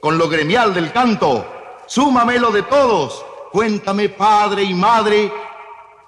con 0.01 0.17
lo 0.17 0.27
gremial 0.27 0.73
del 0.73 0.91
canto. 0.91 1.47
Súmamelo 1.87 2.51
de 2.51 2.63
todos. 2.63 3.23
Cuéntame, 3.53 4.09
padre 4.09 4.63
y 4.63 4.73
madre, 4.73 5.31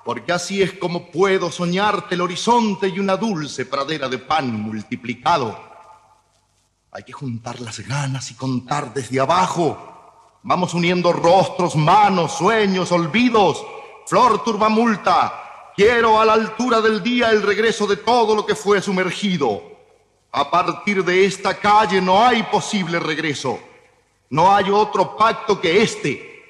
porque 0.07 0.33
así 0.33 0.63
es 0.63 0.73
como 0.73 1.11
puedo 1.11 1.53
soñarte 1.53 2.15
el 2.15 2.23
horizonte 2.23 2.89
y 2.89 2.99
una 2.99 3.19
dulce 3.19 3.67
pradera 3.67 4.09
de 4.09 4.17
pan 4.17 4.51
multiplicado. 4.59 5.61
Hay 6.93 7.03
que 7.03 7.13
juntar 7.13 7.61
las 7.61 7.81
ganas 7.81 8.31
y 8.31 8.35
contar 8.37 8.95
desde 8.95 9.21
abajo. 9.21 10.39
Vamos 10.45 10.73
uniendo 10.73 11.13
rostros, 11.13 11.77
manos, 11.77 12.33
sueños, 12.33 12.91
olvidos. 12.91 13.63
Flor 14.07 14.43
turbamulta, 14.43 15.46
quiero 15.77 16.19
a 16.19 16.25
la 16.25 16.33
altura 16.33 16.81
del 16.81 17.03
día 17.03 17.31
el 17.31 17.43
regreso 17.43 17.87
de 17.87 17.99
todo 17.99 18.35
lo 18.35 18.47
que 18.47 18.55
fue 18.55 18.81
sumergido. 18.81 19.63
A 20.33 20.51
partir 20.51 21.05
de 21.05 21.27
esta 21.27 21.55
calle 21.59 22.01
no 22.01 22.25
hay 22.25 22.43
posible 22.45 22.99
regreso. 22.99 23.61
No 24.31 24.53
hay 24.53 24.71
otro 24.71 25.17
pacto 25.17 25.61
que 25.61 25.83
este, 25.83 26.43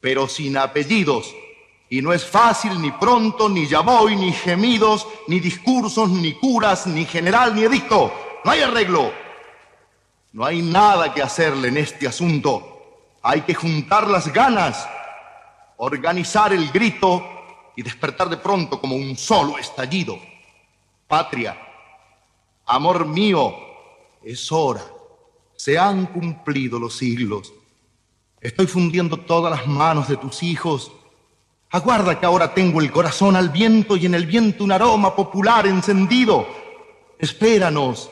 pero 0.00 0.28
sin 0.28 0.56
apellidos 0.56 1.34
y 1.88 2.02
no 2.02 2.12
es 2.12 2.24
fácil 2.24 2.80
ni 2.80 2.92
pronto, 2.92 3.48
ni 3.48 3.66
ya 3.66 3.80
voy, 3.80 4.14
ni 4.14 4.32
gemidos, 4.32 5.08
ni 5.26 5.40
discursos, 5.40 6.08
ni 6.08 6.34
curas, 6.34 6.86
ni 6.86 7.04
general, 7.04 7.54
ni 7.54 7.64
edicto. 7.64 8.12
No 8.44 8.50
hay 8.50 8.60
arreglo. 8.60 9.12
No 10.32 10.44
hay 10.44 10.62
nada 10.62 11.12
que 11.12 11.20
hacerle 11.20 11.68
en 11.68 11.78
este 11.78 12.06
asunto. 12.06 13.08
Hay 13.22 13.40
que 13.40 13.54
juntar 13.54 14.06
las 14.06 14.32
ganas, 14.32 14.88
organizar 15.78 16.52
el 16.52 16.70
grito 16.70 17.39
y 17.80 17.82
despertar 17.82 18.28
de 18.28 18.36
pronto 18.36 18.78
como 18.78 18.94
un 18.94 19.16
solo 19.16 19.56
estallido. 19.56 20.18
Patria, 21.08 21.58
amor 22.66 23.06
mío, 23.06 23.56
es 24.22 24.52
hora. 24.52 24.84
Se 25.56 25.78
han 25.78 26.04
cumplido 26.06 26.78
los 26.78 26.94
siglos. 26.94 27.54
Estoy 28.38 28.66
fundiendo 28.66 29.16
todas 29.16 29.50
las 29.50 29.66
manos 29.66 30.08
de 30.08 30.18
tus 30.18 30.42
hijos 30.42 30.92
Aguarda 31.72 32.18
que 32.18 32.26
ahora 32.26 32.52
tengo 32.52 32.80
el 32.80 32.90
corazón 32.90 33.36
al 33.36 33.50
viento 33.50 33.96
y 33.96 34.06
en 34.06 34.16
el 34.16 34.26
viento 34.26 34.64
un 34.64 34.72
aroma 34.72 35.14
popular 35.14 35.68
encendido. 35.68 36.44
Espéranos. 37.16 38.10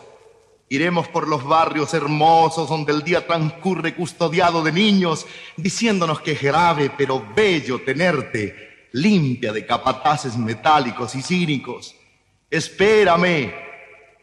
Iremos 0.69 1.09
por 1.09 1.27
los 1.27 1.43
barrios 1.45 1.93
hermosos 1.93 2.69
donde 2.69 2.93
el 2.93 3.03
día 3.03 3.27
transcurre 3.27 3.97
custodiado 3.97 4.63
de 4.63 4.71
niños, 4.71 5.27
diciéndonos 5.57 6.21
que 6.21 6.33
es 6.33 6.43
grave 6.43 6.93
pero 6.97 7.27
bello 7.35 7.81
tenerte, 7.81 8.68
limpia 8.93 9.53
de 9.53 9.67
capataces 9.67 10.37
metálicos 10.37 11.15
y 11.15 11.23
cínicos. 11.23 11.95
Espérame, 12.51 13.53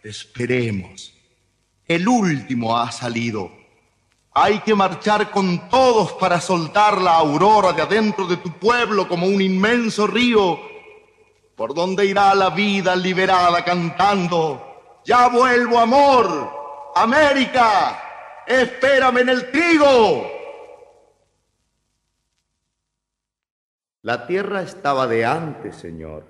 esperemos. 0.03 1.13
El 1.88 2.07
último 2.07 2.78
ha 2.78 2.91
salido 2.91 3.66
hay 4.38 4.59
que 4.59 4.76
marchar 4.76 5.32
con 5.32 5.70
todos 5.70 6.11
para 6.11 6.41
soltar 6.41 7.01
la 7.01 7.16
aurora 7.16 7.72
de 7.72 7.82
adentro 7.82 8.28
de 8.28 8.36
tu 8.36 8.51
pueblo 8.51 9.07
como 9.07 9.28
un 9.28 9.41
inmenso 9.41 10.07
río, 10.07 10.59
por 11.55 11.74
donde 11.74 12.05
irá 12.05 12.36
la 12.36 12.49
vida 12.49 12.97
liberada 12.97 13.63
cantando, 13.63 15.01
ya 15.05 15.30
vuelvo 15.30 15.80
amor, 15.80 16.51
América, 16.95 18.43
espérame 18.45 19.20
en 19.20 19.30
el 19.30 19.51
trigo. 19.51 20.34
La 24.05 24.27
tierra 24.27 24.61
estaba 24.61 25.07
de 25.07 25.25
antes, 25.25 25.77
Señor. 25.77 26.25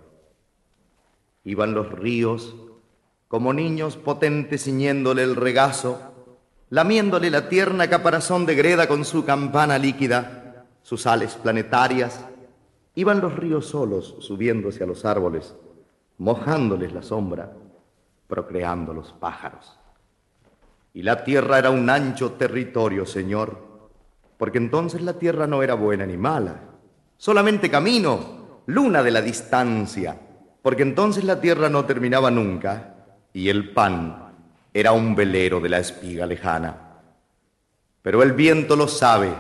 Iban 1.44 1.74
los 1.74 1.92
ríos 1.92 2.56
como 3.28 3.52
niños 3.52 3.98
potentes 3.98 4.64
ciñéndole 4.64 5.24
el 5.24 5.36
regazo 5.36 6.00
lamiéndole 6.70 7.30
la 7.30 7.50
tierna 7.50 7.90
caparazón 7.90 8.46
de 8.46 8.56
greda 8.56 8.88
con 8.88 9.04
su 9.04 9.26
campana 9.26 9.78
líquida, 9.78 10.68
sus 10.84 11.06
ales 11.06 11.36
planetarias, 11.36 12.26
iban 12.96 13.20
los 13.20 13.36
ríos 13.36 13.66
solos 13.66 14.16
subiéndose 14.20 14.82
a 14.82 14.88
los 14.88 15.04
árboles, 15.04 15.54
mojándoles 16.18 16.94
la 16.94 17.02
sombra, 17.02 17.52
procreando 18.28 18.94
los 18.94 19.12
pájaros. 19.12 19.78
Y 20.94 21.04
la 21.04 21.26
tierra 21.26 21.60
era 21.60 21.72
un 21.72 21.90
ancho 21.90 22.32
territorio, 22.32 23.06
Señor, 23.06 23.58
porque 24.38 24.60
entonces 24.60 25.02
la 25.02 25.20
tierra 25.20 25.46
no 25.46 25.62
era 25.62 25.74
buena 25.74 26.06
ni 26.06 26.16
mala, 26.16 26.75
solamente 27.18 27.70
camino, 27.70 28.62
luna 28.68 29.04
de 29.04 29.12
la 29.12 29.22
distancia, 29.22 30.20
porque 30.62 30.84
entonces 30.84 31.24
la 31.24 31.40
tierra 31.40 31.70
no 31.70 31.86
terminaba 31.86 32.32
nunca 32.32 32.96
y 33.34 33.50
el 33.50 33.72
pan 33.72 34.34
era 34.74 34.92
un 34.92 35.16
velero 35.16 35.60
de 35.60 35.70
la 35.70 35.80
espiga 35.80 36.26
lejana. 36.26 37.02
Pero 38.02 38.22
el 38.24 38.34
viento 38.34 38.76
lo 38.76 38.88
sabe, 38.88 39.34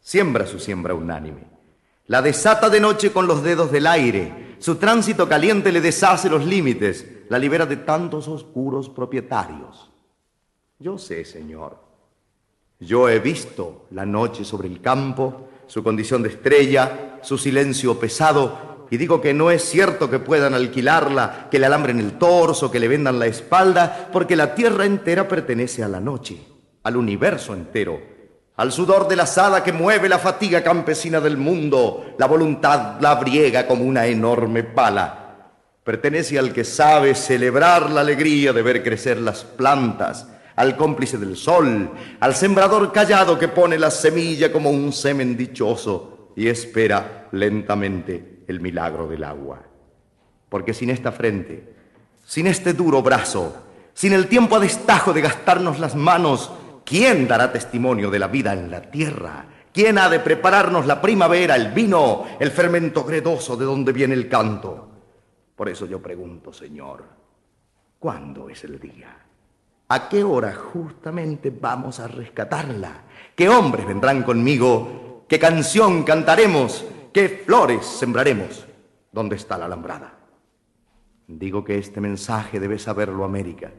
siembra 0.00 0.46
su 0.46 0.58
siembra 0.58 0.94
unánime. 0.94 1.44
La 2.06 2.22
desata 2.22 2.68
de 2.70 2.80
noche 2.80 3.12
con 3.12 3.26
los 3.26 3.42
dedos 3.42 3.70
del 3.70 3.86
aire, 3.86 4.56
su 4.58 4.76
tránsito 4.76 5.28
caliente 5.28 5.72
le 5.72 5.80
deshace 5.80 6.28
los 6.28 6.44
límites, 6.44 7.06
la 7.28 7.38
libera 7.38 7.66
de 7.66 7.76
tantos 7.76 8.26
oscuros 8.28 8.88
propietarios. 8.88 9.90
Yo 10.78 10.98
sé, 10.98 11.24
Señor, 11.24 11.78
yo 12.80 13.08
he 13.08 13.18
visto 13.18 13.86
la 13.90 14.06
noche 14.06 14.44
sobre 14.44 14.68
el 14.68 14.80
campo, 14.80 15.49
su 15.70 15.84
condición 15.84 16.24
de 16.24 16.30
estrella, 16.30 17.20
su 17.22 17.38
silencio 17.38 18.00
pesado, 18.00 18.88
y 18.90 18.96
digo 18.96 19.20
que 19.20 19.32
no 19.32 19.52
es 19.52 19.62
cierto 19.62 20.10
que 20.10 20.18
puedan 20.18 20.52
alquilarla, 20.52 21.46
que 21.48 21.60
le 21.60 21.66
alambren 21.66 22.00
el 22.00 22.18
torso, 22.18 22.72
que 22.72 22.80
le 22.80 22.88
vendan 22.88 23.20
la 23.20 23.26
espalda, 23.26 24.08
porque 24.12 24.34
la 24.34 24.56
tierra 24.56 24.84
entera 24.84 25.28
pertenece 25.28 25.84
a 25.84 25.88
la 25.88 26.00
noche, 26.00 26.38
al 26.82 26.96
universo 26.96 27.54
entero, 27.54 28.00
al 28.56 28.72
sudor 28.72 29.06
de 29.06 29.14
la 29.14 29.22
asada 29.22 29.62
que 29.62 29.72
mueve 29.72 30.08
la 30.08 30.18
fatiga 30.18 30.64
campesina 30.64 31.20
del 31.20 31.36
mundo, 31.36 32.14
la 32.18 32.26
voluntad 32.26 33.00
la 33.00 33.14
briega 33.14 33.68
como 33.68 33.84
una 33.84 34.06
enorme 34.06 34.64
pala. 34.64 35.52
Pertenece 35.84 36.36
al 36.36 36.52
que 36.52 36.64
sabe 36.64 37.14
celebrar 37.14 37.90
la 37.90 38.00
alegría 38.00 38.52
de 38.52 38.62
ver 38.62 38.82
crecer 38.82 39.18
las 39.18 39.44
plantas, 39.44 40.26
al 40.60 40.76
cómplice 40.76 41.16
del 41.16 41.38
sol, 41.38 41.90
al 42.20 42.34
sembrador 42.34 42.92
callado 42.92 43.38
que 43.38 43.48
pone 43.48 43.78
la 43.78 43.90
semilla 43.90 44.52
como 44.52 44.68
un 44.68 44.92
semen 44.92 45.34
dichoso 45.34 46.32
y 46.36 46.48
espera 46.48 47.28
lentamente 47.32 48.44
el 48.46 48.60
milagro 48.60 49.08
del 49.08 49.24
agua. 49.24 49.62
Porque 50.50 50.74
sin 50.74 50.90
esta 50.90 51.12
frente, 51.12 51.74
sin 52.26 52.46
este 52.46 52.74
duro 52.74 53.00
brazo, 53.00 53.56
sin 53.94 54.12
el 54.12 54.26
tiempo 54.26 54.56
a 54.56 54.60
destajo 54.60 55.14
de 55.14 55.22
gastarnos 55.22 55.78
las 55.78 55.96
manos, 55.96 56.52
¿quién 56.84 57.26
dará 57.26 57.50
testimonio 57.50 58.10
de 58.10 58.18
la 58.18 58.28
vida 58.28 58.52
en 58.52 58.70
la 58.70 58.82
tierra? 58.82 59.46
¿Quién 59.72 59.96
ha 59.96 60.10
de 60.10 60.20
prepararnos 60.20 60.84
la 60.84 61.00
primavera, 61.00 61.56
el 61.56 61.72
vino, 61.72 62.26
el 62.38 62.50
fermento 62.50 63.02
gredoso 63.04 63.56
de 63.56 63.64
donde 63.64 63.92
viene 63.92 64.12
el 64.12 64.28
canto? 64.28 64.90
Por 65.56 65.70
eso 65.70 65.86
yo 65.86 66.02
pregunto, 66.02 66.52
Señor, 66.52 67.02
¿cuándo 67.98 68.50
es 68.50 68.62
el 68.64 68.78
día? 68.78 69.29
¿A 69.92 70.08
qué 70.08 70.22
hora 70.22 70.54
justamente 70.54 71.50
vamos 71.50 71.98
a 71.98 72.06
rescatarla? 72.06 73.02
¿Qué 73.34 73.48
hombres 73.48 73.84
vendrán 73.84 74.22
conmigo? 74.22 75.24
¿Qué 75.28 75.36
canción 75.36 76.04
cantaremos? 76.04 76.84
¿Qué 77.12 77.42
flores 77.44 77.86
sembraremos? 77.86 78.68
¿Dónde 79.10 79.34
está 79.34 79.58
la 79.58 79.64
alambrada? 79.64 80.16
Digo 81.26 81.64
que 81.64 81.76
este 81.76 82.00
mensaje 82.00 82.60
debe 82.60 82.78
saberlo 82.78 83.24
América, 83.24 83.72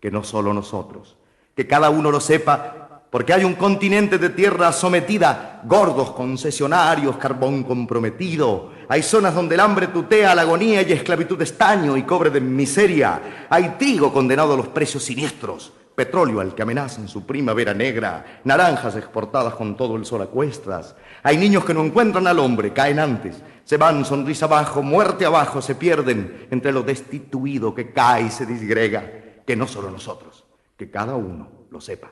que 0.00 0.10
no 0.10 0.24
solo 0.24 0.54
nosotros, 0.54 1.18
que 1.54 1.66
cada 1.66 1.90
uno 1.90 2.10
lo 2.10 2.20
sepa, 2.20 3.02
porque 3.10 3.34
hay 3.34 3.44
un 3.44 3.54
continente 3.54 4.16
de 4.16 4.30
tierra 4.30 4.72
sometida, 4.72 5.60
gordos 5.66 6.12
concesionarios, 6.12 7.18
carbón 7.18 7.64
comprometido, 7.64 8.72
hay 8.90 9.04
zonas 9.04 9.36
donde 9.36 9.54
el 9.54 9.60
hambre 9.60 9.86
tutea 9.86 10.34
la 10.34 10.42
agonía 10.42 10.82
y 10.82 10.90
esclavitud 10.90 11.40
estaño 11.40 11.96
y 11.96 12.02
cobre 12.02 12.28
de 12.28 12.40
miseria, 12.40 13.46
hay 13.48 13.76
trigo 13.78 14.12
condenado 14.12 14.54
a 14.54 14.56
los 14.56 14.66
precios 14.66 15.04
siniestros, 15.04 15.72
petróleo 15.94 16.40
al 16.40 16.56
que 16.56 16.62
amenazan 16.62 17.06
su 17.06 17.24
primavera 17.24 17.72
negra, 17.72 18.40
naranjas 18.42 18.96
exportadas 18.96 19.54
con 19.54 19.76
todo 19.76 19.94
el 19.94 20.04
sol 20.04 20.22
a 20.22 20.26
cuestas. 20.26 20.96
Hay 21.22 21.36
niños 21.36 21.64
que 21.64 21.72
no 21.72 21.84
encuentran 21.84 22.26
al 22.26 22.40
hombre, 22.40 22.72
caen 22.72 22.98
antes, 22.98 23.40
se 23.62 23.76
van 23.76 24.04
sonrisa 24.04 24.46
abajo, 24.46 24.82
muerte 24.82 25.24
abajo, 25.24 25.62
se 25.62 25.76
pierden 25.76 26.48
entre 26.50 26.72
lo 26.72 26.82
destituido 26.82 27.72
que 27.72 27.92
cae 27.92 28.24
y 28.24 28.30
se 28.30 28.44
disgrega. 28.44 29.08
Que 29.46 29.54
no 29.54 29.68
solo 29.68 29.88
nosotros, 29.88 30.44
que 30.76 30.90
cada 30.90 31.14
uno 31.14 31.48
lo 31.70 31.80
sepa. 31.80 32.10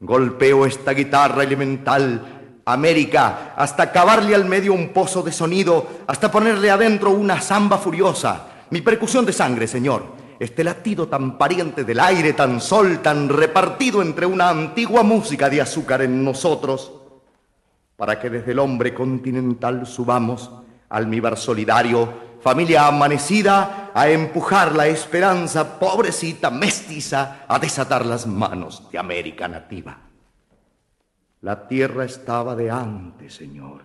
Golpeo 0.00 0.64
esta 0.64 0.92
guitarra 0.92 1.42
elemental, 1.42 2.45
América, 2.68 3.54
hasta 3.56 3.92
cavarle 3.92 4.34
al 4.34 4.44
medio 4.44 4.74
un 4.74 4.88
pozo 4.88 5.22
de 5.22 5.30
sonido, 5.30 5.86
hasta 6.08 6.32
ponerle 6.32 6.68
adentro 6.68 7.12
una 7.12 7.40
zamba 7.40 7.78
furiosa. 7.78 8.48
Mi 8.70 8.80
percusión 8.80 9.24
de 9.24 9.32
sangre, 9.32 9.68
Señor, 9.68 10.02
este 10.40 10.64
latido 10.64 11.06
tan 11.06 11.38
pariente 11.38 11.84
del 11.84 12.00
aire, 12.00 12.32
tan 12.32 12.60
sol, 12.60 12.98
tan 12.98 13.28
repartido 13.28 14.02
entre 14.02 14.26
una 14.26 14.48
antigua 14.48 15.04
música 15.04 15.48
de 15.48 15.60
azúcar 15.60 16.02
en 16.02 16.24
nosotros, 16.24 16.92
para 17.96 18.18
que 18.18 18.30
desde 18.30 18.50
el 18.50 18.58
hombre 18.58 18.92
continental 18.92 19.86
subamos, 19.86 20.50
almíbar 20.88 21.36
solidario, 21.36 22.12
familia 22.42 22.88
amanecida, 22.88 23.92
a 23.94 24.08
empujar 24.08 24.74
la 24.74 24.88
esperanza 24.88 25.78
pobrecita, 25.78 26.50
mestiza, 26.50 27.44
a 27.46 27.60
desatar 27.60 28.04
las 28.04 28.26
manos 28.26 28.90
de 28.90 28.98
América 28.98 29.46
nativa. 29.46 30.05
La 31.40 31.68
tierra 31.68 32.04
estaba 32.04 32.56
de 32.56 32.70
antes, 32.70 33.34
Señor. 33.34 33.82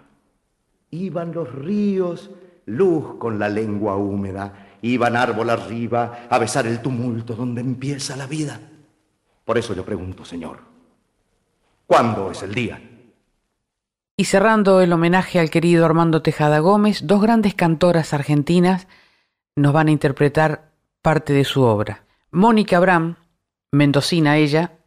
Iban 0.90 1.34
los 1.34 1.52
ríos, 1.54 2.30
luz 2.66 3.18
con 3.18 3.40
la 3.40 3.50
lengua 3.50 3.96
húmeda, 3.96 4.78
iban 4.82 5.16
árbol 5.16 5.50
arriba 5.50 6.28
a 6.30 6.38
besar 6.40 6.68
el 6.68 6.82
tumulto 6.82 7.36
donde 7.36 7.62
empieza 7.62 8.16
la 8.16 8.28
vida. 8.28 8.60
Por 9.46 9.58
eso 9.58 9.74
yo 9.74 9.84
pregunto, 9.84 10.26
Señor, 10.26 10.60
¿cuándo 11.86 12.32
es 12.32 12.44
el 12.44 12.54
día? 12.54 12.82
Y 14.18 14.26
cerrando 14.26 14.82
el 14.82 14.94
homenaje 14.94 15.40
al 15.40 15.50
querido 15.50 15.86
Armando 15.86 16.22
Tejada 16.22 16.60
Gómez, 16.60 17.08
dos 17.08 17.22
grandes 17.22 17.56
cantoras 17.56 18.14
argentinas 18.14 18.88
nos 19.56 19.74
van 19.74 19.88
a 19.88 19.92
interpretar 19.92 20.72
parte 21.02 21.34
de 21.34 21.44
su 21.44 21.64
obra. 21.64 22.06
Mónica 22.30 22.80
Bram, 22.80 23.16
mendocina 23.72 24.38
ella, 24.38 24.78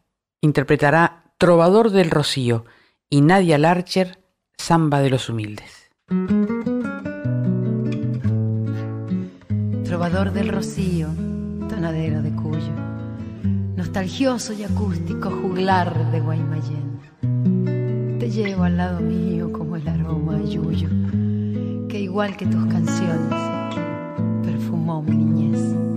interpretará 0.41 1.24
Trovador 1.45 1.91
del 1.91 2.11
Rocío 2.11 2.65
y 3.11 3.21
Nadia 3.21 3.59
Larcher, 3.59 4.25
Samba 4.57 5.03
de 5.03 5.11
los 5.11 5.29
Humildes. 5.29 5.91
trovador 9.85 10.33
del 10.33 10.49
rocío, 10.49 11.09
tonadero 11.69 12.23
de 12.23 12.35
Cuyo, 12.35 12.73
nostalgioso 13.77 14.55
y 14.55 14.65
acústico 14.65 15.31
juglar 15.31 16.11
de 16.13 16.21
Guaymallén. 16.21 18.19
Te 18.19 18.31
llevo 18.31 18.65
al 18.65 18.79
lado 18.79 19.01
mío 19.01 19.53
como 19.53 19.77
el 19.77 19.87
aroma 19.87 20.41
yuyo, 20.43 20.89
que 21.91 22.01
igual 22.01 22.39
que 22.39 22.47
tus 22.47 22.65
canciones 22.69 23.35
perfumó 24.43 25.03
mi 25.03 25.15
niñez. 25.15 25.94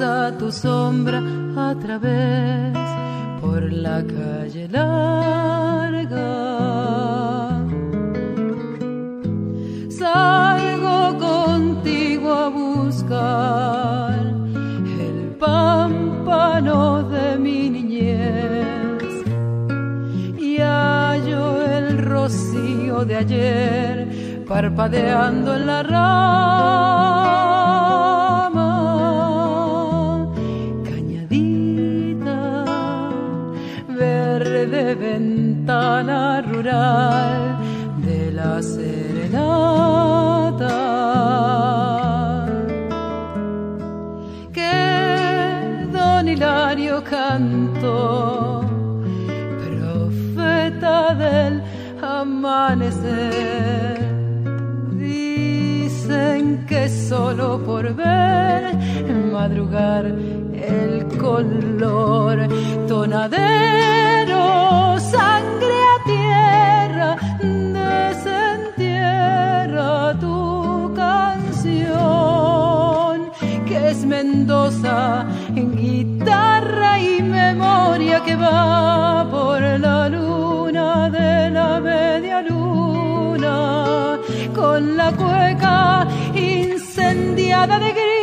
Pasa 0.00 0.32
tu 0.38 0.50
sombra 0.50 1.20
a 1.56 1.74
través 1.74 2.72
por 3.40 3.62
la 3.70 4.02
calle 4.02 4.66
larga. 4.68 6.30
Salgo 9.90 11.18
contigo 11.18 12.32
a 12.32 12.48
buscar 12.48 14.20
el 15.06 15.36
pámpano 15.38 17.02
de 17.02 17.36
mi 17.38 17.68
niñez. 17.68 19.02
Y 20.38 20.58
hallo 20.60 21.62
el 21.62 21.98
rocío 21.98 23.04
de 23.04 23.16
ayer 23.16 24.44
parpadeando 24.48 25.56
en 25.56 25.66
la 25.66 25.82
rama 25.82 27.49
de 36.62 38.32
la 38.32 38.60
que 44.52 45.86
don 45.90 46.28
Hilario 46.28 47.02
cantó, 47.02 48.60
profeta 49.64 51.14
del 51.14 51.62
amanecer. 52.02 53.98
Dicen 54.98 56.66
que 56.66 56.88
solo 56.90 57.58
por 57.64 57.94
ver 57.94 58.76
madrugar 59.32 60.04
el 60.04 61.06
color, 61.18 62.46
tonadero, 62.86 64.40
es 73.90 74.04
Mendoza 74.06 75.26
en 75.56 75.76
guitarra 75.76 77.00
y 77.00 77.20
memoria 77.22 78.22
que 78.24 78.36
va 78.36 79.26
por 79.28 79.60
la 79.60 80.08
luna 80.08 81.10
de 81.10 81.50
la 81.50 81.80
media 81.80 82.40
luna, 82.42 84.18
con 84.54 84.96
la 84.96 85.10
cueca 85.12 86.06
incendiada 86.34 87.78
de 87.80 87.90
gris 87.92 88.19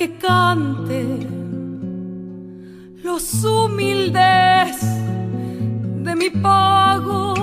que 0.00 0.16
cante 0.16 1.04
los 3.04 3.44
humildes 3.44 4.80
de 6.06 6.16
mi 6.16 6.30
pago. 6.30 7.34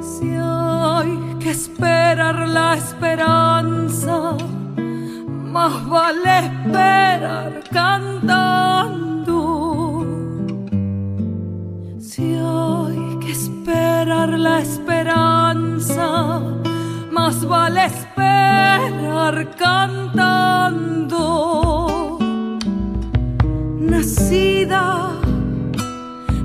Si 0.00 0.30
hay 0.30 1.12
que 1.40 1.50
esperar 1.50 2.48
la 2.48 2.74
esperanza, 2.76 4.34
más 5.56 5.86
vale 5.86 6.38
esperar 6.46 7.62
cantando. 7.70 9.36
Si 12.00 12.34
hay 12.34 13.18
que 13.20 13.32
esperar 13.32 14.30
la 14.38 14.60
esperanza, 14.60 16.40
más 17.12 17.46
vale 17.46 17.84
esperar 17.84 18.07
cantando. 19.58 21.18
Nacida 23.78 25.10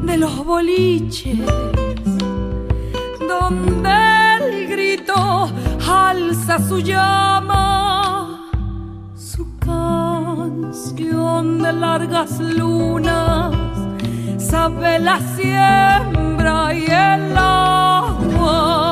de 0.03 0.17
los 0.17 0.45
boliches, 0.45 1.39
donde 3.28 3.91
el 4.38 4.67
grito 4.67 5.49
alza 5.88 6.59
su 6.59 6.80
llama, 6.80 8.49
su 9.15 9.57
canción 9.59 11.61
de 11.61 11.74
largas 11.74 12.39
lunas, 12.39 13.55
sabe 14.38 14.99
la 14.99 15.19
siembra 15.36 16.74
y 16.74 16.86
el 16.86 17.38
agua 17.38 18.84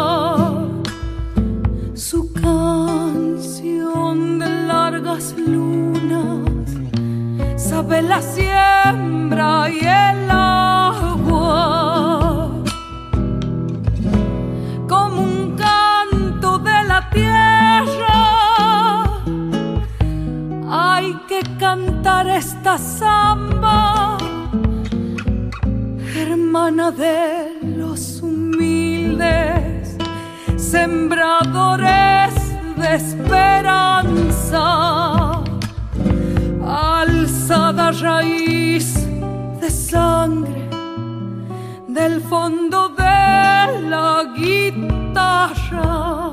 lunas, 5.38 6.70
sabe 7.55 8.01
la 8.01 8.22
siembra 8.22 9.70
y 9.70 9.80
el 9.80 10.30
agua, 10.30 11.70
como 14.89 15.22
un 15.22 15.55
canto 15.55 16.59
de 16.59 16.84
la 16.84 17.09
tierra. 17.12 18.24
Hay 20.70 21.14
que 21.30 21.41
cantar 21.57 22.28
esta 22.28 22.78
samba, 22.78 24.18
hermana 26.16 26.91
de 26.91 27.57
los 27.78 28.22
humildes, 28.22 29.51
sembradores 30.72 32.34
de 32.78 32.95
esperanza, 32.95 34.63
alzada 36.65 37.91
raíz 37.91 38.88
de 39.59 39.69
sangre 39.69 40.69
del 41.89 42.22
fondo 42.22 42.88
de 42.89 43.82
la 43.89 44.24
guitarra. 44.34 46.30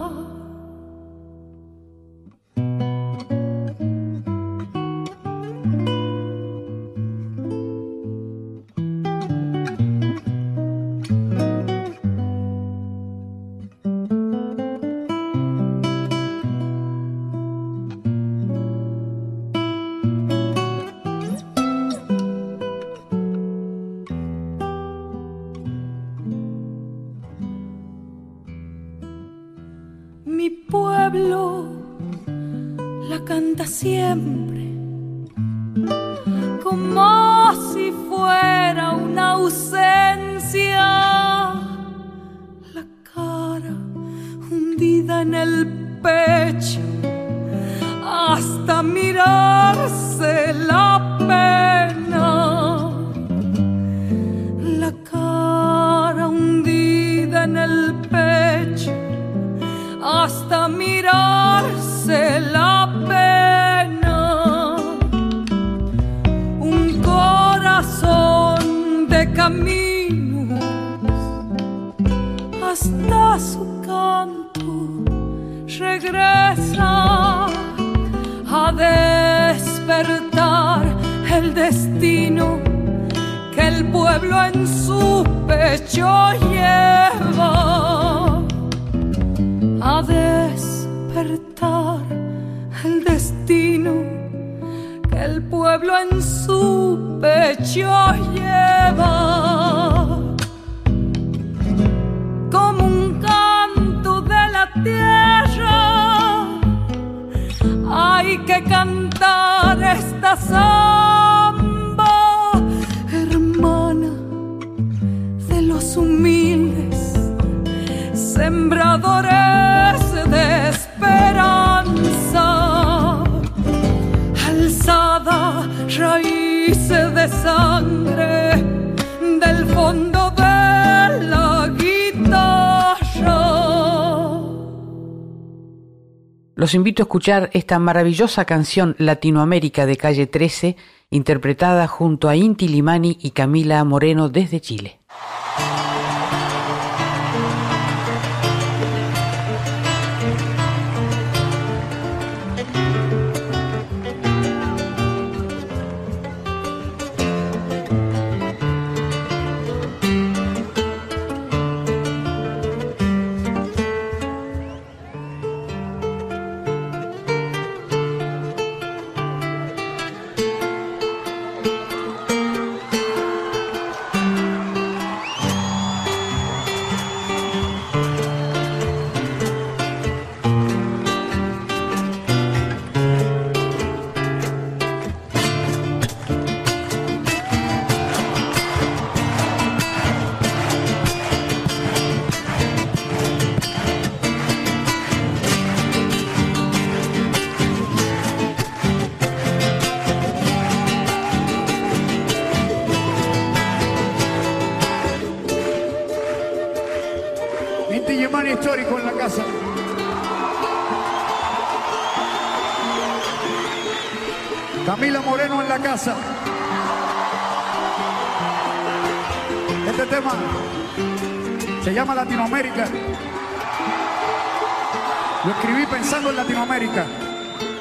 Los 136.69 136.75
invito 136.75 137.03
a 137.03 137.05
escuchar 137.05 137.49
esta 137.55 137.79
maravillosa 137.79 138.45
canción 138.45 138.95
Latinoamérica 138.99 139.87
de 139.87 139.97
calle 139.97 140.27
13, 140.27 140.77
interpretada 141.09 141.87
junto 141.87 142.29
a 142.29 142.37
Inti 142.37 142.69
Limani 142.69 143.17
y 143.23 143.31
Camila 143.31 143.83
Moreno 143.85 144.29
desde 144.29 144.61
Chile. 144.61 144.98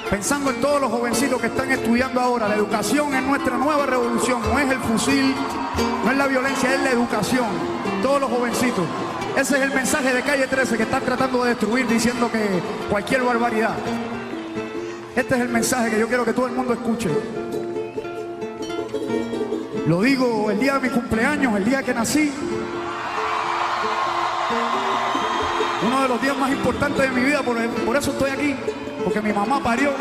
Pensando 0.09 0.49
en 0.49 0.61
todos 0.61 0.81
los 0.81 0.91
jovencitos 0.91 1.39
que 1.39 1.47
están 1.47 1.71
estudiando 1.71 2.19
ahora. 2.19 2.47
La 2.47 2.55
educación 2.55 3.13
es 3.13 3.23
nuestra 3.23 3.57
nueva 3.57 3.85
revolución, 3.85 4.41
no 4.41 4.57
es 4.59 4.71
el 4.71 4.79
fusil, 4.79 5.35
no 6.03 6.11
es 6.11 6.17
la 6.17 6.27
violencia, 6.27 6.73
es 6.73 6.81
la 6.81 6.91
educación. 6.91 7.47
Todos 8.01 8.21
los 8.21 8.29
jovencitos. 8.29 8.85
Ese 9.37 9.57
es 9.57 9.61
el 9.61 9.73
mensaje 9.73 10.13
de 10.13 10.21
Calle 10.23 10.47
13 10.47 10.77
que 10.77 10.83
están 10.83 11.03
tratando 11.03 11.43
de 11.43 11.49
destruir 11.49 11.87
diciendo 11.87 12.31
que 12.31 12.43
cualquier 12.89 13.21
barbaridad. 13.23 13.75
Este 15.15 15.35
es 15.35 15.41
el 15.41 15.49
mensaje 15.49 15.91
que 15.91 15.99
yo 15.99 16.07
quiero 16.07 16.25
que 16.25 16.33
todo 16.33 16.47
el 16.47 16.53
mundo 16.53 16.73
escuche. 16.73 17.09
Lo 19.87 20.01
digo 20.01 20.49
el 20.51 20.59
día 20.59 20.79
de 20.79 20.89
mi 20.89 20.89
cumpleaños, 20.89 21.55
el 21.55 21.65
día 21.65 21.83
que 21.83 21.93
nací. 21.93 22.31
Uno 25.85 26.01
de 26.01 26.07
los 26.07 26.21
días 26.21 26.35
más 26.37 26.51
importantes 26.51 27.01
de 27.01 27.09
mi 27.09 27.25
vida, 27.25 27.43
por, 27.43 27.57
eso 27.95 28.11
estoy 28.11 28.31
aquí 28.31 28.55
porque 29.03 29.21
mi 29.21 29.31
mamá 29.31 29.61
parió. 29.61 29.91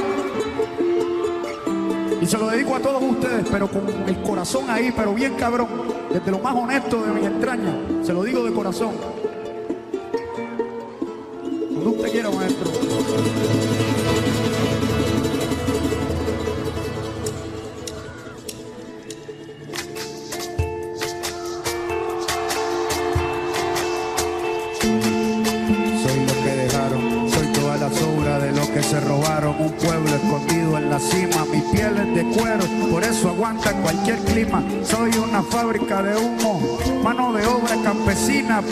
Y 2.20 2.26
se 2.26 2.38
lo 2.38 2.48
dedico 2.48 2.76
a 2.76 2.80
todos 2.80 3.02
ustedes, 3.02 3.46
pero 3.50 3.68
con 3.68 3.86
el 4.06 4.22
corazón 4.22 4.70
ahí, 4.70 4.92
pero 4.96 5.12
bien 5.12 5.34
cabrón, 5.34 5.68
desde 6.10 6.30
lo 6.30 6.38
más 6.38 6.54
honesto 6.54 7.02
de 7.02 7.12
mis 7.12 7.24
entrañas, 7.24 7.74
se 8.02 8.12
lo 8.12 8.22
digo 8.24 8.42
de 8.42 8.52
corazón. 8.52 8.92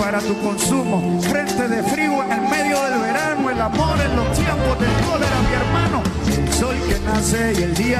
Para 0.04 0.20
tu 0.20 0.34
consumo. 0.34 1.23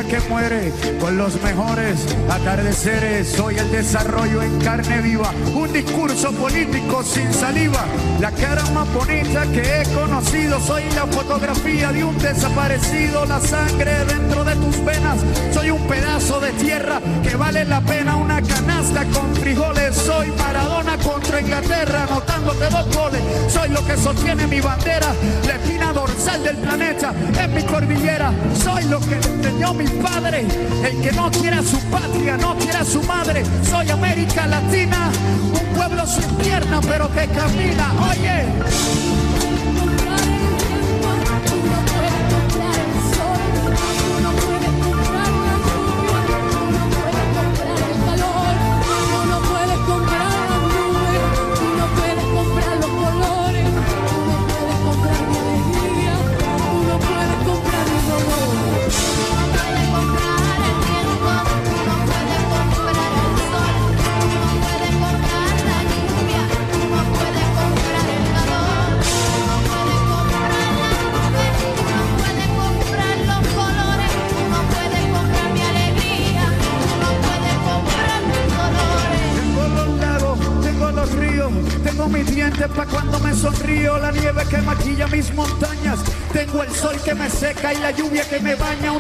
Que 0.03 0.19
muere, 0.29 0.73
con 1.01 1.17
los 1.17 1.41
mejores 1.43 2.05
atardeceres. 2.29 3.29
Soy 3.29 3.57
el 3.57 3.71
desarrollo 3.71 4.43
en 4.43 4.59
carne 4.61 5.01
viva, 5.01 5.31
un 5.55 5.73
discurso 5.73 6.33
político 6.33 7.03
sin 7.05 7.33
saliva. 7.33 7.85
La 8.21 8.31
cara 8.33 8.65
más 8.71 8.93
bonita 8.93 9.47
que 9.53 9.61
he 9.61 9.85
conocido, 9.95 10.59
soy 10.61 10.83
la 10.97 11.07
fotografía 11.07 11.93
de 11.93 12.03
un 12.03 12.19
desaparecido, 12.19 13.25
la 13.27 13.41
sangre 13.41 14.05
dentro 14.07 14.45
de 14.45 14.57
tus 14.57 14.85
venas. 14.85 15.19
Soy 15.53 15.71
un 15.71 15.87
pedazo 15.87 16.41
de 16.41 16.51
tierra 16.53 17.01
que 17.23 17.37
vale 17.37 17.65
la 17.65 17.81
pena 17.81 18.17
una 18.17 18.43
canasta 18.43 19.05
con 19.07 19.35
frijoles. 19.37 19.95
Soy 19.95 20.33
Maradona 20.33 20.97
contra 20.99 21.41
Inglaterra, 21.41 22.05
anotándote 22.05 22.69
dos 22.69 22.97
goles. 22.97 23.23
Soy 23.49 23.69
lo 23.69 23.85
que 23.87 23.97
sostiene 23.97 24.47
mi 24.47 24.61
bandera, 24.61 25.13
la 25.47 25.55
espina 25.55 25.93
dorsal 25.93 26.43
del 26.43 26.57
planeta 26.57 27.13
en 27.39 27.55
mi 27.55 27.63
cordillera. 27.63 28.33
Soy 28.63 28.85
lo 28.85 28.99
que 29.01 29.15
enseñó 29.15 29.75
mi 29.75 29.84
padre, 30.03 30.47
el 30.85 31.01
que 31.01 31.13
no 31.13 31.31
quiere 31.31 31.57
a 31.57 31.63
su 31.63 31.79
patria, 31.91 32.37
no 32.37 32.57
quiere 32.57 32.79
a 32.79 32.85
su 32.85 33.03
madre. 33.03 33.45
Soy 33.69 33.91
América 33.91 34.47
Latina, 34.47 35.11
un 35.53 35.77
pueblo 35.77 36.07
sin 36.07 36.29
pierna 36.37 36.81
pero 36.83 37.09
que 37.13 37.27
camina. 37.29 37.93
Oye. 38.11 39.24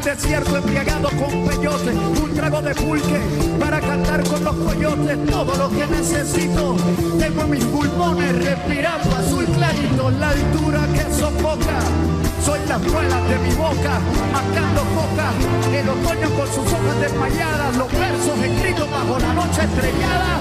Desierto 0.04 0.58
embriagado 0.58 1.08
con 1.16 1.46
peyote, 1.46 1.92
un 1.92 2.34
trago 2.34 2.60
de 2.60 2.74
pulque 2.74 3.20
para 3.58 3.80
cantar 3.80 4.22
con 4.24 4.44
los 4.44 4.54
coyotes. 4.56 5.18
Todo 5.30 5.56
lo 5.56 5.70
que 5.70 5.86
necesito, 5.86 6.76
tengo 7.18 7.44
mis 7.44 7.64
pulmones 7.64 8.44
respirando 8.44 9.16
azul 9.16 9.46
clarito, 9.46 10.10
la 10.10 10.28
altura 10.28 10.86
que 10.92 11.14
sofoca. 11.14 11.78
Soy 12.44 12.60
la 12.68 12.76
escuela 12.76 13.20
de 13.28 13.38
mi 13.38 13.54
boca, 13.54 13.98
marcando 14.30 14.84
boca, 14.94 15.32
el 15.72 15.88
otoño 15.88 16.28
con 16.36 16.46
sus 16.48 16.70
hojas 16.70 17.00
desmayadas, 17.00 17.76
los 17.76 17.90
versos 17.90 18.38
escritos 18.44 18.90
bajo 18.90 19.18
la 19.18 19.32
noche 19.32 19.64
estrellada, 19.64 20.40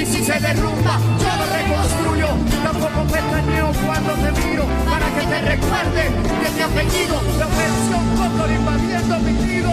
y 0.00 0.06
si 0.06 0.24
se 0.24 0.40
derrumba, 0.40 0.98
yo 1.20 1.30
lo 1.36 1.46
reconstruyo. 1.52 2.28
Tampoco 2.64 3.04
pestaneo 3.12 3.70
cuando 3.84 4.12
te 4.14 4.32
miro, 4.46 4.64
para 4.88 5.06
que 5.14 5.26
te 5.26 5.40
recuerde 5.42 6.04
de 6.04 6.50
mi 6.54 6.60
apellido. 6.62 7.20
La 7.38 7.46
operación 7.46 8.16
Cóndor 8.16 8.50
invadiendo 8.50 9.18
mi 9.18 9.32
nido. 9.32 9.70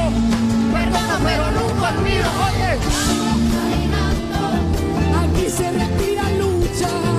Perdona, 0.73 1.19
pero 1.23 1.51
nunca 1.51 1.89
olvido, 1.89 2.29
oye. 2.47 2.71
Aquí 5.21 5.49
se 5.49 5.71
respira 5.71 6.29
lucha. 6.31 7.16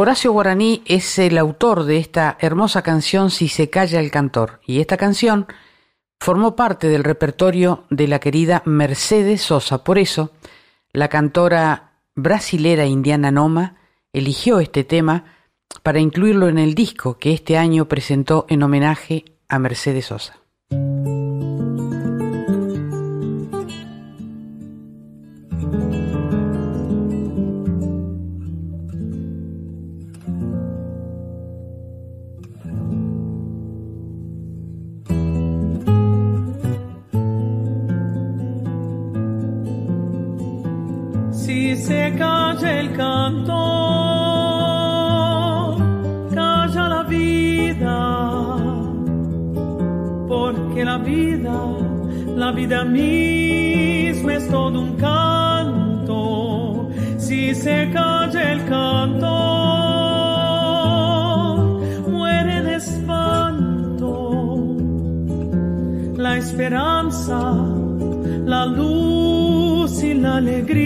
Horacio 0.00 0.30
Guaraní 0.30 0.84
es 0.86 1.18
el 1.18 1.36
autor 1.38 1.82
de 1.82 1.96
esta 1.96 2.36
hermosa 2.38 2.82
canción 2.82 3.32
Si 3.32 3.48
se 3.48 3.68
calla 3.68 3.98
el 3.98 4.12
cantor. 4.12 4.60
Y 4.64 4.78
esta 4.78 4.96
canción 4.96 5.48
formó 6.20 6.54
parte 6.54 6.86
del 6.86 7.02
repertorio 7.02 7.82
de 7.90 8.06
la 8.06 8.20
querida 8.20 8.62
Mercedes 8.64 9.42
Sosa. 9.42 9.82
Por 9.82 9.98
eso, 9.98 10.30
la 10.92 11.08
cantora 11.08 11.94
brasilera 12.14 12.86
Indiana 12.86 13.32
Noma 13.32 13.74
eligió 14.12 14.60
este 14.60 14.84
tema 14.84 15.24
para 15.82 15.98
incluirlo 15.98 16.46
en 16.46 16.58
el 16.58 16.76
disco 16.76 17.18
que 17.18 17.32
este 17.32 17.58
año 17.58 17.88
presentó 17.88 18.46
en 18.48 18.62
homenaje 18.62 19.24
a 19.48 19.58
Mercedes 19.58 20.06
Sosa. 20.06 20.36
Si 41.48 41.64
se 41.76 42.14
calla 42.18 42.78
el 42.78 42.92
canto, 42.92 43.54
calla 46.34 46.88
la 46.90 47.02
vida, 47.04 48.56
porque 50.28 50.84
la 50.84 50.98
vida, 50.98 51.58
la 52.36 52.52
vida 52.52 52.84
misma 52.84 54.34
es 54.34 54.46
todo 54.50 54.78
un 54.78 54.96
canto. 54.96 56.90
Si 57.16 57.54
se 57.54 57.90
calla 57.94 58.52
el 58.52 58.66
canto, 58.66 59.30
muere 62.10 62.62
de 62.62 62.74
espanto 62.74 64.18
la 66.14 66.36
esperanza, 66.36 67.40
la 68.44 68.66
luz 68.66 70.02
y 70.02 70.12
la 70.12 70.36
alegría. 70.36 70.77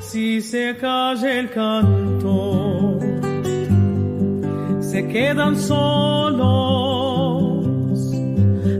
Si 0.00 0.40
se 0.40 0.76
calla 0.76 1.38
el 1.40 1.50
canto, 1.50 2.98
se 4.80 5.06
quedan 5.08 5.56
solos 5.56 6.98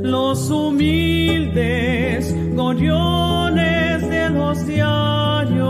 los 0.03 0.51
humildes 0.51 2.35
gorriones 2.55 4.09
de 4.09 4.31
los 4.31 4.67
diarios, 4.67 5.69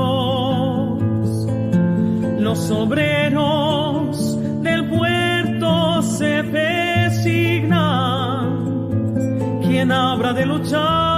los 2.38 2.70
obreros 2.70 4.38
del 4.62 4.88
puerto 4.88 6.02
se 6.02 6.42
resignan 6.42 7.68
quien 9.62 9.90
habrá 9.90 10.32
de 10.32 10.46
luchar 10.46 11.17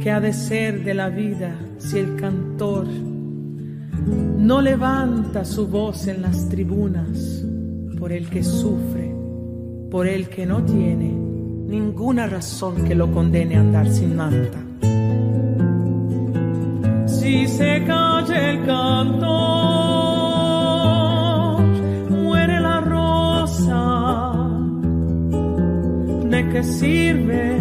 ¿Qué 0.00 0.10
ha 0.10 0.20
de 0.20 0.32
ser 0.32 0.84
de 0.84 0.94
la 0.94 1.08
vida 1.08 1.56
si 1.78 1.98
el 1.98 2.16
cantor 2.16 2.86
no 2.86 4.60
levanta 4.60 5.44
su 5.44 5.68
voz 5.68 6.06
en 6.08 6.22
las 6.22 6.48
tribunas 6.48 7.44
por 7.98 8.12
el 8.12 8.28
que 8.28 8.42
sufre, 8.42 9.14
por 9.90 10.06
el 10.06 10.28
que 10.28 10.46
no 10.46 10.64
tiene 10.64 11.12
ninguna 11.12 12.26
razón 12.26 12.84
que 12.84 12.94
lo 12.94 13.10
condene 13.12 13.56
a 13.56 13.60
andar 13.60 13.88
sin 13.88 14.16
manta? 14.16 14.58
Si 17.06 17.46
se 17.46 17.84
calla 17.84 18.50
el 18.50 18.64
canto, 18.66 19.85
qué 26.56 26.62
sirve 26.62 27.58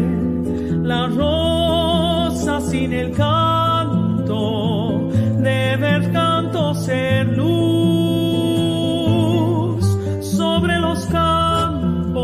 la 0.83 1.07
rosa 1.07 2.61
sin 2.61 2.93
el 2.93 3.11
canto? 3.11 3.85
ser 6.85 7.27
luz 7.35 8.25
sobre 10.21 10.79
los 10.79 11.05
campos, 11.07 12.21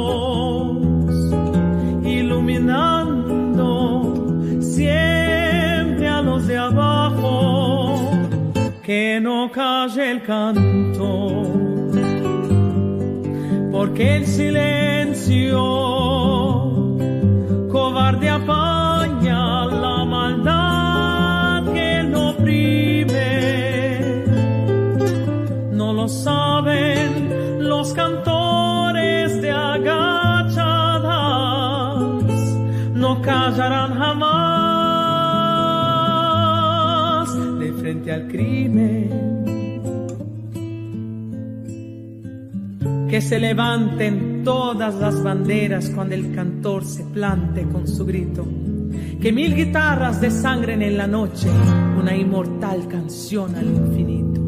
iluminando 2.04 3.70
siempre 4.62 6.08
a 6.08 6.22
los 6.22 6.46
de 6.48 6.58
abajo, 6.58 8.12
que 8.84 9.20
no 9.22 9.52
calle 9.52 10.12
el 10.12 10.22
canto, 10.24 11.44
porque 13.72 14.18
el 14.18 14.28
silencio 14.28 15.91
cobarde 18.12 18.30
apaña 18.30 19.66
la 19.66 20.06
maldad 20.06 21.64
que 21.74 22.04
no 22.04 22.30
oprime. 22.32 23.30
No 25.72 25.94
lo 25.94 26.08
saben 26.10 27.68
los 27.70 27.94
cantores 27.94 29.42
de 29.42 29.52
agachadas, 29.52 31.06
no 32.94 33.22
callarán 33.22 33.98
jamás 33.98 34.50
de 37.60 37.74
frente 37.74 38.12
al 38.12 38.28
crimen. 38.28 39.10
Que 43.10 43.22
se 43.22 43.40
levanten 43.40 44.31
todas 44.44 44.96
las 44.96 45.22
banderas 45.24 45.90
cuando 45.90 46.16
el 46.16 46.34
cantor 46.34 46.84
se 46.84 47.04
plante 47.04 47.64
con 47.64 47.88
su 47.88 48.06
grito. 48.06 48.46
Que 49.22 49.32
mil 49.32 49.56
guitarras 49.56 50.20
desangren 50.20 50.82
en 50.82 50.98
la 50.98 51.08
noche 51.08 51.48
una 52.00 52.16
inmortal 52.16 52.88
canción 52.88 53.56
al 53.56 53.66
infinito. 53.66 54.42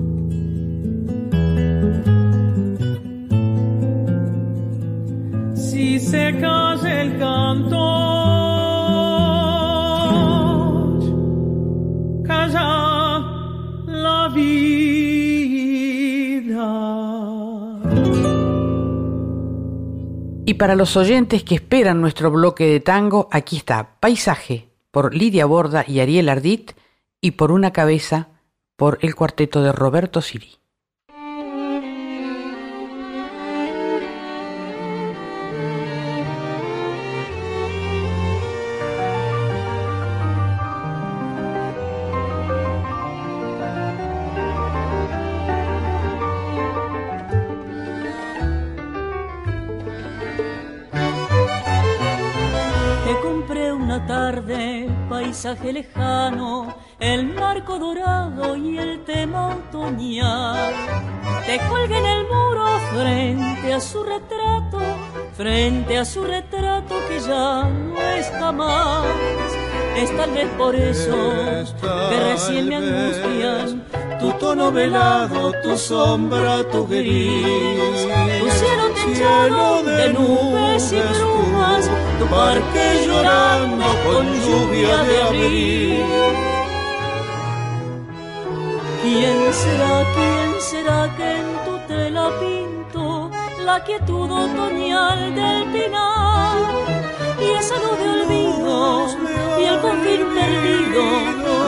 Si 5.55 5.99
se 5.99 6.37
calla 6.39 7.01
el 7.01 7.17
cantor, 7.19 7.83
calla 12.23 13.19
la 13.87 14.31
vida. 14.33 14.82
Y 20.53 20.55
para 20.55 20.75
los 20.75 20.95
oyentes 20.97 21.43
que 21.43 21.55
esperan 21.55 21.99
nuestro 21.99 22.29
bloque 22.29 22.67
de 22.67 22.79
tango, 22.79 23.27
aquí 23.31 23.57
está 23.57 23.95
Paisaje 23.99 24.69
por 24.91 25.15
Lidia 25.15 25.47
Borda 25.47 25.83
y 25.87 25.99
Ariel 25.99 26.29
Ardit 26.29 26.73
y 27.19 27.31
por 27.31 27.51
una 27.51 27.73
cabeza 27.73 28.27
por 28.75 28.99
el 29.01 29.15
cuarteto 29.15 29.63
de 29.63 29.71
Roberto 29.71 30.21
Siri. 30.21 30.59
Tarde, 54.23 54.87
paisaje 55.09 55.73
lejano, 55.73 56.73
el 56.97 57.25
marco 57.25 57.77
dorado 57.77 58.55
y 58.55 58.77
el 58.77 59.03
tema 59.03 59.49
otoñal. 59.49 60.73
Te 61.45 61.59
colgué 61.67 61.97
en 61.97 62.05
el 62.05 62.23
muro 62.33 62.65
frente 62.93 63.73
a 63.73 63.81
su 63.81 64.01
retrato, 64.01 64.79
frente 65.35 65.97
a 65.97 66.05
su 66.05 66.23
retrato 66.23 66.95
que 67.09 67.19
ya 67.19 67.63
no 67.63 68.01
está 68.01 68.53
más. 68.53 69.05
Es 69.97 70.09
tal 70.15 70.31
vez 70.31 70.47
por 70.57 70.73
eso 70.73 71.17
que 72.09 72.17
recién 72.31 72.69
me 72.69 72.75
angustian 72.77 73.83
tu 74.21 74.31
tono 74.39 74.71
velado, 74.71 75.51
tu 75.63 75.77
sombra, 75.77 76.63
tu 76.71 76.87
gris, 76.87 78.07
tu 78.39 78.49
cielo 79.03 79.83
de 79.83 80.13
nubes 80.13 80.91
y 80.91 81.01
brumas, 81.01 81.89
tu 82.19 82.25
parque 82.27 83.03
llorando 83.05 83.85
con 84.05 84.25
lluvia 84.45 84.97
de 85.03 85.21
abril. 85.23 86.03
¿Quién 89.01 89.53
será, 89.53 90.05
quién 90.15 90.61
será 90.61 91.13
que 91.17 91.27
en 91.41 91.49
tu 91.65 91.77
tela 91.87 92.29
pinto 92.39 93.29
la 93.65 93.83
quietud 93.83 94.31
otoñal 94.31 95.35
del 95.35 95.63
pinar? 95.73 96.57
Y 97.41 97.49
esa 97.59 97.75
luz 97.83 97.97
de 97.99 98.09
olvido, 98.17 99.07
y 99.59 99.63
el 99.65 99.79
confín 99.81 100.21
perdido, 100.37 101.03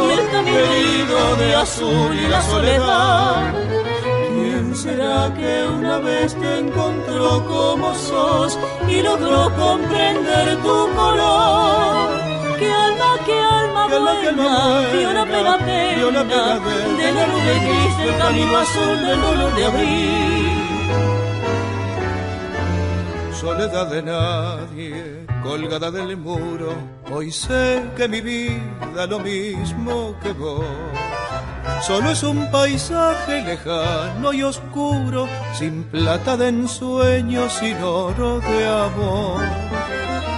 y 0.08 0.12
el 0.18 0.30
camino 0.32 1.36
de 1.40 1.56
azul 1.56 2.16
y 2.16 2.28
la 2.30 2.42
soledad. 2.42 3.85
¿Quién 4.76 4.98
será 4.98 5.34
que 5.34 5.68
una 5.68 6.00
vez 6.00 6.36
te 6.36 6.60
encontró 6.60 7.46
como 7.48 7.96
sos 7.96 8.60
y 8.90 9.02
logró 9.02 9.50
comprender 9.56 10.58
tu 10.58 10.78
color? 10.94 12.10
¿Qué 12.60 12.70
alma, 12.70 13.16
qué 13.26 13.40
alma 13.40 13.88
buena 13.88 14.92
vio 14.92 15.14
la 15.14 15.26
pena 15.26 15.58
pena 15.60 16.60
de 17.00 17.12
la 17.14 17.28
nube 17.28 17.56
gris 17.64 17.98
del 18.00 18.18
camino 18.18 18.58
azul 18.58 18.98
del 19.08 19.22
dolor 19.22 19.56
de 19.56 19.66
abril? 19.66 20.66
soledad 23.32 23.88
de 23.88 24.02
nadie, 24.04 25.26
colgada 25.42 25.90
del 25.90 26.18
muro. 26.18 26.74
Hoy 27.14 27.32
sé 27.32 27.82
que 27.96 28.10
mi 28.10 28.20
vida 28.20 29.08
lo 29.08 29.20
mismo 29.20 30.16
que 30.22 30.34
vos. 30.34 31.15
Solo 31.82 32.12
es 32.12 32.24
un 32.24 32.50
paisaje 32.52 33.42
lejano 33.42 34.34
y 34.34 34.44
oscuro, 34.44 35.28
sin 35.58 35.84
plata 35.84 36.36
de 36.36 36.48
ensueño, 36.50 37.50
sin 37.50 37.78
oro 37.84 38.40
de 38.40 38.68
amor. 38.68 39.42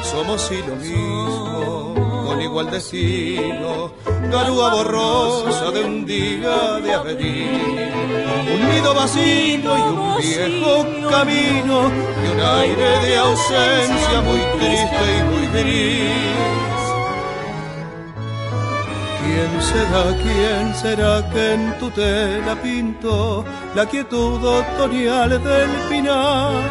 Somos 0.03 0.41
sí 0.41 0.59
lo 0.67 0.75
mismo, 0.75 2.25
con 2.25 2.41
igual 2.41 2.69
destino, 2.69 3.93
garúa 4.31 4.73
borrosa 4.73 5.71
de 5.71 5.83
un 5.85 6.05
día 6.05 6.79
de 6.83 6.93
avenir. 6.93 7.97
Un 8.53 8.69
nido 8.69 8.93
vacío 8.93 9.77
y 9.77 9.81
un 9.81 10.17
viejo 10.17 11.09
camino 11.09 11.91
y 12.23 12.27
un 12.33 12.41
aire 12.41 12.99
de 13.05 13.17
ausencia 13.17 14.21
muy 14.21 14.39
triste 14.57 15.05
y 15.17 15.23
muy 15.23 15.47
gris. 15.47 16.56
¿Quién 19.27 19.61
será, 19.61 20.03
quién 20.23 20.73
será 20.73 21.29
que 21.29 21.53
en 21.55 21.77
tu 21.79 21.89
tela 21.91 22.55
pintó 22.63 23.43
la 23.75 23.85
quietud 23.85 24.41
otoñal 24.41 25.29
del 25.29 25.69
pinar? 25.89 26.61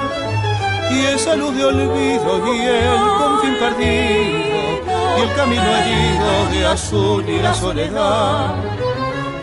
Y 0.91 0.99
esa 1.15 1.37
luz 1.37 1.55
de 1.55 1.65
olvido 1.67 2.55
y 2.55 2.61
el 2.61 3.03
confín 3.19 3.57
perdido 3.63 4.59
y 5.19 5.21
el 5.21 5.33
camino 5.37 5.69
herido 5.81 6.31
de 6.53 6.67
azul 6.67 7.29
y 7.29 7.39
la 7.43 7.53
soledad. 7.53 8.55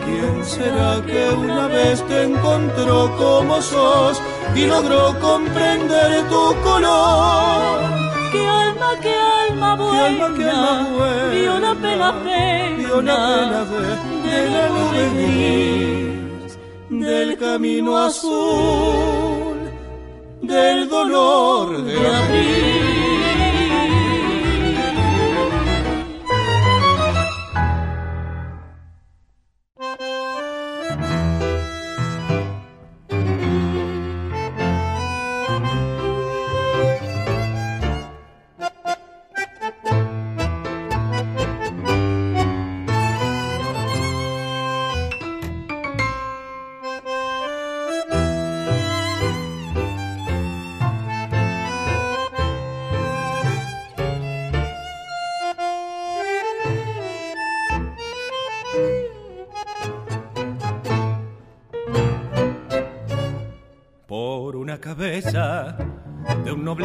¿Quién 0.04 0.44
será 0.44 1.00
que 1.06 1.30
una 1.30 1.68
vez 1.68 2.04
te 2.08 2.24
encontró 2.24 3.16
como 3.16 3.62
sos 3.62 4.20
y 4.56 4.66
logró 4.66 5.16
comprender 5.20 6.28
tu 6.28 6.54
color? 6.64 8.03
¿Qué 8.34 8.44
alma, 8.46 8.90
qué 9.00 9.14
alma 9.14 9.76
buena, 9.76 10.06
alma, 10.06 10.28
qué 10.36 10.48
alma 10.50 10.88
buena 10.96 11.24
vio 11.34 11.58
la 11.60 11.74
pena 11.74 12.08
pena, 12.24 12.76
vio 12.78 13.02
la 13.02 13.16
pena 13.16 13.64
de, 13.70 13.82
de 14.26 14.50
la 14.54 14.64
nube 14.74 15.04
gris, 15.14 16.58
del 16.90 17.38
camino 17.38 17.96
azul, 17.96 19.56
del 20.42 20.88
dolor 20.88 21.84
de 21.84 21.96
abril. 22.18 22.73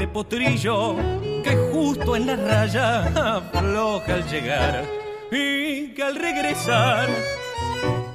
Potrillo 0.09 0.95
que 1.43 1.55
justo 1.71 2.15
en 2.15 2.27
la 2.27 2.35
raya 2.35 3.37
afloja 3.37 4.15
al 4.15 4.29
llegar 4.29 4.83
y 5.31 5.89
que 5.93 6.03
al 6.03 6.15
regresar 6.15 7.07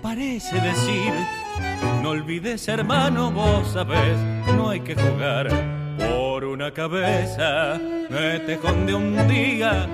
parece 0.03 0.61
decir 0.61 1.13
no 2.03 2.11
olvides 2.11 2.69
hermano 2.69 3.31
vos 3.31 3.73
sabés 3.73 4.19
no 4.57 4.71
hay 4.71 4.81
que 4.81 4.95
jugar 4.95 5.49
por 5.99 6.45
una 6.45 6.73
cabeza. 6.73 7.81
Me 8.11 8.41
tejón 8.41 8.87
de 8.87 8.95
un 8.95 9.29
día 9.29 9.87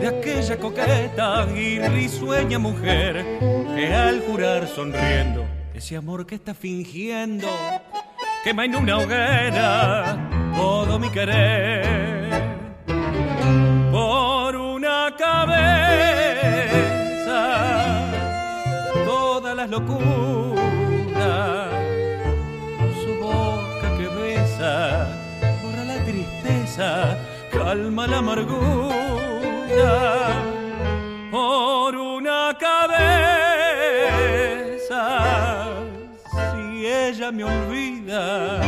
de 0.00 0.06
aquella 0.08 0.58
coqueta 0.58 1.46
y 1.54 1.78
risueña 1.78 2.58
mujer 2.58 3.24
que 3.74 3.94
al 3.94 4.20
jurar 4.20 4.66
sonriendo 4.66 5.44
ese 5.72 5.96
amor 5.96 6.26
que 6.26 6.36
está 6.36 6.54
fingiendo 6.54 7.48
quema 8.44 8.64
en 8.64 8.76
una 8.76 8.98
hoguera 8.98 10.33
todo 10.56 10.98
mi 10.98 11.10
querer. 11.10 12.32
Por 13.92 14.56
una 14.56 15.14
cabeza 15.16 15.72
todas 19.04 19.56
las 19.56 19.70
locuras 19.70 20.04
su 23.02 23.14
boca 23.20 23.96
que 23.96 24.06
besa 24.08 25.06
borra 25.62 25.84
la 25.84 25.98
tristeza 26.04 27.16
calma 27.52 28.06
la 28.06 28.18
amargura. 28.18 29.92
Por 31.30 31.96
una 31.96 32.56
cabeza 32.58 32.94
si 36.50 36.86
ella 36.86 37.32
me 37.32 37.44
olvida 37.44 38.60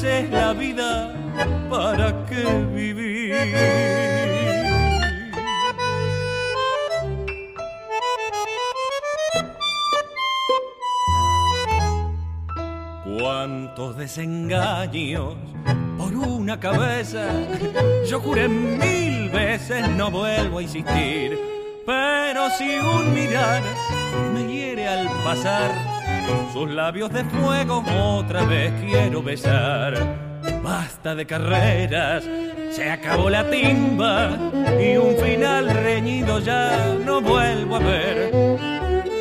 veces 0.00 0.30
la 0.30 0.52
vida? 0.52 1.12
¿Para 1.68 2.24
qué 2.26 2.44
vivir? 2.72 3.34
Cuántos 13.18 13.96
desengaños 13.96 15.34
por 15.96 16.14
una 16.14 16.60
cabeza. 16.60 17.26
Yo 18.08 18.20
juré 18.20 18.48
mil 18.48 19.30
veces 19.30 19.88
no 19.96 20.10
vuelvo 20.10 20.58
a 20.58 20.62
insistir. 20.62 21.38
Pero 21.84 22.50
si 22.50 22.78
un 22.78 23.14
mirar 23.14 23.62
me 24.34 24.46
hiere 24.46 24.86
al 24.86 25.08
pasar, 25.24 25.87
sus 26.52 26.70
labios 26.70 27.12
de 27.12 27.24
fuego 27.24 27.84
otra 28.16 28.44
vez 28.44 28.72
quiero 28.80 29.22
besar. 29.22 29.94
Basta 30.62 31.14
de 31.14 31.26
carreras, 31.26 32.24
se 32.70 32.90
acabó 32.90 33.30
la 33.30 33.48
timba 33.48 34.36
y 34.80 34.96
un 34.96 35.16
final 35.16 35.68
reñido 35.70 36.38
ya 36.40 36.94
no 37.04 37.20
vuelvo 37.20 37.76
a 37.76 37.78
ver. 37.80 38.30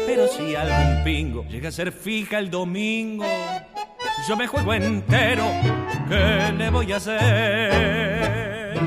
Pero 0.05 0.27
si 0.27 0.55
algún 0.55 1.03
pingo 1.03 1.43
llega 1.45 1.69
a 1.69 1.71
ser 1.71 1.91
fija 1.91 2.39
el 2.39 2.49
domingo, 2.49 3.25
yo 4.27 4.35
me 4.35 4.47
juego 4.47 4.73
entero, 4.73 5.45
¿qué 6.09 6.51
le 6.57 6.69
voy 6.69 6.91
a 6.91 6.97
hacer? 6.97 8.77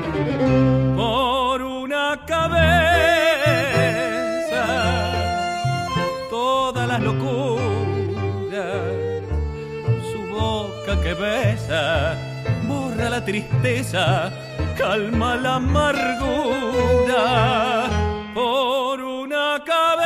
Por 0.95 1.61
una 1.61 2.19
cabeza, 2.27 2.51
todas 6.29 6.87
las 6.87 7.01
locuras, 7.01 7.40
que 10.85 11.13
besa, 11.13 12.15
borra 12.67 13.09
la 13.09 13.23
tristeza, 13.23 14.31
calma 14.77 15.35
la 15.35 15.55
amargura. 15.55 17.19
Por 18.33 19.01
una 19.01 19.61
cabeza, 19.63 20.01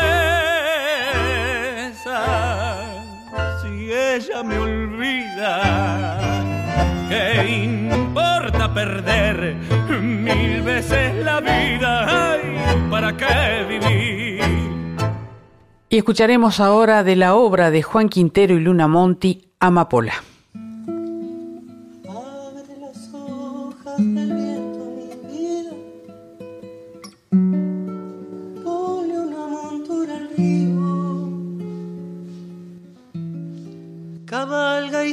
si 3.61 3.91
ella 3.91 4.43
me 4.43 4.59
olvida, 4.59 6.19
¿qué 7.09 7.63
importa 7.63 8.73
perder 8.73 9.55
mil 10.01 10.61
veces 10.61 11.15
la 11.23 11.39
vida? 11.39 12.33
Ay, 12.33 12.41
¿para 12.91 13.15
qué 13.15 13.65
vivir? 13.67 14.43
Y 15.89 15.97
escucharemos 15.97 16.59
ahora 16.59 17.03
de 17.03 17.15
la 17.15 17.35
obra 17.35 17.71
de 17.71 17.81
Juan 17.81 18.09
Quintero 18.09 18.55
y 18.55 18.59
Luna 18.59 18.87
Monti, 18.87 19.53
Amapola. 19.59 20.13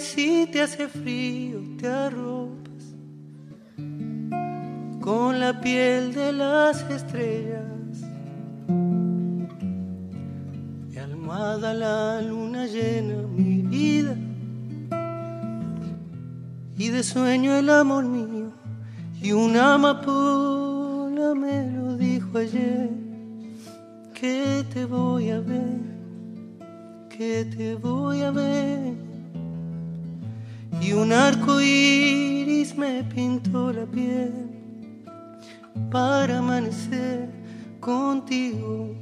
Si 0.03 0.47
te 0.51 0.61
hace 0.61 0.89
frío, 0.89 1.61
te 1.79 1.89
arropas 1.89 2.85
con 5.01 5.41
la 5.41 5.61
piel 5.61 6.13
de 6.13 6.33
las 6.33 6.83
estrellas. 6.91 8.03
Y 10.93 10.99
almohada 10.99 11.73
la 11.73 12.21
luna 12.21 12.67
llena 12.67 13.23
mi 13.29 13.63
vida 13.63 14.17
y 16.77 16.89
de 16.89 17.03
sueño 17.03 17.55
el 17.57 17.71
amor 17.71 18.05
mío. 18.05 18.53
Y 19.23 19.33
una 19.33 19.75
amapola 19.75 21.35
me 21.35 21.71
lo 21.71 21.97
dijo 21.97 22.39
ayer. 22.39 22.91
Que 24.15 24.65
te 24.73 24.85
voy 24.85 25.31
a 25.31 25.41
ver 25.41 25.93
que 27.17 27.45
te 27.45 27.75
voy 27.75 28.23
a 28.23 28.31
ver 28.31 28.95
y 30.81 30.93
un 30.93 31.13
arco 31.13 31.61
iris 31.61 32.77
me 32.77 33.05
pintó 33.05 33.73
la 33.73 33.87
piel 33.87 34.33
para 35.91 36.39
amanecer 36.39 37.29
contigo 37.81 38.95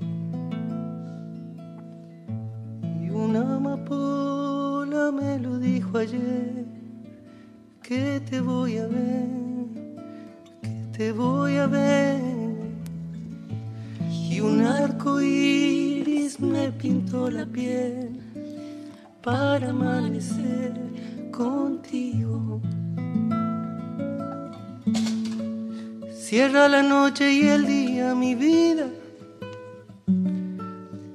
y 3.03 3.11
una 3.11 3.57
amapola 3.57 5.11
me 5.13 5.39
lo 5.39 5.59
dijo 5.59 5.99
ayer 5.99 6.71
que 7.91 8.21
te 8.31 8.41
voy 8.41 8.79
a 8.79 8.87
ver, 8.87 9.27
que 10.63 10.97
te 10.97 11.11
voy 11.11 11.57
a 11.57 11.67
ver. 11.67 12.21
Y 14.09 14.39
un 14.39 14.61
arco 14.61 15.21
iris 15.21 16.39
me 16.39 16.71
pintó 16.71 17.29
la 17.29 17.45
piel 17.45 18.21
para 19.23 19.71
amanecer 19.71 20.73
contigo. 21.41 22.61
Cierra 26.13 26.69
la 26.69 26.83
noche 26.83 27.33
y 27.33 27.49
el 27.49 27.67
día, 27.67 28.15
mi 28.15 28.35
vida, 28.35 28.87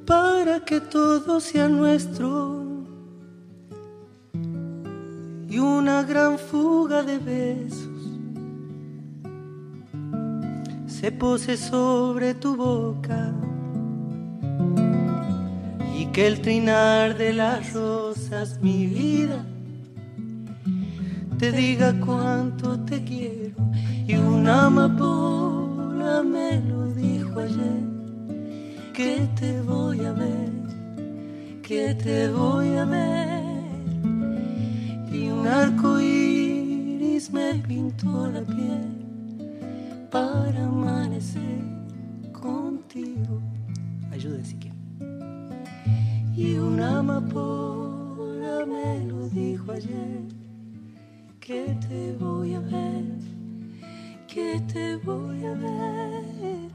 para 0.05 0.61
que 0.65 0.81
todo 0.81 1.39
sea 1.39 1.67
nuestro 1.67 2.63
y 5.47 5.59
una 5.59 6.01
gran 6.03 6.39
fuga 6.39 7.03
de 7.03 7.17
besos 7.19 8.01
se 10.87 11.11
pose 11.11 11.55
sobre 11.55 12.33
tu 12.33 12.55
boca 12.55 13.31
y 15.99 16.07
que 16.07 16.25
el 16.25 16.41
trinar 16.41 17.15
de 17.15 17.31
las 17.31 17.73
rosas, 17.73 18.59
mi 18.61 18.87
vida, 18.87 19.45
te 21.45 21.51
diga 21.51 21.93
cuánto 22.03 22.79
te 22.85 23.03
quiero 23.03 23.55
y 24.07 24.15
una 24.15 24.65
amapola 24.65 26.23
me 26.23 26.59
lo 26.61 26.87
dijo 26.87 27.39
ayer 27.39 27.83
que 28.93 29.29
te 29.39 29.61
voy 29.61 29.99
a 29.99 30.13
ver, 30.13 30.51
que 31.61 31.93
te 31.93 32.29
voy 32.29 32.75
a 32.77 32.85
ver 32.85 33.43
y 35.11 35.27
un 35.27 35.45
arco 35.45 35.99
iris 35.99 37.31
me 37.31 37.53
pintó 37.67 38.27
la 38.31 38.41
piel 38.41 40.07
para 40.09 40.65
amanecer 40.65 41.61
contigo. 42.31 43.39
Ayuda 44.11 44.43
si 44.43 44.55
quieren. 44.55 44.79
Y 46.35 46.55
una 46.55 46.99
amapola 46.99 48.65
me 48.65 49.05
lo 49.05 49.29
dijo 49.29 49.71
ayer 49.71 50.34
que 51.45 51.77
te 51.87 52.11
voy 52.13 52.55
a 52.55 52.59
ver, 52.59 53.03
que 54.27 54.59
te 54.73 54.95
voy 54.95 55.45
a 55.45 55.53
ver. 55.53 56.71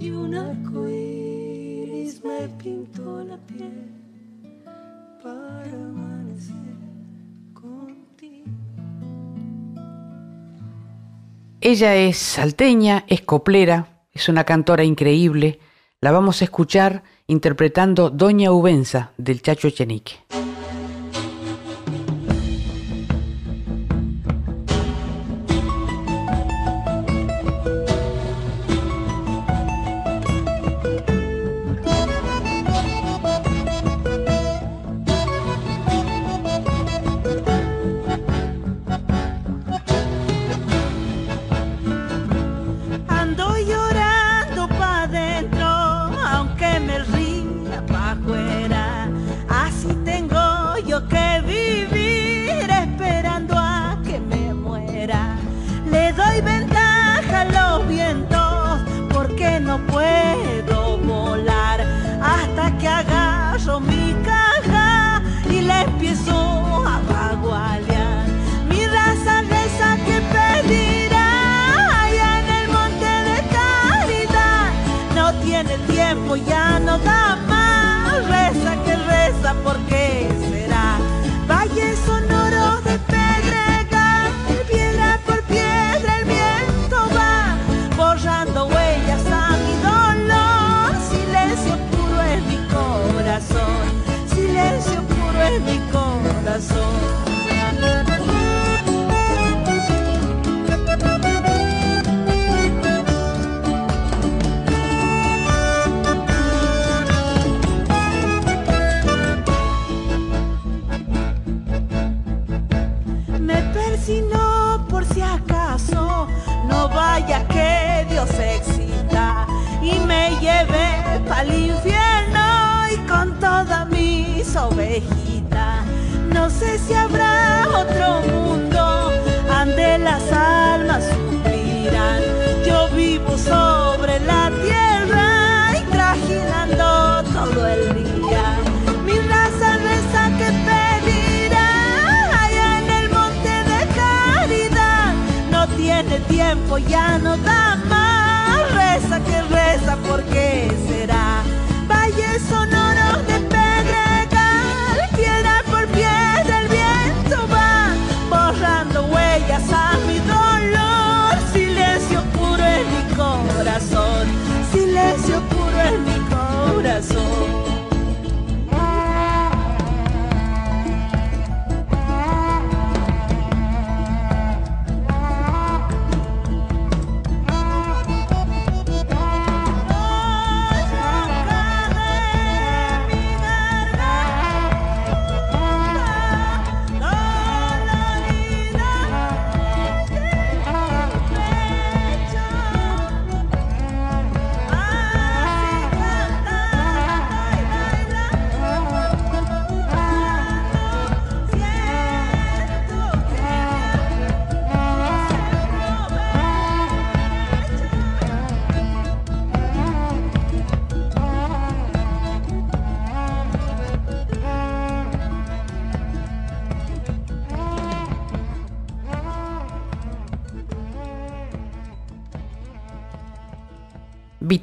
Y 0.00 0.10
un 0.10 0.34
arco 0.34 0.88
iris 0.88 2.24
me 2.24 2.48
pintó 2.62 3.22
la 3.22 3.36
piel 3.36 3.92
para 5.22 5.74
amanecer 5.74 6.54
contigo. 7.52 8.46
Ella 11.60 11.96
es 11.96 12.16
salteña, 12.16 13.04
es 13.08 13.20
coplera, 13.20 14.06
es 14.14 14.30
una 14.30 14.44
cantora 14.44 14.84
increíble. 14.84 15.58
La 16.00 16.12
vamos 16.12 16.40
a 16.40 16.46
escuchar 16.46 17.02
interpretando 17.26 18.08
Doña 18.08 18.52
Ubenza 18.52 19.12
del 19.18 19.42
Chacho 19.42 19.68
Echenique. 19.68 20.14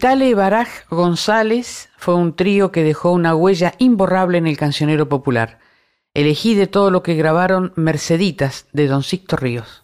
Vitale 0.01 0.29
y 0.29 0.33
Baraj 0.33 0.67
González 0.89 1.89
fue 1.95 2.15
un 2.15 2.35
trío 2.35 2.71
que 2.71 2.83
dejó 2.83 3.11
una 3.11 3.35
huella 3.35 3.75
imborrable 3.77 4.39
en 4.39 4.47
el 4.47 4.57
cancionero 4.57 5.07
popular. 5.07 5.59
Elegí 6.15 6.55
de 6.55 6.65
todo 6.65 6.89
lo 6.89 7.03
que 7.03 7.13
grabaron 7.13 7.71
Merceditas 7.75 8.65
de 8.73 8.87
Don 8.87 9.03
Sixto 9.03 9.35
Ríos. 9.35 9.83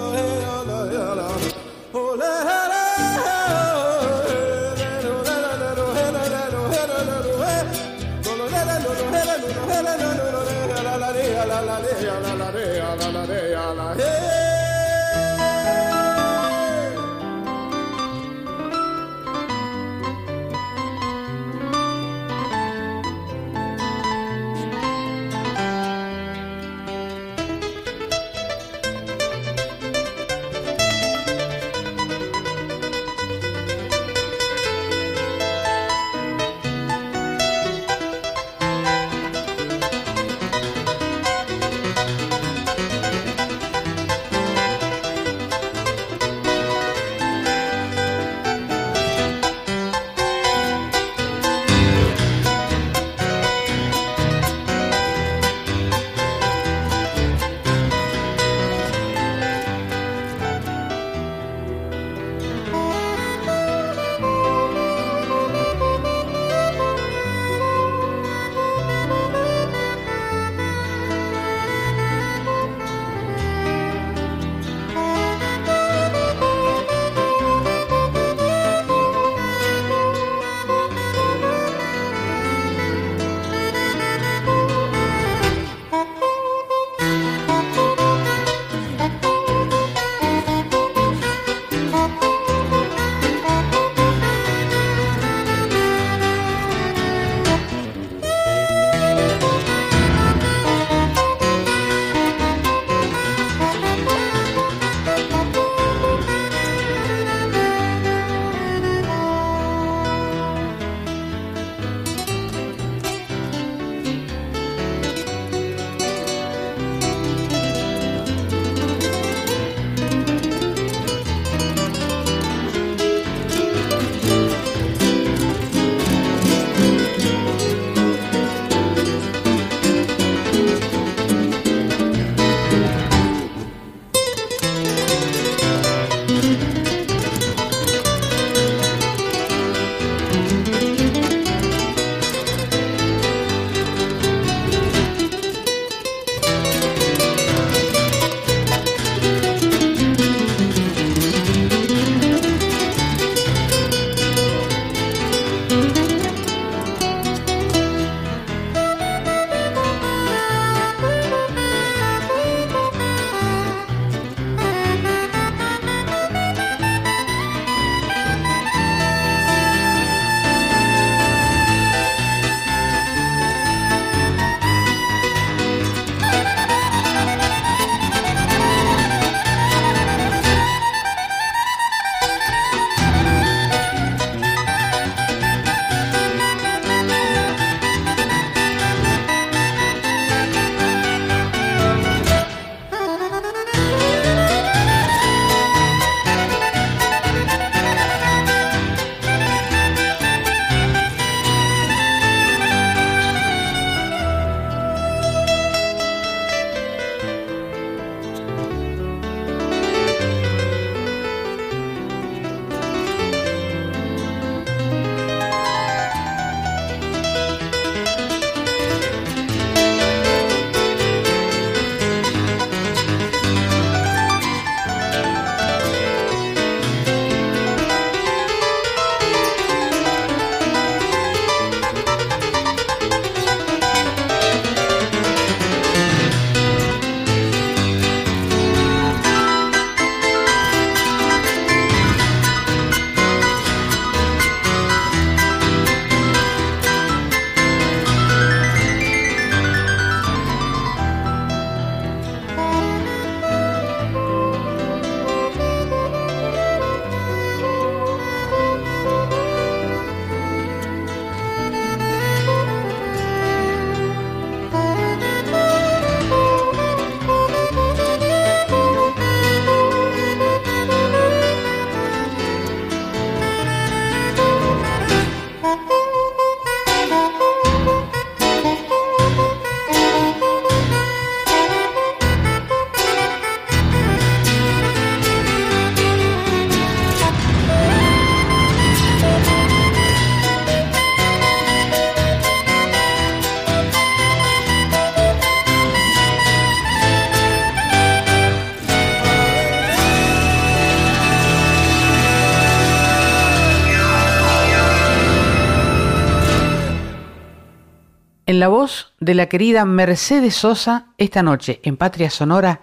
Voz 308.67 309.13
de 309.19 309.33
la 309.33 309.47
querida 309.47 309.85
Mercedes 309.85 310.55
Sosa, 310.55 311.13
esta 311.17 311.41
noche 311.41 311.79
en 311.83 311.97
Patria 311.97 312.29
Sonora, 312.29 312.81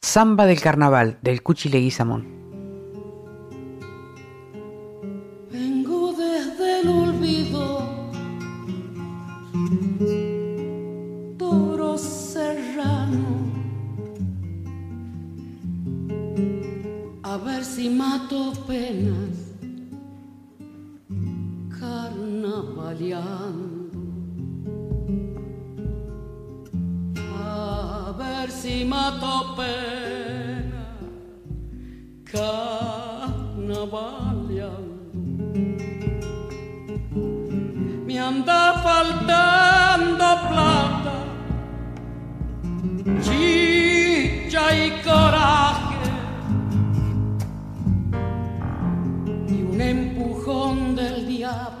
Samba 0.00 0.46
del 0.46 0.60
Carnaval 0.60 1.18
del 1.22 1.42
Cuchi 1.42 1.68
Leguizamón. 1.68 2.26
Vengo 5.50 6.12
desde 6.12 6.80
el 6.80 6.88
olvido, 6.88 7.82
toro 11.36 11.98
serrano, 11.98 13.52
a 17.22 17.36
ver 17.36 17.64
si 17.64 17.90
mato 17.90 18.52
penas, 18.66 19.52
carnavaleando. 21.78 23.79
A 27.52 28.12
ver 28.16 28.48
si 28.48 28.84
mato 28.84 29.56
pena, 29.56 30.86
carnavaleando. 32.22 35.10
Me 38.06 38.20
anda 38.20 38.74
faltando 38.84 40.28
plata, 40.48 41.16
chicha 43.24 44.64
y 44.84 44.86
coraje, 45.02 46.12
y 49.48 49.62
un 49.62 49.80
empujón 49.80 50.94
del 50.94 51.26
diablo 51.26 51.80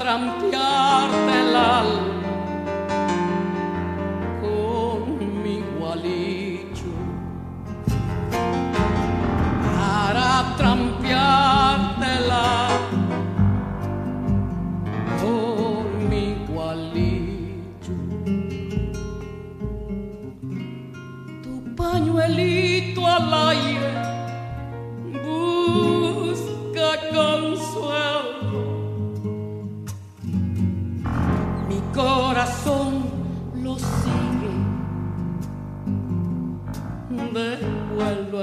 para 0.00 0.16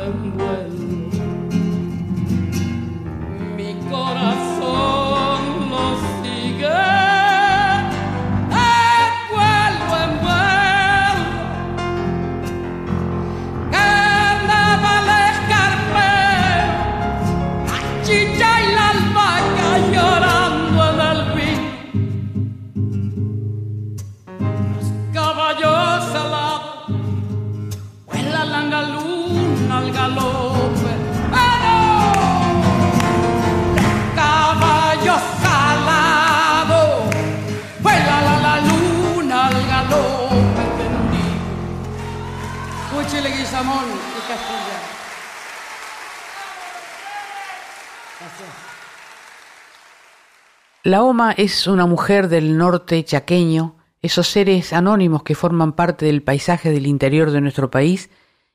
vuelo 0.05 0.61
en 0.61 0.66
Y 43.57 43.59
Castilla. 43.59 44.77
La 50.83 51.01
Oma 51.01 51.31
es 51.31 51.65
una 51.65 51.87
mujer 51.87 52.27
del 52.27 52.55
norte 52.55 53.03
chaqueño, 53.03 53.77
esos 54.03 54.27
seres 54.27 54.73
anónimos 54.73 55.23
que 55.23 55.33
forman 55.33 55.73
parte 55.73 56.05
del 56.05 56.21
paisaje 56.21 56.69
del 56.69 56.85
interior 56.85 57.31
de 57.31 57.41
nuestro 57.41 57.71
país 57.71 58.11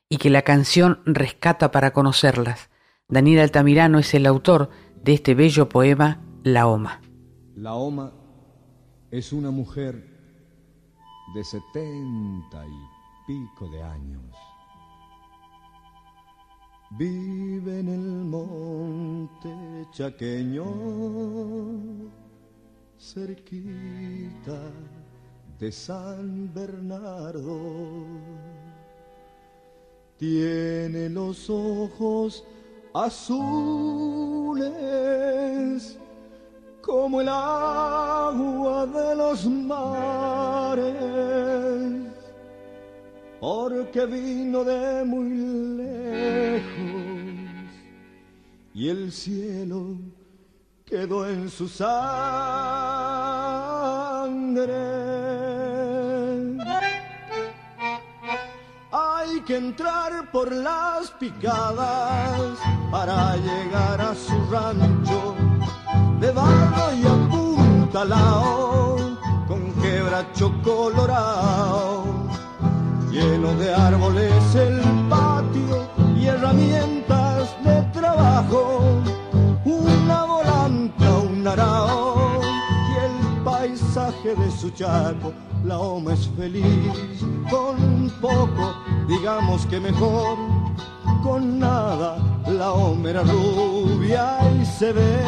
y 0.07 0.19
que 0.19 0.29
la 0.29 0.43
canción 0.43 1.01
rescata 1.05 1.69
para 1.71 1.91
conocerlas. 1.91 2.69
Daniel 3.09 3.41
Altamirano 3.41 3.99
es 3.99 4.13
el 4.13 4.25
autor 4.25 4.69
de 5.03 5.15
este 5.15 5.35
bello 5.35 5.67
poema 5.67 6.21
La 6.43 6.65
Oma. 6.65 7.01
La 7.57 7.73
Oma 7.73 8.13
es 9.11 9.33
una 9.33 9.51
mujer 9.51 9.95
de 11.35 11.43
setenta 11.43 12.65
y 12.65 13.27
pico 13.27 13.69
de 13.69 13.83
años. 13.83 14.52
Vive 16.95 17.79
en 17.79 17.87
el 17.87 18.25
monte 18.25 19.49
chaqueño, 19.91 20.63
cerquita 22.99 24.59
de 25.57 25.71
San 25.71 26.53
Bernardo. 26.53 28.05
Tiene 30.17 31.09
los 31.09 31.49
ojos 31.49 32.43
azules 32.93 34.63
como 36.81 37.21
el 37.21 37.29
agua 37.29 38.85
de 38.85 39.15
los 39.15 39.47
mares, 39.47 40.93
porque 43.43 44.05
vino 44.05 44.63
de 44.63 45.03
muy 45.03 45.27
lejos 45.75 46.63
y 48.73 48.87
el 48.87 49.11
cielo 49.11 49.97
quedó 50.85 51.27
en 51.27 51.49
su 51.49 51.67
sangre. 51.67 51.91
Hay 58.93 59.41
que 59.41 59.57
entrar 59.57 60.31
por 60.31 60.49
las 60.49 61.11
picadas 61.11 62.57
para 62.91 63.35
llegar 63.35 63.99
a 63.99 64.15
su 64.15 64.31
rancho 64.49 65.35
de 66.21 66.31
barro 66.31 66.93
y 66.93 67.03
apuntalao 67.05 68.95
con 69.49 69.73
quebracho 69.81 70.49
colorado 70.63 72.12
lleno 73.13 73.53
de 73.55 73.71
árboles 73.73 74.55
el 74.55 74.81
patio 75.07 75.87
y 76.17 76.25
herramientas 76.25 77.55
de 77.63 77.81
trabajo, 77.93 78.81
una 79.63 80.23
volanta, 80.23 81.17
un 81.19 81.47
arao 81.47 82.41
y 82.41 82.93
el 83.05 83.43
paisaje 83.43 84.35
de 84.35 84.49
su 84.51 84.71
chaco. 84.71 85.31
La 85.63 85.77
oma 85.77 86.13
es 86.13 86.27
feliz 86.35 87.23
con 87.49 88.11
poco, 88.19 88.73
digamos 89.07 89.65
que 89.67 89.79
mejor, 89.79 90.35
con 91.21 91.59
nada. 91.59 92.17
La 92.47 92.73
oma 92.73 93.11
era 93.11 93.23
rubia 93.23 94.39
y 94.59 94.65
se 94.65 94.91
ve 94.91 95.19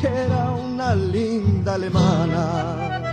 que 0.00 0.08
era 0.08 0.50
una 0.50 0.94
linda 0.94 1.74
alemana. 1.74 3.09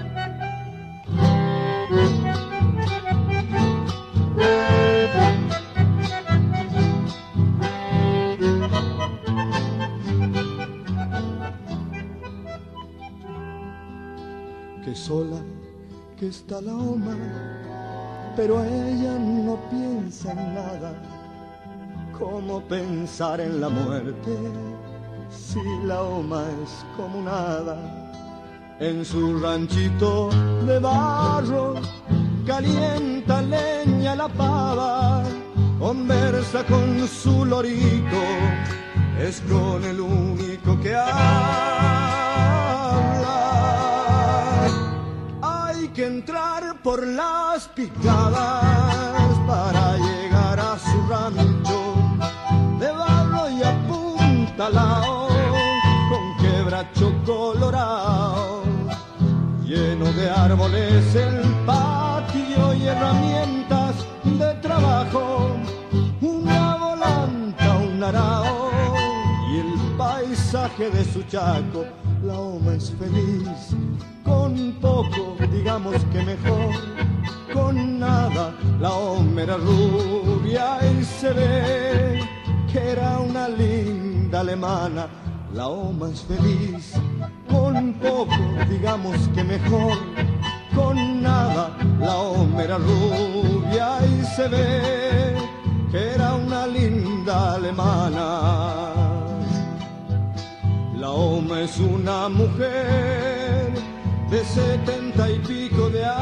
Que 14.84 14.96
sola 14.96 15.42
que 16.18 16.28
está 16.28 16.62
la 16.62 16.76
oma, 16.76 17.16
pero 18.36 18.64
ella 18.64 19.18
no 19.20 19.58
piensa 19.70 20.32
en 20.32 20.54
nada. 20.54 20.94
¿Cómo 22.18 22.62
pensar 22.62 23.42
en 23.42 23.62
la 23.62 23.70
muerte 23.70 24.36
si 25.30 25.62
la 25.86 26.02
oma 26.02 26.44
es 26.64 26.86
como 26.96 27.22
nada? 27.22 27.78
En 28.80 29.04
su 29.04 29.40
ranchito 29.40 30.30
de 30.66 30.80
barro 30.80 31.76
calienta 32.48 33.42
leña 33.42 34.16
la 34.16 34.30
pava, 34.30 35.22
conversa 35.78 36.64
con 36.64 37.06
su 37.06 37.44
lorito, 37.44 38.24
es 39.20 39.42
con 39.42 39.84
el 39.84 40.00
único 40.00 40.80
que 40.80 40.96
habla. 40.96 41.18
Hay 45.42 45.90
que 45.90 46.06
entrar 46.06 46.82
por 46.82 47.06
las 47.06 47.68
picadas 47.68 49.38
para 49.46 49.98
llegar 49.98 50.58
a 50.60 50.80
su 50.80 51.06
rancho 51.10 51.96
de 52.80 52.92
barro 52.92 53.50
y 53.50 53.62
apuntalao 53.62 55.28
con 56.10 56.38
quebracho 56.40 57.14
colorado 57.26 58.64
lleno 59.66 60.06
de 60.14 60.30
árboles 60.30 61.14
el 61.16 61.44
y 61.44 61.77
herramientas 62.98 63.96
de 64.24 64.54
trabajo 64.56 65.56
una 66.22 66.76
volanta, 66.78 67.78
un 67.78 68.04
arao 68.04 68.72
y 69.52 69.60
el 69.60 69.98
paisaje 69.98 70.90
de 70.90 71.06
su 71.06 71.22
chaco 71.24 71.86
la 72.24 72.40
oma 72.40 72.74
es 72.74 72.92
feliz 73.00 73.76
con 74.24 74.74
poco, 74.82 75.38
digamos 75.52 75.96
que 76.12 76.24
mejor, 76.24 76.74
con 77.54 78.00
nada. 78.00 78.54
La 78.80 78.92
oma 78.92 79.42
era 79.42 79.58
rubia 79.58 80.80
y 80.84 81.04
se 81.04 81.32
ve 81.32 82.20
que 82.72 82.92
era 82.92 83.20
una 83.20 83.48
linda 83.48 84.40
alemana. 84.42 85.08
La 85.54 85.68
oma 85.68 86.10
es 86.10 86.22
feliz 86.24 86.94
con 87.50 87.94
poco, 87.94 88.36
digamos 88.70 89.16
que 89.34 89.44
mejor, 89.44 89.98
con 90.78 91.22
nada. 91.22 91.76
La 92.00 92.16
oma 92.16 92.64
era 92.64 92.78
rubia 92.78 93.98
y 94.06 94.24
se 94.36 94.48
ve 94.48 95.36
que 95.92 96.00
era 96.16 96.36
una 96.36 96.68
linda 96.68 97.56
alemana. 97.56 98.78
La 101.00 101.12
Oma 101.12 101.62
es 101.62 101.80
una 101.80 102.28
mujer 102.28 103.72
de 104.32 104.44
setenta 104.44 105.30
y 105.30 105.40
pico 105.40 105.90
de 105.90 106.04
años. 106.04 106.18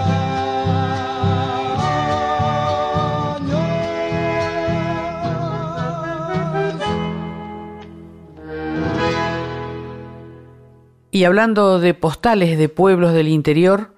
Y 11.11 11.23
hablando 11.23 11.79
de 11.79 11.93
postales 11.93 12.57
de 12.57 12.67
pueblos 12.67 13.13
del 13.13 13.29
interior, 13.29 13.94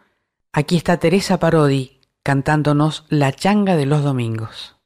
aquí 0.52 0.78
está 0.78 0.98
Teresa 0.98 1.40
Parodi 1.40 2.02
cantándonos 2.24 3.06
La 3.10 3.32
changa 3.32 3.76
de 3.76 3.86
los 3.86 4.03
domingos. 4.03 4.77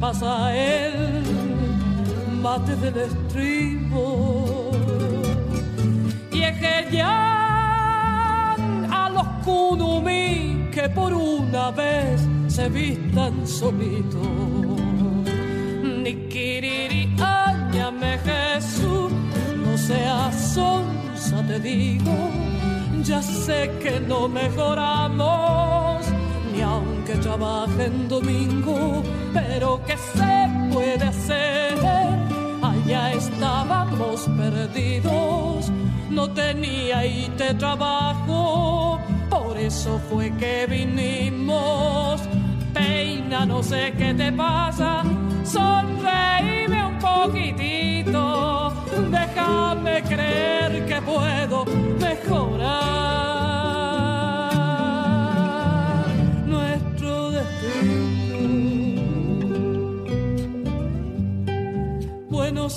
Pasa 0.00 0.54
el 0.54 1.22
mate 2.40 2.76
del 2.76 2.96
estribo. 2.96 4.70
Y 6.32 6.42
es 6.42 6.58
que 6.58 6.96
ya 6.96 8.54
a 8.90 9.10
los 9.10 9.26
kunumi 9.44 10.68
que 10.72 10.88
por 10.88 11.12
una 11.12 11.70
vez 11.70 12.26
se 12.46 12.68
vistan 12.68 13.46
solitos. 13.46 14.28
Ni 15.82 16.14
kiriri 16.28 17.14
áñame 17.20 18.18
Jesús 18.18 19.12
no 19.56 19.76
seas 19.76 20.34
sonsa 20.54 21.42
te 21.46 21.58
digo. 21.60 22.30
Ya 23.02 23.22
sé 23.22 23.70
que 23.82 24.00
no 24.00 24.28
mejoramos 24.28 26.04
ni 26.52 26.60
aunque 26.62 26.87
trabaje 27.14 27.86
en 27.86 28.08
domingo 28.08 29.02
pero 29.32 29.80
que 29.84 29.96
se 29.96 30.72
puede 30.72 31.04
hacer 31.04 31.78
allá 32.88 33.12
estábamos 33.12 34.28
perdidos, 34.36 35.70
no 36.10 36.30
tenía 36.30 37.04
y 37.06 37.28
trabajo, 37.58 38.98
por 39.30 39.56
eso 39.56 40.00
fue 40.08 40.30
que 40.36 40.66
vinimos. 40.66 42.20
Peina, 42.72 43.46
no 43.46 43.62
sé 43.62 43.92
qué 43.96 44.14
te 44.14 44.30
pasa, 44.32 45.02
sonreíme 45.44 46.86
un 46.86 46.98
poquitito, 46.98 48.72
déjame 49.10 50.02
creer 50.02 50.86
que 50.86 51.02
puedo 51.02 51.64
mejorar 51.98 52.57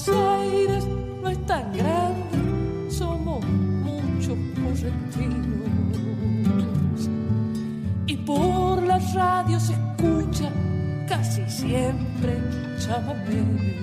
Buenos 0.07 0.41
Aires 0.41 0.85
no 1.21 1.29
es 1.29 1.45
tan 1.45 1.71
grande, 1.73 2.89
somos 2.89 3.45
muchos 3.45 4.35
correntinos. 4.55 5.69
Y 8.07 8.17
por 8.17 8.81
la 8.81 8.97
radio 9.13 9.59
se 9.59 9.73
escucha 9.73 10.49
casi 11.07 11.47
siempre 11.47 12.39
chamamé. 12.79 13.77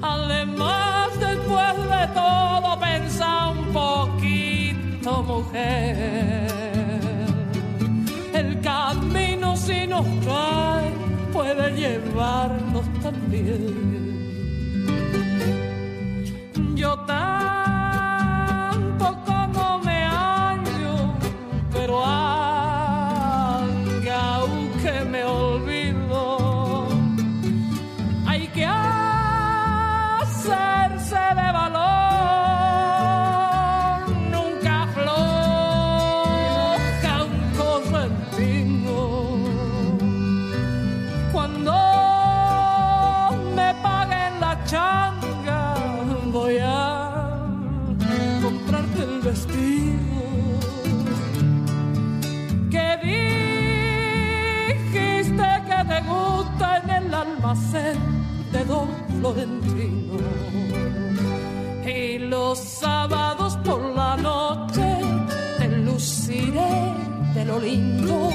Además, 0.00 1.08
después 1.18 1.76
de 1.76 2.06
todo, 2.14 2.80
pensa 2.80 3.48
un 3.48 3.66
poquito, 3.72 5.22
mujer. 5.24 6.46
El 8.32 8.60
camino 8.62 9.56
si 9.56 9.86
nos 9.86 10.06
trae 10.20 11.09
puede 11.32 11.70
llevarnos 11.76 12.84
también. 13.02 14.00
Yo 16.74 16.98
tampoco 17.06 17.59
Y 61.86 62.18
los 62.18 62.58
sábados 62.58 63.56
por 63.64 63.80
la 63.94 64.16
noche 64.16 64.98
te 65.58 65.68
luciré 65.68 66.94
de 67.34 67.44
lo 67.44 67.60
lindo. 67.60 68.30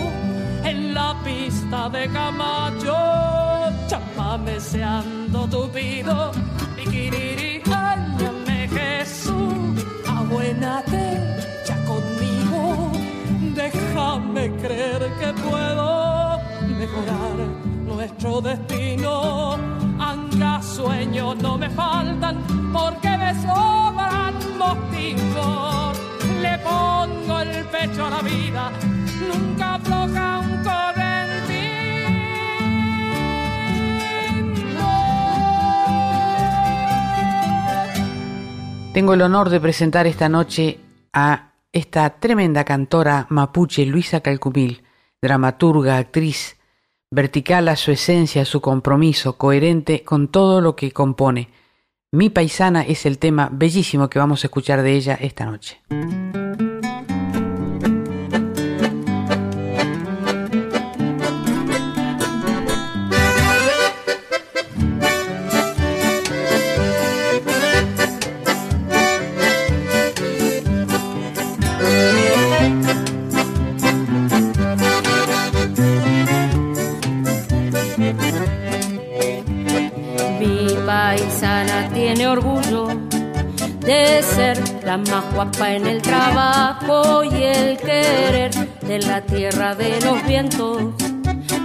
En 0.63 0.93
la 0.93 1.13
pista 1.23 1.89
de 1.89 2.07
Camacho, 2.09 2.95
chamameceando 3.87 5.47
tupido. 5.47 6.31
y 6.77 6.85
Piquiriríñame 6.85 8.69
Jesús, 8.69 9.85
abuénate 10.07 11.19
ya 11.67 11.75
conmigo, 11.83 12.91
déjame 13.53 14.49
creer 14.61 15.11
que 15.19 15.33
puedo 15.43 16.39
mejorar 16.79 17.37
nuestro 17.85 18.39
destino. 18.39 19.74
Sueños 20.61 21.35
no 21.37 21.57
me 21.57 21.69
faltan 21.69 22.41
porque 22.71 23.09
me 23.09 23.33
sobran 23.41 24.35
motivos. 24.57 25.97
Le 26.41 26.57
pongo 26.59 27.39
el 27.41 27.65
pecho 27.65 28.05
a 28.05 28.09
la 28.09 28.21
vida, 28.21 28.71
nunca 29.31 29.75
afloja 29.75 30.39
un 30.39 30.55
Tengo 38.95 39.13
el 39.13 39.23
honor 39.23 39.49
de 39.49 39.59
presentar 39.59 40.07
esta 40.07 40.29
noche 40.29 40.79
a 41.11 41.51
esta 41.73 42.09
tremenda 42.11 42.63
cantora 42.63 43.27
mapuche 43.29 43.85
Luisa 43.85 44.21
Calcumil, 44.21 44.83
dramaturga, 45.21 45.97
actriz, 45.97 46.55
vertical 47.11 47.67
a 47.67 47.75
su 47.75 47.91
esencia, 47.91 48.43
a 48.43 48.45
su 48.45 48.61
compromiso, 48.61 49.37
coherente 49.37 50.03
con 50.03 50.27
todo 50.27 50.61
lo 50.61 50.75
que 50.75 50.91
compone. 50.91 51.49
Mi 52.11 52.29
paisana 52.29 52.83
es 52.83 53.05
el 53.05 53.17
tema 53.17 53.49
bellísimo 53.51 54.09
que 54.09 54.19
vamos 54.19 54.43
a 54.43 54.47
escuchar 54.47 54.81
de 54.81 54.93
ella 54.93 55.17
esta 55.19 55.45
noche. 55.45 55.81
Más 84.97 85.33
guapa 85.33 85.73
en 85.73 85.87
el 85.87 86.01
trabajo 86.01 87.23
y 87.23 87.43
el 87.43 87.77
querer 87.77 88.51
de 88.81 88.99
la 88.99 89.21
tierra 89.21 89.75
de 89.75 89.99
los 90.01 90.25
vientos. 90.25 90.81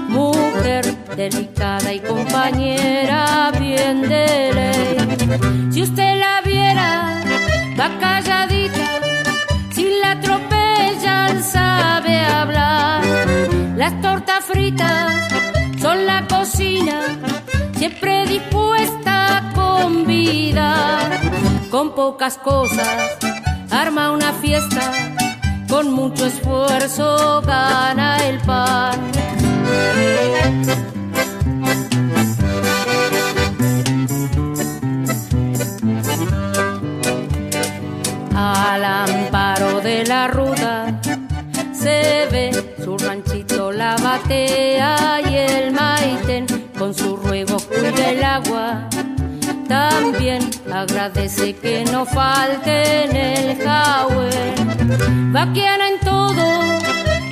Mujer 0.08 0.84
delicada 1.16 1.92
y 1.92 2.00
compañera 2.00 3.52
bien 3.58 4.02
de 4.02 4.52
ley. 4.52 5.70
Si 5.70 5.82
usted 5.82 6.18
la 6.18 6.40
viera, 6.40 7.22
va 7.78 7.98
calladita, 8.00 8.98
si 9.72 9.86
la 10.00 10.12
atropellan 10.12 11.42
sabe 11.42 12.18
hablar. 12.18 13.02
Las 13.76 14.00
tortas 14.00 14.44
fritas 14.44 15.28
son 15.80 16.06
la 16.06 16.26
cocina, 16.26 17.02
siempre 17.76 18.26
dispuesta 18.26 19.38
a 19.38 19.52
convidar. 19.52 21.20
Con 21.70 21.94
pocas 21.94 22.36
cosas 22.36 23.16
arma 23.70 24.10
una 24.10 24.32
fiesta, 24.32 24.90
con 25.68 25.92
mucho 25.92 26.26
esfuerzo 26.26 27.40
gana 27.42 28.16
el 28.26 28.38
pan. 28.40 29.00
Al 38.34 38.84
amparo 38.84 39.80
de 39.80 40.04
la 40.06 40.26
ruta 40.26 41.00
se 41.72 42.26
ve 42.32 42.74
su 42.82 42.98
ranchito 42.98 43.70
la 43.70 43.94
batea 43.96 45.20
y 45.20 45.36
el 45.36 45.72
maiten 45.72 46.46
con 46.76 46.92
su 46.92 47.16
ruego 47.16 47.58
cuida 47.60 48.10
el 48.10 48.24
agua. 48.24 48.88
También 49.70 50.50
agradece 50.72 51.54
que 51.54 51.84
no 51.84 52.04
falte 52.04 53.04
en 53.04 53.14
el 53.14 53.62
jahue. 53.62 54.28
Vaquiana 55.30 55.90
en 55.90 56.00
todo, 56.00 56.44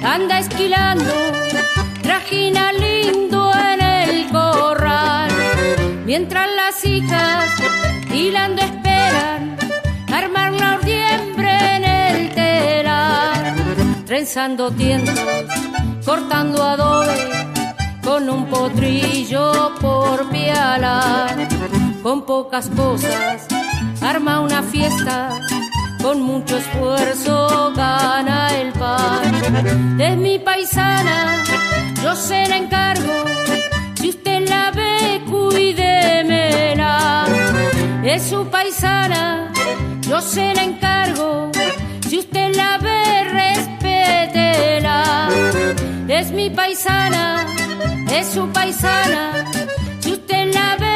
anda 0.05 0.39
esquilando, 0.39 1.13
trajina 2.01 2.73
lindo 2.75 3.51
en 3.53 3.81
el 3.83 4.31
corral. 4.31 5.31
Mientras 6.07 6.49
las 6.55 6.85
hijas 6.85 7.51
hilando 8.15 8.63
esperan 8.63 9.57
armar 10.13 10.53
la 10.53 10.75
ordiembre 10.77 11.51
en 11.75 11.85
el 11.85 12.35
telar 12.37 13.57
trenzando 14.07 14.71
tiendas, 14.71 15.19
cortando 16.05 16.63
adobe, 16.63 17.19
con 18.05 18.31
un 18.31 18.47
potrillo 18.47 19.75
por 19.81 20.31
piala, 20.31 21.27
con 22.03 22.25
pocas 22.25 22.69
cosas, 22.71 23.47
arma 24.01 24.41
una 24.41 24.63
fiesta, 24.63 25.41
con 26.03 26.23
mucho 26.23 26.57
esfuerzo 26.57 27.73
gana 27.75 28.49
el 28.61 28.73
pan. 28.73 30.01
Es 30.01 30.17
mi 30.17 30.39
paisana, 30.39 31.45
yo 32.03 32.15
se 32.15 32.47
la 32.49 32.57
encargo, 32.57 33.25
si 33.95 34.11
usted 34.11 34.49
la 34.49 34.71
ve, 34.71 35.23
cuídemela. 35.29 37.25
Es 38.05 38.23
su 38.23 38.47
paisana, 38.47 39.53
yo 40.03 40.21
se 40.21 40.55
la 40.55 40.63
encargo, 40.65 41.51
si 42.09 42.21
usted 42.21 42.55
la 42.55 42.79
ve, 42.79 43.25
respétela. 43.41 45.29
Es 46.09 46.31
mi 46.31 46.49
paisana, 46.51 47.45
es 48.11 48.29
su 48.29 48.49
paisana. 48.49 49.45
Si 50.01 50.13
usted 50.13 50.55
la 50.55 50.77
ve, 50.77 50.88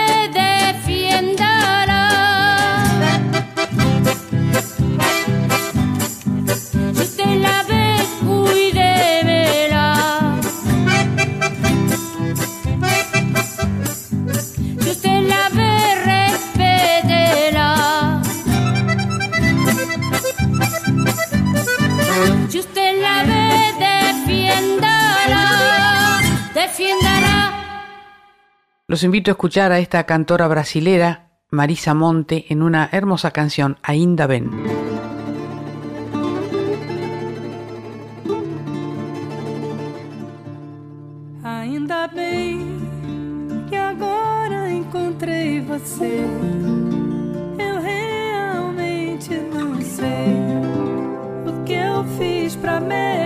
Los 28.93 29.05
invito 29.05 29.31
a 29.31 29.33
escuchar 29.33 29.73
a 29.73 29.79
esta 29.79 30.05
cantora 30.05 30.47
brasilera, 30.49 31.31
Marisa 31.49 31.95
Monte, 31.95 32.45
en 32.51 32.61
una 32.61 32.91
hermosa 32.93 33.31
canción, 33.31 33.79
Ainda 33.83 34.27
Ben. 34.27 34.51
Ainda 41.43 42.07
bem 42.09 42.83
que 43.71 43.77
agora 43.77 44.71
encontrei 44.71 45.63
você. 45.63 46.27
Eu 47.59 47.81
realmente 47.81 49.31
não 49.55 49.81
sei 49.81 50.37
o 51.47 51.65
que 51.65 51.73
eu 51.73 52.05
fiz 52.19 52.57
pra 52.57 52.79
merecer 52.79 53.22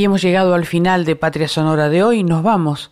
Y 0.00 0.04
hemos 0.04 0.22
llegado 0.22 0.54
al 0.54 0.64
final 0.64 1.04
de 1.04 1.14
Patria 1.14 1.46
Sonora 1.46 1.90
de 1.90 2.02
hoy. 2.02 2.24
Nos 2.24 2.42
vamos 2.42 2.90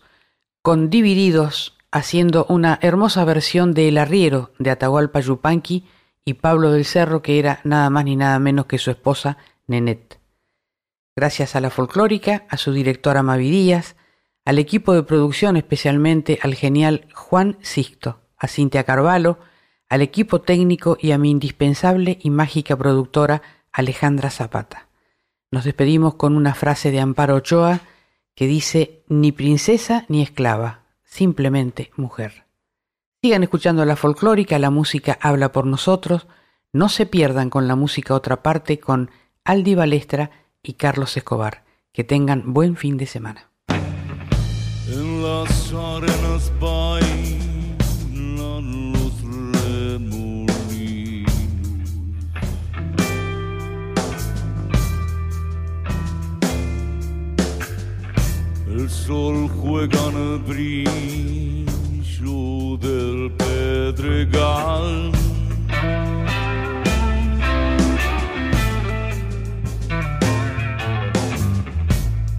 con 0.61 0.91
Divididos 0.91 1.75
haciendo 1.89 2.45
una 2.49 2.77
hermosa 2.83 3.25
versión 3.25 3.73
de 3.73 3.87
El 3.87 3.97
Arriero 3.97 4.51
de 4.59 4.69
Atahualpa 4.69 5.19
Yupanqui 5.19 5.87
y 6.23 6.35
Pablo 6.35 6.71
del 6.71 6.85
Cerro, 6.85 7.23
que 7.23 7.39
era 7.39 7.61
nada 7.63 7.89
más 7.89 8.05
ni 8.05 8.15
nada 8.15 8.37
menos 8.37 8.67
que 8.67 8.77
su 8.77 8.91
esposa 8.91 9.39
Nenet. 9.65 10.19
Gracias 11.15 11.55
a 11.55 11.61
la 11.61 11.71
folclórica, 11.71 12.45
a 12.47 12.57
su 12.57 12.73
directora 12.73 13.23
Mavi 13.23 13.49
Díaz, 13.49 13.95
al 14.45 14.59
equipo 14.59 14.93
de 14.93 15.01
producción, 15.01 15.57
especialmente 15.57 16.37
al 16.43 16.53
genial 16.53 17.07
Juan 17.15 17.57
Sixto, 17.61 18.19
a 18.37 18.47
Cintia 18.47 18.83
Carvalho, 18.83 19.39
al 19.89 20.03
equipo 20.03 20.41
técnico 20.41 20.95
y 21.01 21.09
a 21.09 21.17
mi 21.17 21.31
indispensable 21.31 22.19
y 22.21 22.29
mágica 22.29 22.77
productora 22.77 23.41
Alejandra 23.71 24.29
Zapata. 24.29 24.88
Nos 25.51 25.63
despedimos 25.63 26.13
con 26.15 26.35
una 26.35 26.53
frase 26.53 26.91
de 26.91 26.99
Amparo 26.99 27.35
Ochoa 27.35 27.81
que 28.35 28.45
dice, 28.45 29.03
ni 29.07 29.31
princesa 29.31 30.05
ni 30.07 30.21
esclava, 30.21 30.83
simplemente 31.03 31.91
mujer. 31.97 32.45
Sigan 33.21 33.43
escuchando 33.43 33.83
la 33.83 33.95
folclórica, 33.95 34.59
la 34.59 34.69
música 34.69 35.17
habla 35.19 35.51
por 35.51 35.65
nosotros, 35.65 36.27
no 36.71 36.87
se 36.87 37.05
pierdan 37.05 37.49
con 37.49 37.67
la 37.67 37.75
música 37.75 38.13
otra 38.13 38.43
parte 38.43 38.79
con 38.79 39.09
Aldi 39.43 39.75
Balestra 39.75 40.29
y 40.61 40.73
Carlos 40.73 41.17
Escobar. 41.17 41.63
Que 41.91 42.03
tengan 42.03 42.53
buen 42.53 42.77
fin 42.77 42.97
de 42.97 43.07
semana. 43.07 43.49
El 58.79 58.89
sol 58.89 59.49
juega 59.61 59.99
en 60.07 60.15
el 60.15 60.39
brillo 60.39 61.67
del 62.77 63.29
pedregal. 63.33 65.11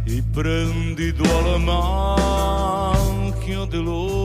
y 0.07 0.23
prendido 0.23 1.25
a 1.25 1.43
la 1.43 1.59
magia 1.59 3.67
de 3.67 3.83
los 3.83 4.20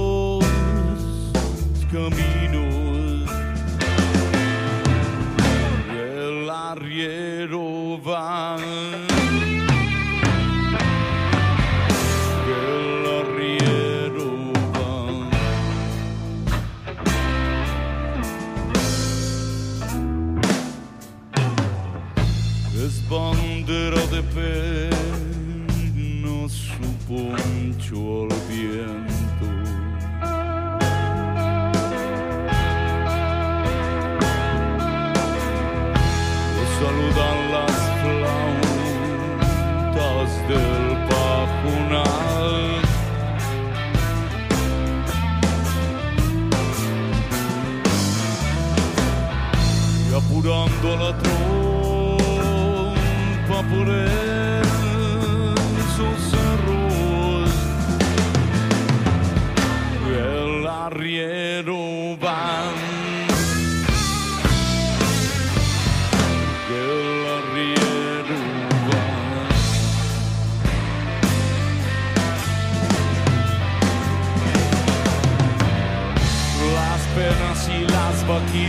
pena 24.36 24.96
su 26.50 26.84
poncho 27.08 27.98
al 28.24 28.30
viento. 28.50 29.48
Lo 36.56 36.64
saludan 36.80 37.38
las 37.52 37.76
flautas 39.92 40.30
del 40.50 40.86
pajonal. 41.10 42.64
Y 50.02 50.12
apurando 50.14 50.88
la 50.98 51.12
trompa 51.18 51.58
por 53.70 53.88
esos 53.90 54.25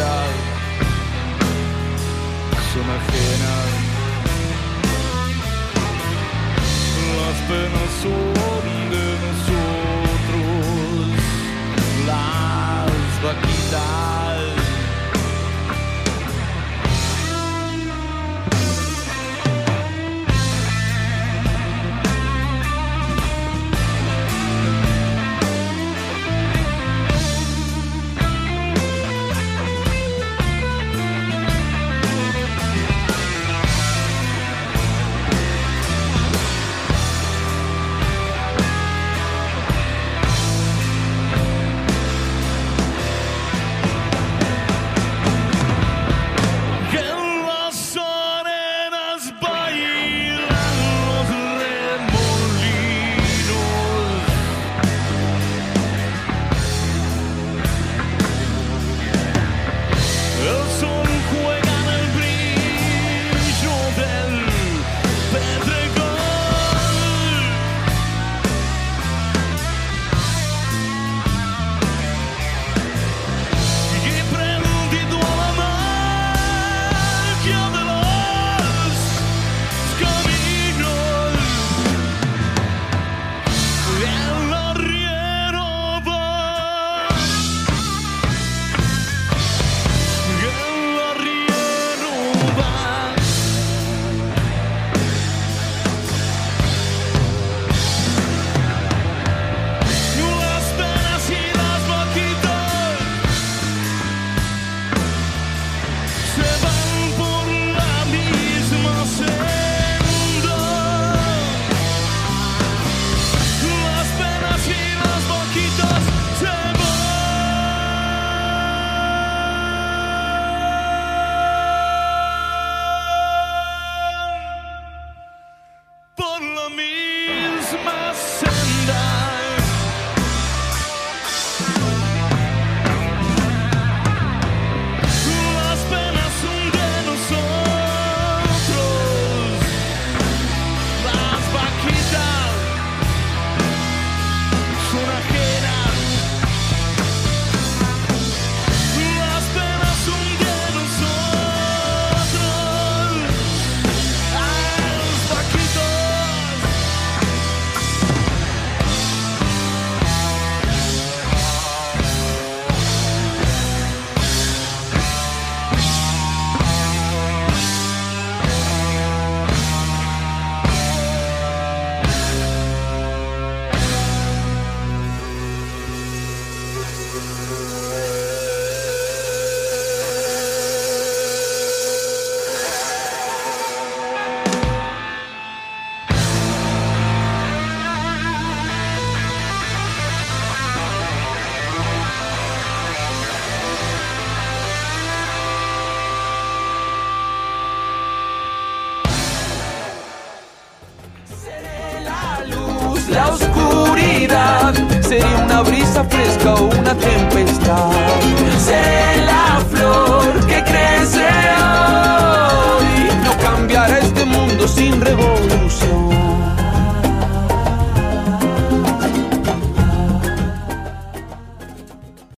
amistad 0.00 0.30
son 2.72 2.86
ajenas. 2.98 3.70
Las 7.16 7.38
penas 7.48 7.90
son 8.02 8.64
de 8.90 9.04
nosotros, 9.24 9.98
las 12.06 13.22
vaquitas. 13.22 13.59